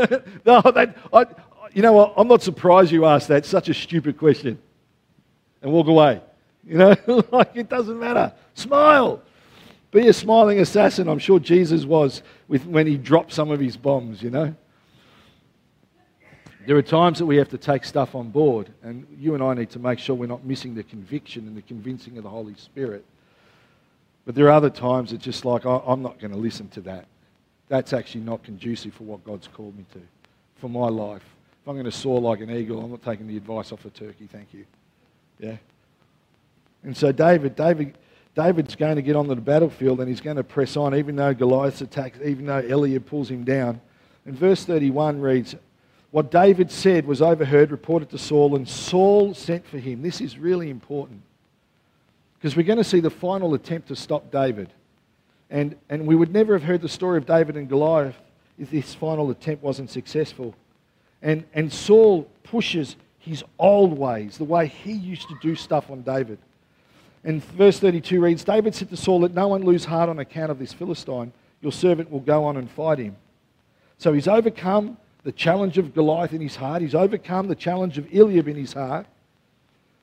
no, 0.45 0.61
that, 0.61 0.97
I, 1.13 1.25
you 1.73 1.81
know 1.81 1.93
what? 1.93 2.13
I'm 2.17 2.27
not 2.27 2.41
surprised 2.41 2.91
you 2.91 3.05
asked 3.05 3.27
that. 3.29 3.45
Such 3.45 3.69
a 3.69 3.73
stupid 3.73 4.17
question. 4.17 4.57
And 5.61 5.71
walk 5.71 5.87
away. 5.87 6.21
You 6.65 6.77
know, 6.77 6.95
like 7.31 7.51
it 7.55 7.69
doesn't 7.69 7.99
matter. 7.99 8.33
Smile. 8.55 9.21
Be 9.91 10.07
a 10.07 10.13
smiling 10.13 10.59
assassin. 10.59 11.07
I'm 11.07 11.19
sure 11.19 11.39
Jesus 11.39 11.85
was 11.85 12.23
with, 12.47 12.65
when 12.65 12.87
he 12.87 12.97
dropped 12.97 13.33
some 13.33 13.51
of 13.51 13.59
his 13.59 13.77
bombs, 13.77 14.23
you 14.23 14.29
know. 14.29 14.55
There 16.65 16.77
are 16.77 16.81
times 16.81 17.19
that 17.19 17.25
we 17.25 17.37
have 17.37 17.49
to 17.49 17.57
take 17.57 17.83
stuff 17.83 18.15
on 18.15 18.29
board, 18.29 18.69
and 18.83 19.05
you 19.19 19.33
and 19.33 19.43
I 19.43 19.53
need 19.53 19.71
to 19.71 19.79
make 19.79 19.99
sure 19.99 20.15
we're 20.15 20.27
not 20.27 20.45
missing 20.45 20.75
the 20.75 20.83
conviction 20.83 21.47
and 21.47 21.57
the 21.57 21.61
convincing 21.63 22.17
of 22.17 22.23
the 22.23 22.29
Holy 22.29 22.55
Spirit. 22.55 23.03
But 24.25 24.35
there 24.35 24.45
are 24.45 24.51
other 24.51 24.69
times 24.69 25.11
it's 25.11 25.25
just 25.25 25.43
like, 25.43 25.65
I'm 25.65 26.01
not 26.01 26.19
going 26.19 26.31
to 26.31 26.37
listen 26.37 26.69
to 26.69 26.81
that 26.81 27.05
that's 27.71 27.93
actually 27.93 28.19
not 28.19 28.43
conducive 28.43 28.93
for 28.93 29.05
what 29.05 29.23
God's 29.23 29.47
called 29.47 29.77
me 29.77 29.85
to, 29.93 30.01
for 30.57 30.69
my 30.69 30.89
life. 30.89 31.23
If 31.61 31.69
I'm 31.69 31.75
going 31.75 31.85
to 31.85 31.91
soar 31.91 32.19
like 32.19 32.41
an 32.41 32.51
eagle, 32.51 32.83
I'm 32.83 32.91
not 32.91 33.01
taking 33.01 33.27
the 33.27 33.37
advice 33.37 33.71
off 33.71 33.85
a 33.85 33.89
turkey, 33.89 34.27
thank 34.29 34.53
you. 34.53 34.65
Yeah? 35.39 35.55
And 36.83 36.95
so 36.95 37.13
David, 37.13 37.55
David, 37.55 37.97
David's 38.35 38.75
going 38.75 38.95
to 38.95 39.01
get 39.01 39.15
onto 39.15 39.35
the 39.35 39.41
battlefield 39.41 39.99
and 39.99 40.07
he's 40.07 40.21
going 40.21 40.37
to 40.37 40.43
press 40.43 40.77
on, 40.77 40.95
even 40.95 41.15
though 41.15 41.33
Goliath 41.33 41.81
attacks, 41.81 42.19
even 42.23 42.45
though 42.45 42.59
Eliab 42.59 43.05
pulls 43.05 43.29
him 43.29 43.43
down. 43.43 43.81
And 44.25 44.35
verse 44.35 44.63
31 44.63 45.19
reads, 45.19 45.55
What 46.11 46.31
David 46.31 46.71
said 46.71 47.05
was 47.05 47.21
overheard, 47.21 47.71
reported 47.71 48.09
to 48.11 48.17
Saul, 48.17 48.55
and 48.55 48.67
Saul 48.67 49.33
sent 49.33 49.65
for 49.65 49.79
him. 49.79 50.01
This 50.01 50.21
is 50.21 50.37
really 50.37 50.69
important 50.69 51.21
because 52.37 52.55
we're 52.55 52.63
going 52.63 52.77
to 52.77 52.83
see 52.83 53.01
the 53.01 53.09
final 53.09 53.53
attempt 53.53 53.89
to 53.89 53.95
stop 53.95 54.31
David. 54.31 54.69
And, 55.49 55.75
and 55.89 56.07
we 56.07 56.15
would 56.15 56.31
never 56.31 56.53
have 56.53 56.63
heard 56.63 56.81
the 56.81 56.89
story 56.89 57.17
of 57.17 57.25
David 57.25 57.57
and 57.57 57.67
Goliath 57.67 58.15
if 58.57 58.71
this 58.71 58.95
final 58.95 59.29
attempt 59.29 59.61
wasn't 59.61 59.89
successful. 59.89 60.55
And, 61.21 61.43
and 61.53 61.71
Saul 61.71 62.29
pushes 62.43 62.95
his 63.19 63.43
old 63.59 63.97
ways, 63.97 64.37
the 64.37 64.43
way 64.43 64.67
he 64.67 64.93
used 64.93 65.27
to 65.27 65.35
do 65.41 65.55
stuff 65.55 65.91
on 65.91 66.01
David. 66.01 66.39
And 67.23 67.43
verse 67.43 67.79
32 67.79 68.19
reads 68.19 68.43
David 68.43 68.73
said 68.73 68.89
to 68.89 68.97
Saul, 68.97 69.21
Let 69.21 69.33
no 69.33 69.47
one 69.47 69.63
lose 69.63 69.85
heart 69.85 70.09
on 70.09 70.19
account 70.19 70.51
of 70.51 70.59
this 70.59 70.73
Philistine. 70.73 71.31
Your 71.61 71.71
servant 71.71 72.11
will 72.11 72.19
go 72.19 72.43
on 72.45 72.57
and 72.57 72.69
fight 72.69 72.97
him. 72.97 73.15
So 73.97 74.13
he's 74.13 74.27
overcome 74.27 74.97
the 75.23 75.31
challenge 75.31 75.77
of 75.77 75.93
Goliath 75.93 76.33
in 76.33 76.41
his 76.41 76.55
heart, 76.55 76.81
he's 76.81 76.95
overcome 76.95 77.47
the 77.47 77.55
challenge 77.55 77.97
of 77.97 78.07
Eliab 78.13 78.47
in 78.47 78.55
his 78.55 78.73
heart. 78.73 79.05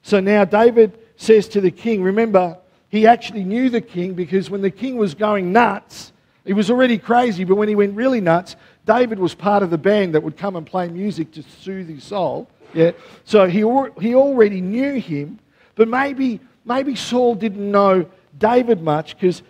So 0.03 0.21
now 0.21 0.45
David 0.45 0.97
says 1.17 1.49
to 1.49 1.61
the 1.61 1.73
king, 1.73 2.03
Remember, 2.03 2.57
he 2.89 3.07
actually 3.07 3.45
knew 3.45 3.69
the 3.69 3.81
king 3.81 4.15
because 4.15 4.49
when 4.49 4.63
the 4.63 4.71
king 4.71 4.97
was 4.97 5.15
going 5.15 5.53
nuts, 5.53 6.13
he 6.45 6.53
was 6.53 6.71
already 6.71 6.97
crazy, 6.97 7.45
but 7.45 7.57
when 7.57 7.69
he 7.69 7.75
went 7.75 7.95
really 7.95 8.21
nuts, 8.21 8.57
David 8.87 9.19
was 9.19 9.35
part 9.35 9.63
of 9.63 9.71
the 9.71 9.77
band 9.77 10.15
that 10.15 10.23
would 10.23 10.37
come 10.39 10.57
and 10.57 10.67
play 10.67 10.89
music 10.89 11.33
to 11.33 11.43
soothe 11.43 11.89
his 11.89 12.05
soul. 12.05 12.49
Yeah. 12.73 12.93
So 13.25 13.47
he, 13.47 13.59
he 14.01 14.15
already 14.15 14.61
knew 14.63 14.95
him, 14.95 15.41
but 15.75 15.89
maybe, 15.89 16.41
maybe 16.69 16.95
Saul 16.95 17.35
didn't 17.35 17.71
know 17.71 18.07
David 18.37 18.83
much 18.83 19.17
because 19.17 19.43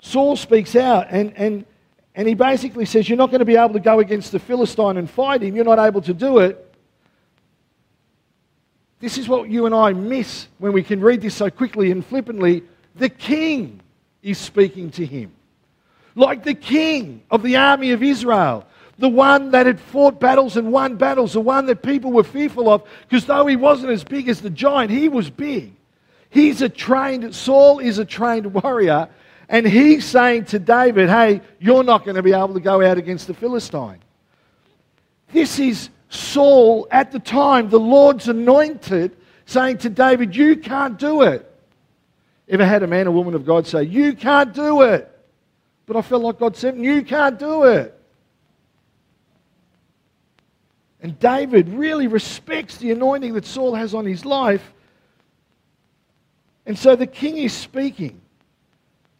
Saul 0.00 0.34
speaks 0.34 0.74
out 0.74 1.06
and, 1.10 1.32
and, 1.36 1.64
and 2.14 2.26
he 2.26 2.34
basically 2.34 2.86
says, 2.86 3.08
You're 3.08 3.18
not 3.18 3.30
going 3.30 3.40
to 3.40 3.44
be 3.44 3.56
able 3.56 3.74
to 3.74 3.80
go 3.80 4.00
against 4.00 4.32
the 4.32 4.38
Philistine 4.38 4.96
and 4.96 5.08
fight 5.08 5.42
him. 5.42 5.54
You're 5.54 5.64
not 5.64 5.78
able 5.78 6.00
to 6.02 6.14
do 6.14 6.38
it. 6.38 6.64
This 9.00 9.18
is 9.18 9.28
what 9.28 9.48
you 9.48 9.66
and 9.66 9.74
I 9.74 9.92
miss 9.92 10.48
when 10.58 10.72
we 10.72 10.82
can 10.82 11.00
read 11.00 11.20
this 11.20 11.34
so 11.36 11.50
quickly 11.50 11.92
and 11.92 12.04
flippantly. 12.04 12.64
The 12.96 13.08
king 13.08 13.80
is 14.22 14.38
speaking 14.38 14.90
to 14.92 15.06
him. 15.06 15.32
Like 16.16 16.42
the 16.42 16.54
king 16.54 17.22
of 17.30 17.44
the 17.44 17.56
army 17.56 17.92
of 17.92 18.02
Israel, 18.02 18.66
the 18.98 19.08
one 19.08 19.52
that 19.52 19.66
had 19.66 19.78
fought 19.78 20.18
battles 20.18 20.56
and 20.56 20.72
won 20.72 20.96
battles, 20.96 21.34
the 21.34 21.40
one 21.40 21.66
that 21.66 21.80
people 21.80 22.10
were 22.10 22.24
fearful 22.24 22.68
of, 22.68 22.82
because 23.08 23.24
though 23.24 23.46
he 23.46 23.54
wasn't 23.54 23.92
as 23.92 24.02
big 24.02 24.28
as 24.28 24.40
the 24.40 24.50
giant, 24.50 24.90
he 24.90 25.08
was 25.08 25.30
big. 25.30 25.72
He's 26.30 26.62
a 26.62 26.68
trained, 26.68 27.34
Saul 27.34 27.78
is 27.78 27.98
a 27.98 28.04
trained 28.04 28.52
warrior, 28.52 29.08
and 29.48 29.66
he's 29.66 30.04
saying 30.04 30.46
to 30.46 30.58
David, 30.58 31.08
Hey, 31.08 31.40
you're 31.58 31.84
not 31.84 32.04
going 32.04 32.16
to 32.16 32.22
be 32.22 32.32
able 32.32 32.54
to 32.54 32.60
go 32.60 32.84
out 32.84 32.98
against 32.98 33.26
the 33.26 33.34
Philistine. 33.34 33.98
This 35.32 35.58
is 35.58 35.90
Saul, 36.10 36.86
at 36.90 37.12
the 37.12 37.18
time, 37.18 37.70
the 37.70 37.80
Lord's 37.80 38.28
anointed, 38.28 39.16
saying 39.46 39.78
to 39.78 39.90
David, 39.90 40.36
You 40.36 40.56
can't 40.56 40.98
do 40.98 41.22
it. 41.22 41.44
Ever 42.48 42.64
had 42.64 42.82
a 42.82 42.86
man 42.86 43.06
or 43.06 43.10
woman 43.10 43.34
of 43.34 43.44
God 43.44 43.66
say, 43.66 43.82
You 43.84 44.14
can't 44.14 44.52
do 44.52 44.82
it? 44.82 45.10
But 45.86 45.96
I 45.96 46.02
felt 46.02 46.22
like 46.22 46.38
God 46.38 46.56
said, 46.56 46.76
You 46.78 47.02
can't 47.02 47.38
do 47.38 47.64
it. 47.64 47.94
And 51.00 51.18
David 51.18 51.68
really 51.68 52.06
respects 52.06 52.76
the 52.78 52.90
anointing 52.90 53.34
that 53.34 53.44
Saul 53.44 53.74
has 53.74 53.94
on 53.94 54.04
his 54.04 54.24
life. 54.24 54.72
And 56.68 56.78
so 56.78 56.94
the 56.94 57.06
king 57.06 57.38
is 57.38 57.54
speaking. 57.54 58.20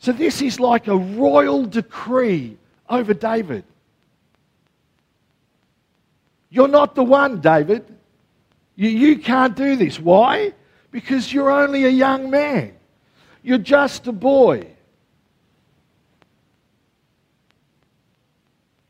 So 0.01 0.12
this 0.12 0.42
is 0.42 0.61
like 0.61 0.86
a 0.86 0.96
royal 0.96 1.64
decree 1.64 2.59
over 2.90 3.14
David. 3.14 3.64
You're 6.51 6.68
not 6.68 6.94
the 6.94 7.03
one, 7.03 7.40
David. 7.40 7.86
You, 8.76 8.90
you 8.90 9.18
can't 9.18 9.57
do 9.57 9.76
this. 9.76 9.99
Why? 9.99 10.53
Because 10.90 11.32
you're 11.32 11.51
only 11.51 11.86
a 11.86 11.90
young 11.90 12.28
man. 12.28 12.74
You're 13.42 13.57
just 13.57 14.07
a 14.07 14.12
boy. 14.12 14.66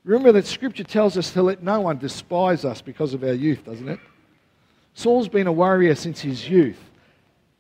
Remember 0.03 0.33
that 0.33 0.47
scripture 0.47 0.85
tells 0.85 1.17
us 1.17 1.33
to 1.35 1.43
let 1.43 1.63
no 1.63 1.83
one 1.83 1.99
despise 1.99 2.65
us 2.65 2.81
because 2.81 3.15
of 3.15 3.23
our 3.23 3.35
youth, 3.35 3.65
doesn't 3.65 3.89
it? 3.89 4.01
Saul's 4.95 5.29
been 5.29 5.47
a 5.47 5.53
warrior 5.53 5.95
since 5.95 6.21
his 6.21 6.49
youth. 6.49 6.88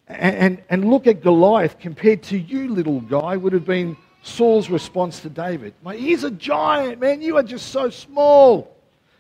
And, 0.09 0.37
and, 0.37 0.63
and 0.71 0.91
look 0.91 1.07
at 1.07 1.23
Goliath 1.23 1.79
compared 1.79 2.23
to 2.25 2.39
you, 2.39 2.73
little 2.73 3.01
guy, 3.01 3.37
would 3.37 3.53
have 3.53 3.67
been 3.67 3.97
Saul's 4.23 4.71
response 4.71 5.21
to 5.21 5.29
David. 5.29 5.75
He's 5.95 6.25
a 6.25 6.31
giant, 6.31 7.01
man. 7.01 7.23
You 7.23 7.37
are 7.37 7.43
just 7.43 7.69
so 7.69 7.91
small. 7.91 8.75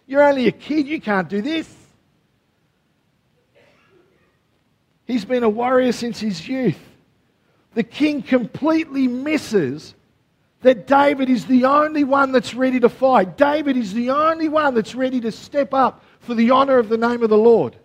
You're 0.07 0.23
only 0.23 0.49
a 0.49 0.53
kid. 0.53 0.87
You 0.87 1.01
can't 1.01 1.29
do 1.29 1.43
this. 1.43 1.73
He's 5.07 5.25
been 5.25 5.43
a 5.43 5.49
warrior 5.49 5.93
since 5.93 6.21
his 6.21 6.47
youth. 6.47 6.79
The 7.75 7.83
king 7.83 8.23
completely 8.23 9.09
misses 9.09 9.95
that 10.63 10.87
David 10.87 11.31
is 11.31 11.47
the 11.47 11.65
only 11.67 12.05
one 12.05 12.33
that's 12.33 12.55
ready 12.55 12.81
to 12.81 12.89
fight. 12.89 13.37
David 13.37 13.77
is 13.77 13.95
the 13.95 14.11
only 14.11 14.49
one 14.49 14.75
that's 14.75 14.95
ready 14.95 15.21
to 15.21 15.31
step 15.31 15.73
up 15.73 16.03
for 16.21 16.35
the 16.35 16.51
honor 16.51 16.79
of 16.79 16.89
the 16.89 16.99
name 16.99 17.23
of 17.23 17.31
the 17.31 17.39
Lord. 17.39 17.77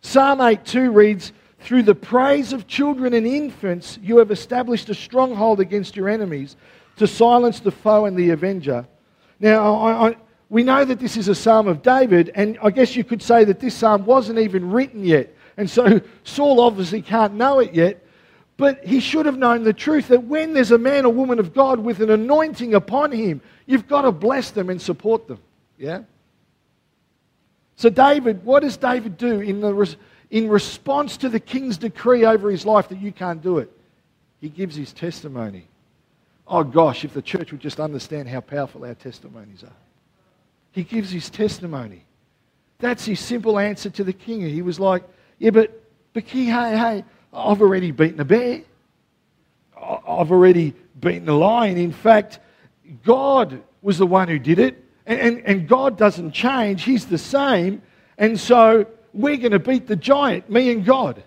Psalm 0.00 0.40
8 0.40 0.64
2 0.64 0.90
reads, 0.90 1.32
Through 1.60 1.82
the 1.84 1.94
praise 1.94 2.52
of 2.52 2.66
children 2.66 3.14
and 3.14 3.26
infants, 3.26 3.98
you 4.02 4.18
have 4.18 4.30
established 4.30 4.88
a 4.88 4.94
stronghold 4.94 5.60
against 5.60 5.96
your 5.96 6.08
enemies 6.08 6.56
to 6.96 7.06
silence 7.06 7.60
the 7.60 7.70
foe 7.70 8.06
and 8.06 8.16
the 8.16 8.30
avenger. 8.30 8.86
Now, 9.40 9.74
I, 9.74 10.08
I, 10.08 10.16
we 10.48 10.62
know 10.62 10.84
that 10.84 10.98
this 10.98 11.16
is 11.16 11.28
a 11.28 11.34
psalm 11.34 11.68
of 11.68 11.82
David, 11.82 12.32
and 12.34 12.58
I 12.62 12.70
guess 12.70 12.96
you 12.96 13.04
could 13.04 13.22
say 13.22 13.44
that 13.44 13.60
this 13.60 13.74
psalm 13.74 14.04
wasn't 14.04 14.38
even 14.38 14.70
written 14.70 15.04
yet. 15.04 15.34
And 15.56 15.68
so 15.68 16.00
Saul 16.24 16.60
obviously 16.60 17.02
can't 17.02 17.34
know 17.34 17.58
it 17.58 17.74
yet, 17.74 18.04
but 18.56 18.84
he 18.84 18.98
should 18.98 19.26
have 19.26 19.38
known 19.38 19.62
the 19.62 19.72
truth 19.72 20.08
that 20.08 20.24
when 20.24 20.52
there's 20.52 20.72
a 20.72 20.78
man 20.78 21.06
or 21.06 21.12
woman 21.12 21.38
of 21.38 21.54
God 21.54 21.78
with 21.78 22.00
an 22.00 22.10
anointing 22.10 22.74
upon 22.74 23.12
him, 23.12 23.40
you've 23.66 23.86
got 23.86 24.02
to 24.02 24.12
bless 24.12 24.50
them 24.50 24.70
and 24.70 24.80
support 24.80 25.28
them. 25.28 25.38
Yeah? 25.76 26.02
So, 27.78 27.88
David, 27.90 28.44
what 28.44 28.64
does 28.64 28.76
David 28.76 29.16
do 29.16 29.40
in, 29.40 29.60
the, 29.60 29.96
in 30.32 30.48
response 30.48 31.16
to 31.18 31.28
the 31.28 31.38
king's 31.38 31.78
decree 31.78 32.24
over 32.24 32.50
his 32.50 32.66
life 32.66 32.88
that 32.88 32.98
you 32.98 33.12
can't 33.12 33.40
do 33.40 33.58
it? 33.58 33.70
He 34.40 34.48
gives 34.48 34.74
his 34.74 34.92
testimony. 34.92 35.68
Oh 36.48 36.64
gosh, 36.64 37.04
if 37.04 37.14
the 37.14 37.22
church 37.22 37.52
would 37.52 37.60
just 37.60 37.78
understand 37.78 38.28
how 38.28 38.40
powerful 38.40 38.84
our 38.84 38.94
testimonies 38.94 39.62
are. 39.62 39.76
He 40.72 40.82
gives 40.82 41.12
his 41.12 41.30
testimony. 41.30 42.04
That's 42.80 43.04
his 43.04 43.20
simple 43.20 43.60
answer 43.60 43.90
to 43.90 44.02
the 44.02 44.12
king. 44.12 44.40
He 44.40 44.60
was 44.60 44.80
like, 44.80 45.04
Yeah, 45.38 45.50
but, 45.50 45.80
but 46.14 46.24
hey, 46.24 46.46
hey, 46.46 47.04
I've 47.32 47.62
already 47.62 47.92
beaten 47.92 48.18
a 48.18 48.24
bear. 48.24 48.62
I've 49.80 50.32
already 50.32 50.74
beaten 50.98 51.28
a 51.28 51.36
lion. 51.38 51.76
In 51.76 51.92
fact, 51.92 52.40
God 53.04 53.62
was 53.82 53.98
the 53.98 54.06
one 54.06 54.26
who 54.26 54.40
did 54.40 54.58
it. 54.58 54.84
And, 55.08 55.20
and, 55.20 55.46
and 55.46 55.68
God 55.68 55.98
doesn't 55.98 56.32
change, 56.32 56.84
He's 56.84 57.06
the 57.06 57.18
same. 57.18 57.82
And 58.18 58.38
so 58.38 58.86
we're 59.12 59.38
going 59.38 59.52
to 59.52 59.58
beat 59.58 59.88
the 59.88 59.96
giant, 59.96 60.48
me 60.50 60.70
and 60.70 60.84
God. 60.84 61.24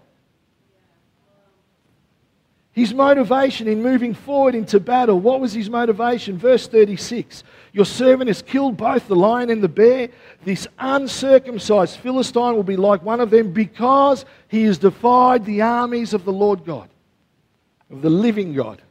His 2.73 2.93
motivation 2.93 3.67
in 3.67 3.83
moving 3.83 4.13
forward 4.13 4.55
into 4.55 4.79
battle, 4.79 5.19
what 5.19 5.41
was 5.41 5.51
his 5.51 5.69
motivation? 5.69 6.37
Verse 6.37 6.67
36 6.67 7.43
Your 7.73 7.85
servant 7.85 8.29
has 8.29 8.41
killed 8.41 8.77
both 8.77 9.07
the 9.07 9.15
lion 9.15 9.49
and 9.49 9.61
the 9.61 9.67
bear. 9.67 10.09
This 10.45 10.67
uncircumcised 10.79 11.97
Philistine 11.97 12.55
will 12.55 12.63
be 12.63 12.77
like 12.77 13.03
one 13.03 13.19
of 13.19 13.29
them 13.29 13.51
because 13.51 14.23
he 14.47 14.63
has 14.63 14.77
defied 14.77 15.43
the 15.43 15.63
armies 15.63 16.13
of 16.13 16.23
the 16.23 16.31
Lord 16.31 16.63
God, 16.63 16.89
of 17.89 18.01
the 18.01 18.09
living 18.09 18.53
God. 18.53 18.81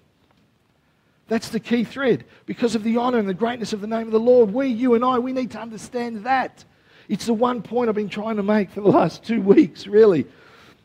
That's 1.31 1.49
the 1.49 1.61
key 1.61 1.85
thread. 1.85 2.25
Because 2.45 2.75
of 2.75 2.83
the 2.83 2.97
honor 2.97 3.19
and 3.19 3.29
the 3.29 3.35
greatness 3.35 3.73
of 3.73 3.81
the 3.81 3.87
name 3.87 4.09
of 4.09 4.11
the 4.11 4.19
Lord, 4.19 4.53
we, 4.53 4.67
you 4.67 4.95
and 4.95 5.05
I, 5.05 5.21
we 5.21 5.33
need 5.33 5.53
to 5.53 5.61
understand 5.61 6.25
that. 6.25 6.65
It's 7.09 7.27
the 7.27 7.35
one 7.35 7.63
point 7.63 7.89
I've 7.89 7.95
been 7.95 8.09
trying 8.09 8.35
to 8.37 8.43
make 8.43 8.69
for 8.73 8.81
the 8.81 8.89
last 8.89 9.23
two 9.23 9.41
weeks, 9.41 9.87
really. 9.87 10.27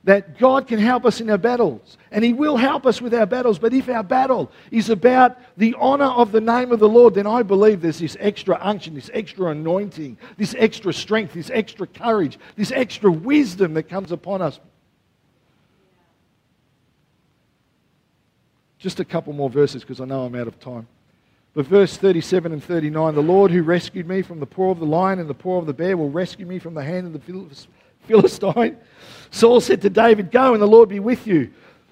That 0.03 0.37
God 0.37 0.67
can 0.67 0.77
help 0.77 1.03
us 1.03 1.19
in 1.19 1.31
our 1.31 1.39
battles. 1.39 1.97
And 2.11 2.23
He 2.23 2.31
will 2.31 2.57
help 2.57 2.85
us 2.85 3.01
with 3.01 3.11
our 3.15 3.25
battles. 3.25 3.57
But 3.57 3.73
if 3.73 3.89
our 3.89 4.03
battle 4.03 4.51
is 4.69 4.91
about 4.91 5.39
the 5.57 5.75
honor 5.79 6.05
of 6.05 6.31
the 6.31 6.41
name 6.41 6.71
of 6.71 6.77
the 6.77 6.87
Lord, 6.87 7.15
then 7.15 7.25
I 7.25 7.41
believe 7.41 7.81
there's 7.81 7.97
this 7.97 8.15
extra 8.19 8.59
unction, 8.61 8.93
this 8.93 9.09
extra 9.15 9.47
anointing, 9.47 10.15
this 10.37 10.53
extra 10.59 10.93
strength, 10.93 11.33
this 11.33 11.49
extra 11.51 11.87
courage, 11.87 12.37
this 12.55 12.71
extra 12.71 13.11
wisdom 13.11 13.73
that 13.73 13.89
comes 13.89 14.11
upon 14.11 14.43
us 14.43 14.59
Just 18.77 18.99
a 18.99 19.05
couple 19.05 19.33
more 19.33 19.49
verses 19.49 19.81
because 19.81 20.01
I 20.01 20.05
know 20.05 20.23
I'm 20.25 20.35
out 20.35 20.47
of 20.47 20.59
time. 20.59 20.87
But 21.53 21.65
verse 21.65 21.95
37 21.95 22.51
and 22.51 22.63
39 22.63 23.15
The 23.15 23.21
Lord 23.21 23.51
who 23.51 23.63
rescued 23.63 24.07
me 24.07 24.21
from 24.21 24.39
the 24.39 24.45
paw 24.45 24.71
of 24.71 24.79
the 24.79 24.85
lion 24.85 25.19
and 25.19 25.29
the 25.29 25.33
paw 25.33 25.57
of 25.57 25.65
the 25.65 25.73
bear 25.73 25.95
will 25.95 26.09
rescue 26.09 26.45
me 26.45 26.59
from 26.59 26.73
the 26.73 26.83
hand 26.83 27.07
of 27.07 27.13
the 27.13 27.67
Philistine. 28.07 28.77
Saul 29.31 29.61
said 29.61 29.81
to 29.81 29.89
David, 29.89 30.31
Go 30.31 30.53
and 30.53 30.61
the 30.61 30.67
Lord 30.67 30.89
be 30.89 30.99
with 30.99 31.25
you. 31.25 31.51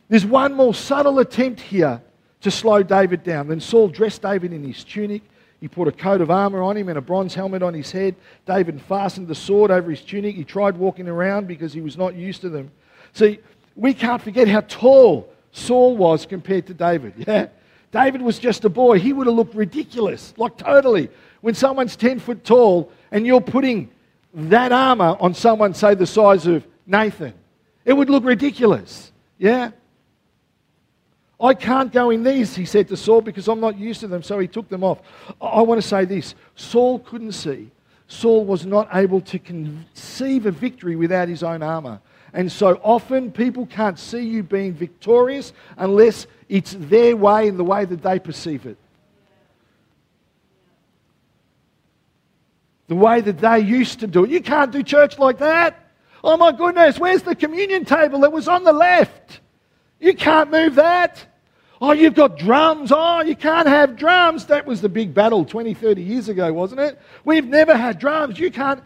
There's 0.09 0.25
one 0.25 0.53
more 0.53 0.73
subtle 0.73 1.19
attempt 1.19 1.61
here 1.61 2.01
to 2.41 2.51
slow 2.51 2.83
David 2.83 3.23
down. 3.23 3.47
Then 3.47 3.61
Saul 3.61 3.87
dressed 3.87 4.21
David 4.21 4.51
in 4.51 4.63
his 4.63 4.83
tunic. 4.83 5.23
He 5.61 5.69
put 5.69 5.87
a 5.87 5.93
coat 5.93 6.19
of 6.19 6.29
armor 6.29 6.61
on 6.61 6.75
him 6.75 6.89
and 6.89 6.97
a 6.97 7.01
bronze 7.01 7.33
helmet 7.33 7.63
on 7.63 7.73
his 7.73 7.89
head. 7.89 8.15
David 8.45 8.81
fastened 8.81 9.29
the 9.29 9.35
sword 9.35 9.71
over 9.71 9.89
his 9.89 10.01
tunic. 10.01 10.35
He 10.35 10.43
tried 10.43 10.75
walking 10.75 11.07
around 11.07 11.47
because 11.47 11.71
he 11.71 11.79
was 11.79 11.97
not 11.97 12.15
used 12.15 12.41
to 12.41 12.49
them. 12.49 12.69
See, 13.13 13.39
we 13.75 13.93
can't 13.93 14.21
forget 14.21 14.49
how 14.49 14.61
tall 14.61 15.32
Saul 15.53 15.95
was 15.95 16.25
compared 16.25 16.67
to 16.67 16.73
David. 16.73 17.13
Yeah? 17.15 17.47
David 17.91 18.21
was 18.21 18.39
just 18.39 18.65
a 18.65 18.69
boy. 18.69 18.99
He 18.99 19.13
would 19.13 19.27
have 19.27 19.35
looked 19.35 19.55
ridiculous, 19.55 20.33
like 20.35 20.57
totally. 20.57 21.09
When 21.41 21.53
someone's 21.53 21.95
10 21.95 22.19
foot 22.19 22.43
tall 22.43 22.91
and 23.11 23.25
you're 23.25 23.39
putting 23.39 23.91
that 24.33 24.71
armor 24.71 25.15
on 25.19 25.33
someone, 25.35 25.73
say, 25.75 25.93
the 25.93 26.07
size 26.07 26.47
of 26.47 26.67
Nathan, 26.87 27.33
it 27.85 27.93
would 27.93 28.09
look 28.09 28.23
ridiculous. 28.25 29.11
Yeah? 29.37 29.71
I 31.39 31.53
can't 31.53 31.91
go 31.91 32.09
in 32.09 32.23
these, 32.23 32.55
he 32.55 32.65
said 32.65 32.87
to 32.87 32.97
Saul, 32.97 33.21
because 33.21 33.47
I'm 33.47 33.59
not 33.59 33.77
used 33.77 33.99
to 33.99 34.07
them, 34.07 34.23
so 34.23 34.39
he 34.39 34.47
took 34.47 34.69
them 34.69 34.83
off. 34.83 35.01
I 35.39 35.61
want 35.61 35.79
to 35.79 35.87
say 35.87 36.05
this 36.05 36.33
Saul 36.55 36.99
couldn't 36.99 37.33
see. 37.33 37.69
Saul 38.07 38.43
was 38.43 38.65
not 38.65 38.89
able 38.93 39.21
to 39.21 39.37
conceive 39.37 40.45
a 40.45 40.51
victory 40.51 40.95
without 40.95 41.27
his 41.27 41.43
own 41.43 41.61
armor. 41.61 41.99
And 42.33 42.51
so 42.51 42.79
often 42.83 43.31
people 43.31 43.67
can't 43.67 43.99
see 43.99 44.21
you 44.21 44.41
being 44.41 44.73
victorious 44.73 45.53
unless 45.77 46.25
it's 46.49 46.75
their 46.77 47.15
way 47.15 47.47
and 47.47 47.59
the 47.59 47.63
way 47.63 47.85
that 47.85 48.01
they 48.01 48.19
perceive 48.19 48.65
it. 48.65 48.77
The 52.87 52.95
way 52.95 53.21
that 53.21 53.37
they 53.37 53.59
used 53.59 53.99
to 53.99 54.07
do 54.07 54.25
it. 54.25 54.31
You 54.31 54.41
can't 54.41 54.71
do 54.71 54.83
church 54.83 55.19
like 55.19 55.37
that. 55.37 55.79
Oh 56.23 56.37
my 56.37 56.51
goodness, 56.51 56.99
where's 56.99 57.21
the 57.21 57.35
communion 57.35 57.85
table 57.85 58.21
that 58.21 58.31
was 58.31 58.47
on 58.47 58.63
the 58.63 58.73
left? 58.73 59.41
You 59.99 60.13
can't 60.15 60.51
move 60.51 60.75
that. 60.75 61.25
Oh, 61.79 61.91
you've 61.91 62.15
got 62.15 62.37
drums. 62.37 62.91
Oh, 62.95 63.21
you 63.21 63.35
can't 63.35 63.67
have 63.67 63.95
drums. 63.95 64.45
That 64.45 64.65
was 64.65 64.81
the 64.81 64.89
big 64.89 65.13
battle 65.13 65.43
20, 65.43 65.73
30 65.73 66.01
years 66.01 66.29
ago, 66.29 66.51
wasn't 66.53 66.81
it? 66.81 66.99
We've 67.25 67.45
never 67.45 67.75
had 67.75 67.99
drums. 67.99 68.39
You 68.39 68.51
can't 68.51 68.81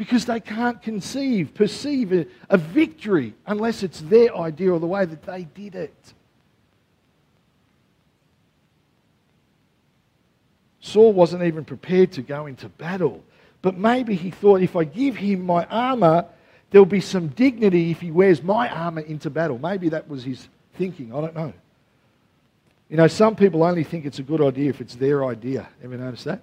because 0.00 0.24
they 0.24 0.40
can't 0.40 0.80
conceive, 0.80 1.52
perceive 1.52 2.10
a, 2.10 2.24
a, 2.48 2.56
victory 2.56 3.34
unless 3.46 3.82
it's 3.82 4.00
their 4.00 4.34
idea 4.34 4.72
or 4.72 4.80
the 4.80 4.86
way 4.86 5.04
that 5.04 5.24
they 5.24 5.44
did 5.44 5.74
it. 5.74 6.14
Saul 10.80 11.12
wasn't 11.12 11.42
even 11.42 11.66
prepared 11.66 12.12
to 12.12 12.22
go 12.22 12.46
into 12.46 12.70
battle, 12.70 13.22
but 13.60 13.76
maybe 13.76 14.14
he 14.14 14.30
thought 14.30 14.62
if 14.62 14.74
I 14.74 14.84
give 14.84 15.16
him 15.16 15.44
my 15.44 15.66
armor, 15.66 16.24
there'll 16.70 16.86
be 16.86 17.02
some 17.02 17.28
dignity 17.28 17.90
if 17.90 18.00
he 18.00 18.10
wears 18.10 18.42
my 18.42 18.70
armor 18.70 19.02
into 19.02 19.28
battle. 19.28 19.58
Maybe 19.58 19.90
that 19.90 20.08
was 20.08 20.24
his 20.24 20.48
thinking. 20.76 21.14
I 21.14 21.20
don't 21.20 21.34
know. 21.34 21.52
You 22.88 22.96
know, 22.96 23.06
some 23.06 23.36
people 23.36 23.64
only 23.64 23.84
think 23.84 24.06
it's 24.06 24.18
a 24.18 24.22
good 24.22 24.40
idea 24.40 24.70
if 24.70 24.80
it's 24.80 24.94
their 24.94 25.26
idea. 25.26 25.68
Ever 25.84 25.98
notice 25.98 26.24
that? 26.24 26.40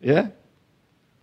Yeah? 0.00 0.30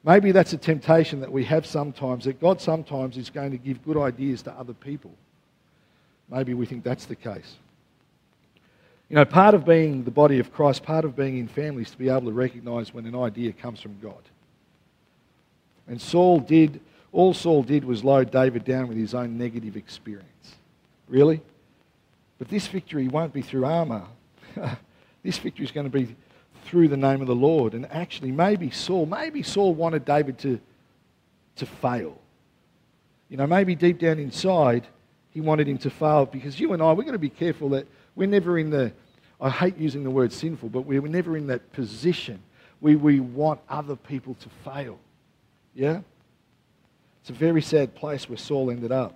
Maybe 0.03 0.31
that's 0.31 0.51
a 0.53 0.57
temptation 0.57 1.21
that 1.21 1.31
we 1.31 1.45
have 1.45 1.65
sometimes, 1.65 2.25
that 2.25 2.41
God 2.41 2.59
sometimes 2.59 3.17
is 3.17 3.29
going 3.29 3.51
to 3.51 3.57
give 3.57 3.83
good 3.85 3.97
ideas 3.97 4.41
to 4.43 4.51
other 4.51 4.73
people. 4.73 5.11
Maybe 6.29 6.53
we 6.53 6.65
think 6.65 6.83
that's 6.83 7.05
the 7.05 7.15
case. 7.15 7.55
You 9.09 9.15
know, 9.15 9.25
part 9.25 9.53
of 9.53 9.65
being 9.65 10.03
the 10.03 10.11
body 10.11 10.39
of 10.39 10.51
Christ, 10.51 10.83
part 10.83 11.05
of 11.05 11.15
being 11.15 11.37
in 11.37 11.47
family 11.47 11.83
is 11.83 11.91
to 11.91 11.97
be 11.97 12.09
able 12.09 12.25
to 12.25 12.31
recognize 12.31 12.93
when 12.93 13.05
an 13.05 13.15
idea 13.15 13.53
comes 13.53 13.79
from 13.79 13.97
God. 14.01 14.21
And 15.87 16.01
Saul 16.01 16.39
did, 16.39 16.81
all 17.11 17.33
Saul 17.33 17.63
did 17.63 17.85
was 17.85 18.03
load 18.03 18.31
David 18.31 18.65
down 18.65 18.87
with 18.87 18.97
his 18.97 19.13
own 19.13 19.37
negative 19.37 19.77
experience. 19.77 20.55
Really? 21.07 21.41
But 22.39 22.49
this 22.49 22.67
victory 22.67 23.07
won't 23.07 23.33
be 23.33 23.41
through 23.41 23.65
armor. 23.65 24.03
this 25.23 25.37
victory 25.37 25.65
is 25.65 25.71
going 25.71 25.89
to 25.89 25.97
be 25.97 26.15
through 26.65 26.87
the 26.87 26.97
name 26.97 27.21
of 27.21 27.27
the 27.27 27.35
Lord. 27.35 27.73
And 27.73 27.89
actually, 27.91 28.31
maybe 28.31 28.69
Saul, 28.69 29.05
maybe 29.05 29.43
Saul 29.43 29.73
wanted 29.73 30.05
David 30.05 30.37
to, 30.39 30.59
to 31.57 31.65
fail. 31.65 32.17
You 33.29 33.37
know, 33.37 33.47
maybe 33.47 33.75
deep 33.75 33.99
down 33.99 34.19
inside, 34.19 34.87
he 35.31 35.41
wanted 35.41 35.67
him 35.67 35.77
to 35.79 35.89
fail 35.89 36.25
because 36.25 36.59
you 36.59 36.73
and 36.73 36.81
I, 36.81 36.93
we're 36.93 37.03
going 37.03 37.13
to 37.13 37.19
be 37.19 37.29
careful 37.29 37.69
that 37.69 37.87
we're 38.15 38.27
never 38.27 38.57
in 38.59 38.69
the, 38.69 38.91
I 39.41 39.49
hate 39.49 39.77
using 39.77 40.03
the 40.03 40.11
word 40.11 40.31
sinful, 40.31 40.69
but 40.69 40.81
we're 40.81 41.01
never 41.01 41.35
in 41.35 41.47
that 41.47 41.71
position 41.73 42.41
where 42.79 42.97
we 42.97 43.19
want 43.19 43.59
other 43.69 43.95
people 43.95 44.35
to 44.35 44.49
fail. 44.63 44.99
Yeah? 45.73 46.01
It's 47.21 47.29
a 47.29 47.33
very 47.33 47.61
sad 47.61 47.95
place 47.95 48.27
where 48.29 48.37
Saul 48.37 48.69
ended 48.69 48.91
up. 48.91 49.15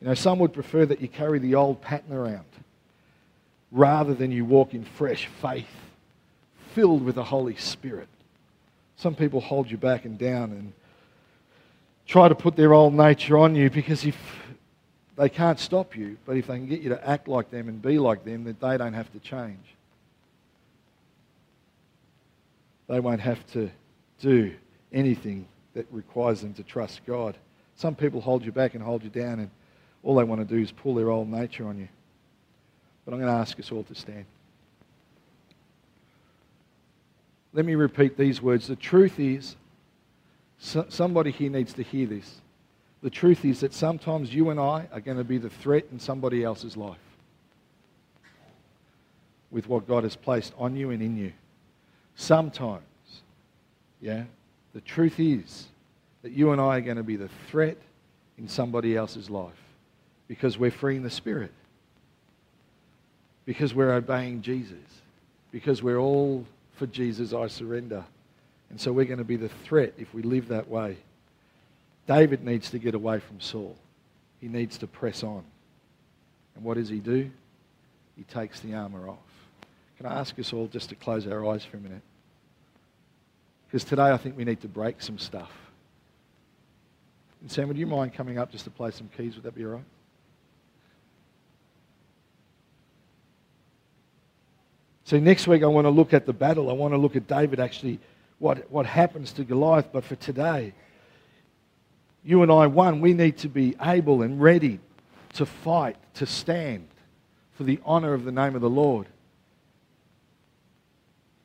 You 0.00 0.06
know, 0.06 0.14
some 0.14 0.38
would 0.38 0.52
prefer 0.52 0.86
that 0.86 1.00
you 1.00 1.08
carry 1.08 1.38
the 1.38 1.56
old 1.56 1.82
pattern 1.82 2.12
around 2.12 2.44
rather 3.70 4.14
than 4.14 4.30
you 4.30 4.44
walk 4.44 4.74
in 4.74 4.84
fresh 4.84 5.28
faith, 5.42 5.66
filled 6.74 7.04
with 7.04 7.14
the 7.14 7.24
Holy 7.24 7.56
Spirit. 7.56 8.08
Some 8.96 9.14
people 9.14 9.40
hold 9.40 9.70
you 9.70 9.76
back 9.76 10.04
and 10.04 10.18
down 10.18 10.52
and 10.52 10.72
try 12.06 12.28
to 12.28 12.34
put 12.34 12.56
their 12.56 12.74
old 12.74 12.94
nature 12.94 13.38
on 13.38 13.54
you 13.54 13.70
because 13.70 14.04
if 14.04 14.16
they 15.16 15.28
can't 15.28 15.58
stop 15.58 15.96
you, 15.96 16.16
but 16.26 16.36
if 16.36 16.46
they 16.46 16.54
can 16.54 16.66
get 16.66 16.80
you 16.80 16.90
to 16.90 17.08
act 17.08 17.28
like 17.28 17.50
them 17.50 17.68
and 17.68 17.82
be 17.82 17.98
like 17.98 18.24
them, 18.24 18.44
then 18.44 18.56
they 18.60 18.76
don't 18.76 18.94
have 18.94 19.12
to 19.12 19.18
change. 19.18 19.64
They 22.88 23.00
won't 23.00 23.20
have 23.20 23.44
to 23.52 23.70
do 24.20 24.54
anything 24.92 25.46
that 25.74 25.86
requires 25.90 26.40
them 26.40 26.54
to 26.54 26.62
trust 26.62 27.04
God. 27.06 27.36
Some 27.76 27.94
people 27.94 28.20
hold 28.20 28.44
you 28.44 28.52
back 28.52 28.74
and 28.74 28.82
hold 28.82 29.04
you 29.04 29.10
down, 29.10 29.40
and 29.40 29.50
all 30.02 30.16
they 30.16 30.24
want 30.24 30.40
to 30.40 30.44
do 30.44 30.60
is 30.60 30.72
pull 30.72 30.94
their 30.94 31.10
old 31.10 31.28
nature 31.28 31.66
on 31.66 31.78
you. 31.78 31.88
But 33.04 33.14
I'm 33.14 33.20
going 33.20 33.32
to 33.32 33.38
ask 33.38 33.58
us 33.60 33.70
all 33.70 33.84
to 33.84 33.94
stand. 33.94 34.24
Let 37.58 37.66
me 37.66 37.74
repeat 37.74 38.16
these 38.16 38.40
words. 38.40 38.68
The 38.68 38.76
truth 38.76 39.18
is, 39.18 39.56
somebody 40.60 41.32
here 41.32 41.50
needs 41.50 41.72
to 41.72 41.82
hear 41.82 42.06
this. 42.06 42.40
The 43.02 43.10
truth 43.10 43.44
is 43.44 43.58
that 43.62 43.74
sometimes 43.74 44.32
you 44.32 44.50
and 44.50 44.60
I 44.60 44.86
are 44.92 45.00
going 45.00 45.18
to 45.18 45.24
be 45.24 45.38
the 45.38 45.50
threat 45.50 45.86
in 45.90 45.98
somebody 45.98 46.44
else's 46.44 46.76
life 46.76 47.00
with 49.50 49.68
what 49.68 49.88
God 49.88 50.04
has 50.04 50.14
placed 50.14 50.52
on 50.56 50.76
you 50.76 50.90
and 50.90 51.02
in 51.02 51.16
you. 51.16 51.32
Sometimes, 52.14 52.84
yeah, 54.00 54.22
the 54.72 54.80
truth 54.82 55.18
is 55.18 55.66
that 56.22 56.30
you 56.30 56.52
and 56.52 56.60
I 56.60 56.76
are 56.76 56.80
going 56.80 56.96
to 56.96 57.02
be 57.02 57.16
the 57.16 57.30
threat 57.50 57.78
in 58.38 58.46
somebody 58.46 58.96
else's 58.96 59.30
life 59.30 59.60
because 60.28 60.58
we're 60.58 60.70
freeing 60.70 61.02
the 61.02 61.10
Spirit, 61.10 61.50
because 63.46 63.74
we're 63.74 63.94
obeying 63.94 64.42
Jesus, 64.42 64.78
because 65.50 65.82
we're 65.82 65.98
all 65.98 66.46
for 66.78 66.86
Jesus, 66.86 67.32
I 67.32 67.48
surrender. 67.48 68.04
And 68.70 68.80
so 68.80 68.92
we're 68.92 69.04
going 69.04 69.18
to 69.18 69.24
be 69.24 69.36
the 69.36 69.48
threat 69.48 69.94
if 69.98 70.12
we 70.14 70.22
live 70.22 70.48
that 70.48 70.68
way. 70.68 70.96
David 72.06 72.44
needs 72.44 72.70
to 72.70 72.78
get 72.78 72.94
away 72.94 73.18
from 73.18 73.40
Saul. 73.40 73.76
He 74.40 74.48
needs 74.48 74.78
to 74.78 74.86
press 74.86 75.22
on. 75.22 75.44
And 76.54 76.64
what 76.64 76.76
does 76.76 76.88
he 76.88 76.98
do? 76.98 77.30
He 78.16 78.22
takes 78.24 78.60
the 78.60 78.74
armor 78.74 79.08
off. 79.08 79.18
Can 79.96 80.06
I 80.06 80.18
ask 80.20 80.38
us 80.38 80.52
all 80.52 80.68
just 80.68 80.88
to 80.90 80.94
close 80.94 81.26
our 81.26 81.46
eyes 81.48 81.64
for 81.64 81.76
a 81.76 81.80
minute? 81.80 82.02
Because 83.66 83.84
today 83.84 84.10
I 84.10 84.16
think 84.16 84.36
we 84.36 84.44
need 84.44 84.60
to 84.62 84.68
break 84.68 85.02
some 85.02 85.18
stuff. 85.18 85.50
And 87.40 87.50
Sam, 87.50 87.68
would 87.68 87.76
you 87.76 87.86
mind 87.86 88.14
coming 88.14 88.38
up 88.38 88.50
just 88.50 88.64
to 88.64 88.70
play 88.70 88.90
some 88.90 89.08
keys? 89.16 89.34
Would 89.34 89.44
that 89.44 89.54
be 89.54 89.64
all 89.64 89.72
right? 89.72 89.84
So 95.08 95.18
next 95.18 95.46
week 95.46 95.62
I 95.62 95.66
want 95.66 95.86
to 95.86 95.90
look 95.90 96.12
at 96.12 96.26
the 96.26 96.34
battle. 96.34 96.68
I 96.68 96.74
want 96.74 96.92
to 96.92 96.98
look 96.98 97.16
at 97.16 97.26
David 97.26 97.60
actually, 97.60 97.98
what, 98.40 98.70
what 98.70 98.84
happens 98.84 99.32
to 99.32 99.42
Goliath. 99.42 99.88
But 99.90 100.04
for 100.04 100.16
today, 100.16 100.74
you 102.22 102.42
and 102.42 102.52
I, 102.52 102.66
one, 102.66 103.00
we 103.00 103.14
need 103.14 103.38
to 103.38 103.48
be 103.48 103.74
able 103.80 104.20
and 104.20 104.38
ready 104.38 104.80
to 105.32 105.46
fight, 105.46 105.96
to 106.16 106.26
stand 106.26 106.88
for 107.54 107.64
the 107.64 107.80
honor 107.86 108.12
of 108.12 108.24
the 108.24 108.32
name 108.32 108.54
of 108.54 108.60
the 108.60 108.68
Lord. 108.68 109.06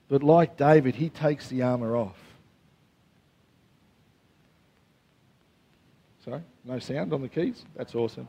But 0.09 0.23
like 0.23 0.57
David, 0.57 0.95
he 0.95 1.07
takes 1.07 1.47
the 1.47 1.61
armor 1.61 1.95
off. 1.95 2.17
Sorry, 6.25 6.41
no 6.65 6.79
sound 6.79 7.13
on 7.13 7.21
the 7.21 7.29
keys? 7.29 7.63
That's 7.77 7.95
awesome. 7.95 8.27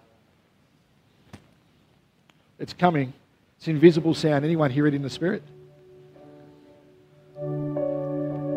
It's 2.61 2.73
coming. 2.73 3.13
It's 3.59 3.69
invisible 3.69 4.15
sound. 4.15 4.45
Anyone 4.45 4.71
hear 4.71 4.87
it 4.87 4.95
in 4.95 5.03
the 5.03 5.11
spirit? 5.11 5.43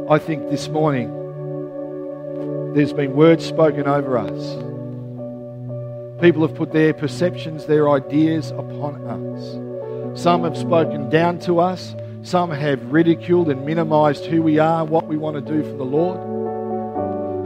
I 0.10 0.20
think 0.20 0.50
this 0.50 0.70
morning 0.70 1.14
there's 2.74 2.94
been 2.94 3.14
words 3.16 3.46
spoken 3.46 3.88
over 3.88 4.18
us. 4.18 4.56
People 6.22 6.48
have 6.48 6.56
put 6.56 6.72
their 6.72 6.94
perceptions, 6.94 7.66
their 7.66 7.90
ideas 7.90 8.52
upon 8.52 9.06
us. 9.08 10.22
Some 10.22 10.44
have 10.44 10.58
spoken 10.58 11.10
down 11.10 11.40
to 11.40 11.60
us. 11.60 11.96
Some 12.24 12.52
have 12.52 12.92
ridiculed 12.92 13.50
and 13.50 13.66
minimized 13.66 14.26
who 14.26 14.42
we 14.42 14.60
are, 14.60 14.84
what 14.84 15.08
we 15.08 15.16
want 15.16 15.36
to 15.36 15.42
do 15.54 15.62
for 15.64 15.78
the 15.78 15.86
Lord. 15.86 16.20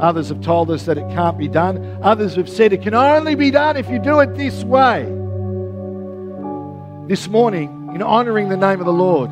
Others 0.02 0.30
have 0.30 0.42
told 0.42 0.72
us 0.72 0.86
that 0.86 0.98
it 0.98 1.08
can't 1.10 1.38
be 1.38 1.48
done. 1.48 2.00
Others 2.02 2.36
have 2.36 2.50
said 2.50 2.74
it 2.74 2.82
can 2.82 2.94
only 2.94 3.36
be 3.36 3.52
done 3.52 3.78
if 3.78 3.90
you 3.90 4.00
do 4.00 4.20
it 4.20 4.36
this 4.36 4.64
way. 4.64 5.21
This 7.08 7.28
morning, 7.28 7.92
in 7.94 8.02
honoring 8.02 8.50
the 8.50 8.58
name 8.58 8.80
of 8.80 8.86
the 8.86 8.94
Lord, 8.94 9.30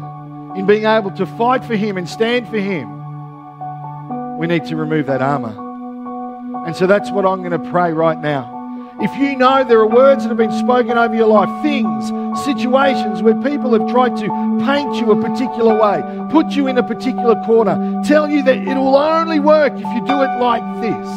in 0.58 0.66
being 0.66 0.86
able 0.86 1.12
to 1.12 1.26
fight 1.26 1.64
for 1.64 1.76
Him 1.76 1.98
and 1.98 2.10
stand 2.10 2.50
for 2.50 2.58
Him, 2.58 2.90
we 4.38 4.48
need 4.48 4.66
to 4.66 4.76
remove 4.76 5.06
that 5.06 5.22
armor. 5.22 5.56
And 6.66 6.76
so 6.76 6.88
that's 6.88 7.10
what 7.12 7.26
I'm 7.26 7.40
going 7.44 7.52
to 7.52 7.72
pray 7.72 7.94
right 7.94 8.20
now. 8.20 8.59
If 9.02 9.16
you 9.18 9.38
know 9.38 9.64
there 9.64 9.80
are 9.80 9.88
words 9.88 10.24
that 10.24 10.30
have 10.30 10.38
been 10.38 10.52
spoken 10.52 10.98
over 10.98 11.16
your 11.16 11.28
life, 11.28 11.50
things, 11.64 12.10
situations 12.44 13.24
where 13.24 13.34
people 13.36 13.72
have 13.72 13.90
tried 13.90 14.18
to 14.18 14.28
paint 14.66 14.96
you 14.96 15.12
a 15.12 15.22
particular 15.22 15.74
way, 15.74 16.04
put 16.30 16.52
you 16.52 16.68
in 16.68 16.78
a 16.78 16.84
particular 16.84 17.42
corner, 17.46 18.02
tell 18.04 18.30
you 18.30 18.44
that 18.44 18.58
it 18.58 18.76
will 18.76 18.98
only 18.98 19.40
work 19.40 19.72
if 19.72 19.80
you 19.80 20.06
do 20.06 20.22
it 20.22 20.40
like 20.42 20.62
this, 20.82 21.08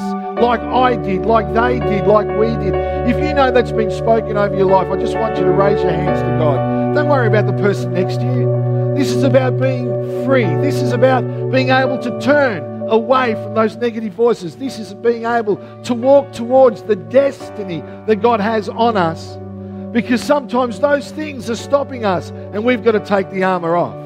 like 0.40 0.60
I 0.60 0.94
did, 0.94 1.26
like 1.26 1.52
they 1.54 1.80
did, 1.80 2.06
like 2.06 2.28
we 2.38 2.50
did. 2.62 2.74
If 3.08 3.16
you 3.16 3.34
know 3.34 3.50
that's 3.50 3.72
been 3.72 3.90
spoken 3.90 4.36
over 4.36 4.54
your 4.54 4.66
life, 4.66 4.86
I 4.86 4.96
just 4.96 5.16
want 5.16 5.36
you 5.36 5.42
to 5.42 5.50
raise 5.50 5.82
your 5.82 5.90
hands 5.90 6.20
to 6.20 6.38
God. 6.38 6.94
Don't 6.94 7.08
worry 7.08 7.26
about 7.26 7.46
the 7.46 7.60
person 7.60 7.94
next 7.94 8.18
to 8.18 8.24
you. 8.24 8.94
This 8.96 9.10
is 9.10 9.24
about 9.24 9.58
being 9.58 10.24
free. 10.24 10.44
This 10.44 10.76
is 10.76 10.92
about 10.92 11.22
being 11.50 11.70
able 11.70 11.98
to 11.98 12.20
turn 12.20 12.71
away 12.92 13.32
from 13.34 13.54
those 13.54 13.74
negative 13.76 14.12
voices. 14.12 14.56
This 14.56 14.78
is 14.78 14.92
being 14.94 15.24
able 15.24 15.56
to 15.84 15.94
walk 15.94 16.32
towards 16.32 16.82
the 16.82 16.94
destiny 16.94 17.80
that 18.06 18.16
God 18.16 18.38
has 18.38 18.68
on 18.68 18.96
us 18.96 19.38
because 19.92 20.22
sometimes 20.22 20.78
those 20.78 21.10
things 21.10 21.48
are 21.50 21.56
stopping 21.56 22.04
us 22.04 22.30
and 22.30 22.64
we've 22.64 22.84
got 22.84 22.92
to 22.92 23.00
take 23.00 23.30
the 23.30 23.42
armor 23.42 23.76
off. 23.76 23.98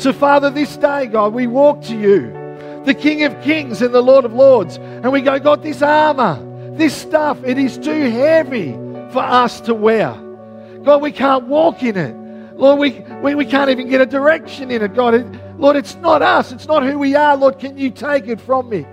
So, 0.00 0.12
Father, 0.12 0.50
this 0.50 0.76
day, 0.76 1.06
God, 1.06 1.32
we 1.32 1.46
walk 1.46 1.82
to 1.84 1.98
you, 1.98 2.32
the 2.84 2.94
King 2.94 3.24
of 3.24 3.40
Kings 3.42 3.80
and 3.80 3.94
the 3.94 4.02
Lord 4.02 4.26
of 4.26 4.34
Lords, 4.34 4.76
and 4.76 5.10
we 5.10 5.22
go, 5.22 5.38
God, 5.38 5.62
this 5.62 5.80
armor, 5.80 6.38
this 6.76 6.94
stuff, 6.94 7.42
it 7.44 7.56
is 7.56 7.78
too 7.78 8.10
heavy 8.10 8.72
for 9.12 9.22
us 9.22 9.60
to 9.62 9.74
wear. 9.74 10.12
God, 10.82 11.00
we 11.00 11.12
can't 11.12 11.46
walk 11.46 11.82
in 11.82 11.96
it. 11.96 12.14
Lord, 12.56 12.78
we, 12.78 13.00
we, 13.22 13.34
we 13.34 13.46
can't 13.46 13.70
even 13.70 13.88
get 13.88 14.02
a 14.02 14.06
direction 14.06 14.70
in 14.70 14.82
it, 14.82 14.94
God. 14.94 15.14
It, 15.14 15.26
Lord, 15.58 15.76
it's 15.76 15.94
not 15.96 16.22
us. 16.22 16.52
It's 16.52 16.66
not 16.66 16.82
who 16.82 16.98
we 16.98 17.14
are. 17.14 17.36
Lord, 17.36 17.58
can 17.58 17.78
you 17.78 17.90
take 17.90 18.26
it 18.26 18.40
from 18.40 18.68
me? 18.68 18.86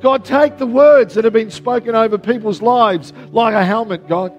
God, 0.00 0.24
take 0.24 0.58
the 0.58 0.66
words 0.66 1.14
that 1.14 1.24
have 1.24 1.32
been 1.32 1.50
spoken 1.50 1.94
over 1.94 2.16
people's 2.18 2.62
lives 2.62 3.12
like 3.32 3.54
a 3.54 3.64
helmet, 3.64 4.08
God. 4.08 4.32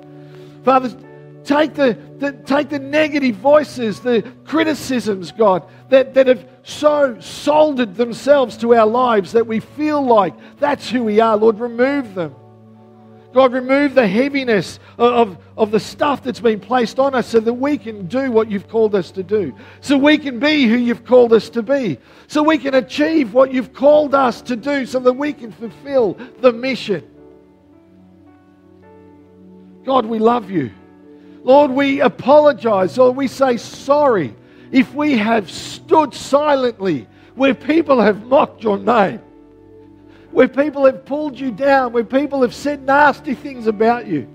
Father, 0.64 0.96
take 1.44 1.76
the, 1.76 1.98
the, 2.18 2.32
take 2.32 2.70
the 2.70 2.80
negative 2.80 3.36
voices, 3.36 4.00
the 4.00 4.24
criticisms, 4.46 5.32
God, 5.32 5.68
that, 5.90 6.14
that 6.16 6.28
have 6.28 6.48
so 6.64 7.20
soldered 7.20 7.96
themselves 7.96 8.58
to 8.58 8.74
our 8.76 8.88
lives 8.88 9.34
that 9.34 9.46
we 9.48 9.60
feel 9.60 10.02
like 10.02 10.34
that's 10.60 10.90
who 10.90 11.04
we 11.04 11.20
are. 11.20 11.38
Lord, 11.38 11.60
remove 11.60 12.16
them. 12.16 12.36
God, 13.34 13.54
remove 13.54 13.96
the 13.96 14.08
heaviness 14.08 14.80
of, 14.98 15.38
of 15.56 15.72
the 15.72 15.80
stuff 15.80 16.24
that's 16.24 16.42
been 16.42 16.60
placed 16.60 17.00
on 17.00 17.16
us 17.16 17.28
so 17.28 17.40
that 17.40 17.54
we 17.54 17.78
can 17.78 18.08
do 18.08 18.30
what 18.30 18.52
you've 18.52 18.68
called 18.68 18.94
us 18.94 19.10
to 19.12 19.24
do. 19.24 19.56
So 19.80 19.98
we 19.98 20.18
can 20.18 20.40
be 20.40 20.68
who 20.68 20.76
you've 20.76 21.06
called 21.06 21.32
us 21.32 21.50
to 21.52 21.64
be. 21.64 21.98
So 22.28 22.44
we 22.44 22.58
can 22.58 22.74
achieve 22.74 23.34
what 23.34 23.54
you've 23.54 23.74
called 23.74 24.14
us 24.14 24.42
to 24.44 24.58
do 24.58 24.86
so 24.86 25.00
that 25.00 25.14
we 25.14 25.32
can 25.32 25.52
fulfill 25.54 26.18
the 26.42 26.52
mission. 26.52 27.08
God, 29.86 30.06
we 30.06 30.20
love 30.20 30.52
you. 30.52 30.72
Lord, 31.44 31.72
we 31.72 32.02
apologize 32.02 32.98
or 32.98 33.12
we 33.12 33.28
say 33.28 33.56
sorry 33.58 34.36
if 34.72 34.94
we 34.94 35.18
have 35.18 35.50
stood 35.50 36.14
silently 36.14 37.08
where 37.36 37.54
people 37.56 38.02
have 38.02 38.26
mocked 38.26 38.62
your 38.62 38.78
name 38.78 39.22
where 40.32 40.48
people 40.48 40.86
have 40.86 41.06
pulled 41.06 41.40
you 41.40 41.52
down, 41.52 41.94
where 41.94 42.04
people 42.04 42.42
have 42.42 42.54
said 42.54 42.84
nasty 42.84 43.36
things 43.36 43.68
about 43.68 44.08
you. 44.08 44.28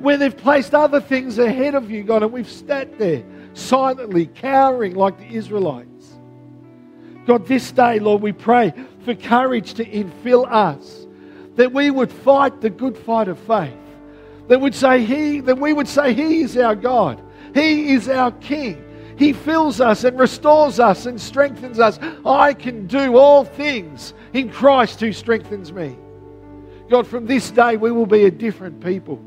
where 0.00 0.16
they've 0.16 0.36
placed 0.36 0.74
other 0.74 1.00
things 1.00 1.38
ahead 1.38 1.74
of 1.74 1.90
you, 1.90 2.02
God, 2.02 2.22
and 2.22 2.32
we've 2.32 2.50
sat 2.50 2.98
there 2.98 3.22
silently, 3.52 4.26
cowering 4.26 4.94
like 4.94 5.18
the 5.18 5.36
Israelites. 5.36 6.18
God, 7.26 7.46
this 7.46 7.70
day, 7.70 7.98
Lord, 7.98 8.22
we 8.22 8.32
pray 8.32 8.72
for 9.04 9.14
courage 9.14 9.74
to 9.74 9.84
infill 9.84 10.50
us, 10.50 11.06
that 11.56 11.72
we 11.72 11.90
would 11.90 12.10
fight 12.10 12.60
the 12.60 12.70
good 12.70 12.96
fight 12.96 13.28
of 13.28 13.38
faith, 13.40 13.74
that 14.48 14.60
would 14.60 14.74
say 14.74 15.04
He, 15.04 15.40
that 15.40 15.58
we 15.58 15.72
would 15.72 15.88
say 15.88 16.14
He 16.14 16.40
is 16.40 16.56
our 16.56 16.74
God, 16.74 17.20
He 17.54 17.92
is 17.92 18.08
our 18.08 18.32
King. 18.32 18.82
He 19.20 19.34
fills 19.34 19.82
us 19.82 20.04
and 20.04 20.18
restores 20.18 20.80
us 20.80 21.04
and 21.04 21.20
strengthens 21.20 21.78
us. 21.78 21.98
I 22.24 22.54
can 22.54 22.86
do 22.86 23.18
all 23.18 23.44
things 23.44 24.14
in 24.32 24.48
Christ 24.48 24.98
who 24.98 25.12
strengthens 25.12 25.74
me. 25.74 25.98
God, 26.88 27.06
from 27.06 27.26
this 27.26 27.50
day 27.50 27.76
we 27.76 27.92
will 27.92 28.06
be 28.06 28.24
a 28.24 28.30
different 28.30 28.82
people. 28.82 29.22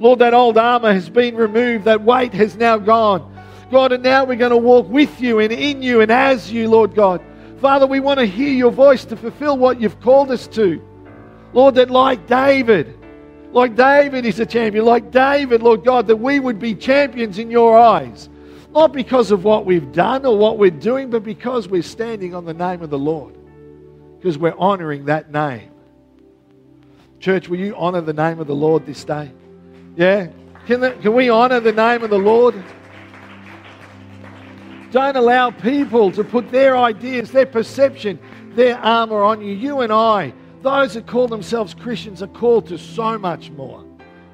Lord, 0.00 0.20
that 0.20 0.32
old 0.32 0.56
armor 0.56 0.90
has 0.90 1.10
been 1.10 1.36
removed, 1.36 1.84
that 1.84 2.00
weight 2.00 2.32
has 2.32 2.56
now 2.56 2.78
gone. 2.78 3.30
God, 3.70 3.92
and 3.92 4.02
now 4.02 4.24
we're 4.24 4.36
going 4.36 4.52
to 4.52 4.56
walk 4.56 4.88
with 4.88 5.20
you 5.20 5.40
and 5.40 5.52
in 5.52 5.82
you 5.82 6.00
and 6.00 6.10
as 6.10 6.50
you, 6.50 6.70
Lord 6.70 6.94
God. 6.94 7.20
Father, 7.60 7.86
we 7.86 8.00
want 8.00 8.18
to 8.20 8.26
hear 8.26 8.54
your 8.54 8.70
voice 8.70 9.04
to 9.04 9.16
fulfill 9.18 9.58
what 9.58 9.78
you've 9.78 10.00
called 10.00 10.30
us 10.30 10.46
to. 10.48 10.82
Lord, 11.52 11.74
that 11.74 11.90
like 11.90 12.26
David, 12.26 12.98
like 13.52 13.76
David 13.76 14.24
is 14.24 14.40
a 14.40 14.46
champion, 14.46 14.86
like 14.86 15.10
David, 15.10 15.62
Lord 15.62 15.84
God, 15.84 16.06
that 16.06 16.16
we 16.16 16.40
would 16.40 16.58
be 16.58 16.74
champions 16.74 17.38
in 17.38 17.50
your 17.50 17.78
eyes. 17.78 18.30
Not 18.76 18.92
because 18.92 19.30
of 19.30 19.42
what 19.42 19.64
we've 19.64 19.90
done 19.90 20.26
or 20.26 20.36
what 20.36 20.58
we're 20.58 20.70
doing, 20.70 21.08
but 21.08 21.24
because 21.24 21.66
we're 21.66 21.80
standing 21.80 22.34
on 22.34 22.44
the 22.44 22.52
name 22.52 22.82
of 22.82 22.90
the 22.90 22.98
Lord. 22.98 23.34
Because 24.18 24.36
we're 24.36 24.54
honoring 24.58 25.06
that 25.06 25.32
name. 25.32 25.70
Church, 27.18 27.48
will 27.48 27.58
you 27.58 27.74
honor 27.74 28.02
the 28.02 28.12
name 28.12 28.38
of 28.38 28.46
the 28.46 28.54
Lord 28.54 28.84
this 28.84 29.02
day? 29.02 29.32
Yeah? 29.96 30.28
Can, 30.66 30.80
the, 30.80 30.90
can 30.90 31.14
we 31.14 31.30
honor 31.30 31.58
the 31.58 31.72
name 31.72 32.02
of 32.02 32.10
the 32.10 32.18
Lord? 32.18 32.54
Don't 34.90 35.16
allow 35.16 35.52
people 35.52 36.12
to 36.12 36.22
put 36.22 36.50
their 36.50 36.76
ideas, 36.76 37.30
their 37.30 37.46
perception, 37.46 38.18
their 38.50 38.76
armor 38.76 39.22
on 39.22 39.40
you. 39.40 39.54
You 39.54 39.80
and 39.80 39.90
I, 39.90 40.34
those 40.60 40.92
that 40.94 41.06
call 41.06 41.28
themselves 41.28 41.72
Christians, 41.72 42.22
are 42.22 42.26
called 42.26 42.66
to 42.66 42.76
so 42.76 43.16
much 43.16 43.48
more. 43.52 43.82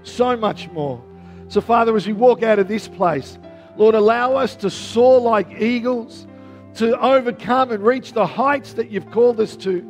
So 0.03 0.36
much 0.36 0.68
more. 0.70 1.01
So, 1.47 1.61
Father, 1.61 1.95
as 1.95 2.09
we 2.09 2.12
walk 2.12 2.43
out 2.43 2.59
of 2.59 2.66
this 2.66 2.88
place, 2.88 3.38
Lord, 3.77 3.95
allow 3.95 4.35
us 4.37 4.55
to 4.57 4.70
soar 4.70 5.20
like 5.20 5.51
eagles, 5.61 6.27
to 6.75 6.99
overcome 7.01 7.70
and 7.70 7.85
reach 7.85 8.12
the 8.12 8.27
heights 8.27 8.75
that 8.75 8.91
you've 8.91 9.11
called 9.11 9.41
us 9.41 9.57
to. 9.57 9.89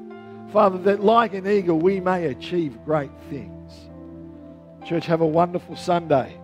Father, 0.52 0.78
that 0.78 1.02
like 1.02 1.34
an 1.34 1.46
eagle, 1.46 1.78
we 1.78 2.00
may 2.00 2.26
achieve 2.26 2.76
great 2.84 3.10
things. 3.30 3.72
Church, 4.86 5.06
have 5.06 5.20
a 5.20 5.26
wonderful 5.26 5.76
Sunday. 5.76 6.36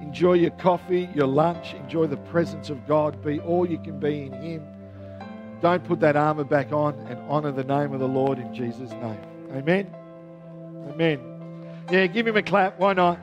Enjoy 0.00 0.34
your 0.34 0.50
coffee, 0.52 1.08
your 1.14 1.26
lunch. 1.26 1.74
Enjoy 1.74 2.06
the 2.06 2.16
presence 2.16 2.70
of 2.70 2.86
God. 2.86 3.22
Be 3.24 3.40
all 3.40 3.68
you 3.68 3.78
can 3.78 3.98
be 3.98 4.22
in 4.22 4.32
Him. 4.32 4.66
Don't 5.60 5.84
put 5.84 6.00
that 6.00 6.16
armor 6.16 6.44
back 6.44 6.72
on 6.72 6.94
and 7.08 7.18
honor 7.28 7.52
the 7.52 7.64
name 7.64 7.92
of 7.92 8.00
the 8.00 8.08
Lord 8.08 8.38
in 8.38 8.54
Jesus' 8.54 8.90
name. 8.92 9.20
Amen. 9.52 9.94
Amen. 10.90 11.20
Yeah, 11.90 12.06
give 12.06 12.26
Him 12.26 12.36
a 12.36 12.42
clap. 12.42 12.78
Why 12.78 12.94
not? 12.94 13.18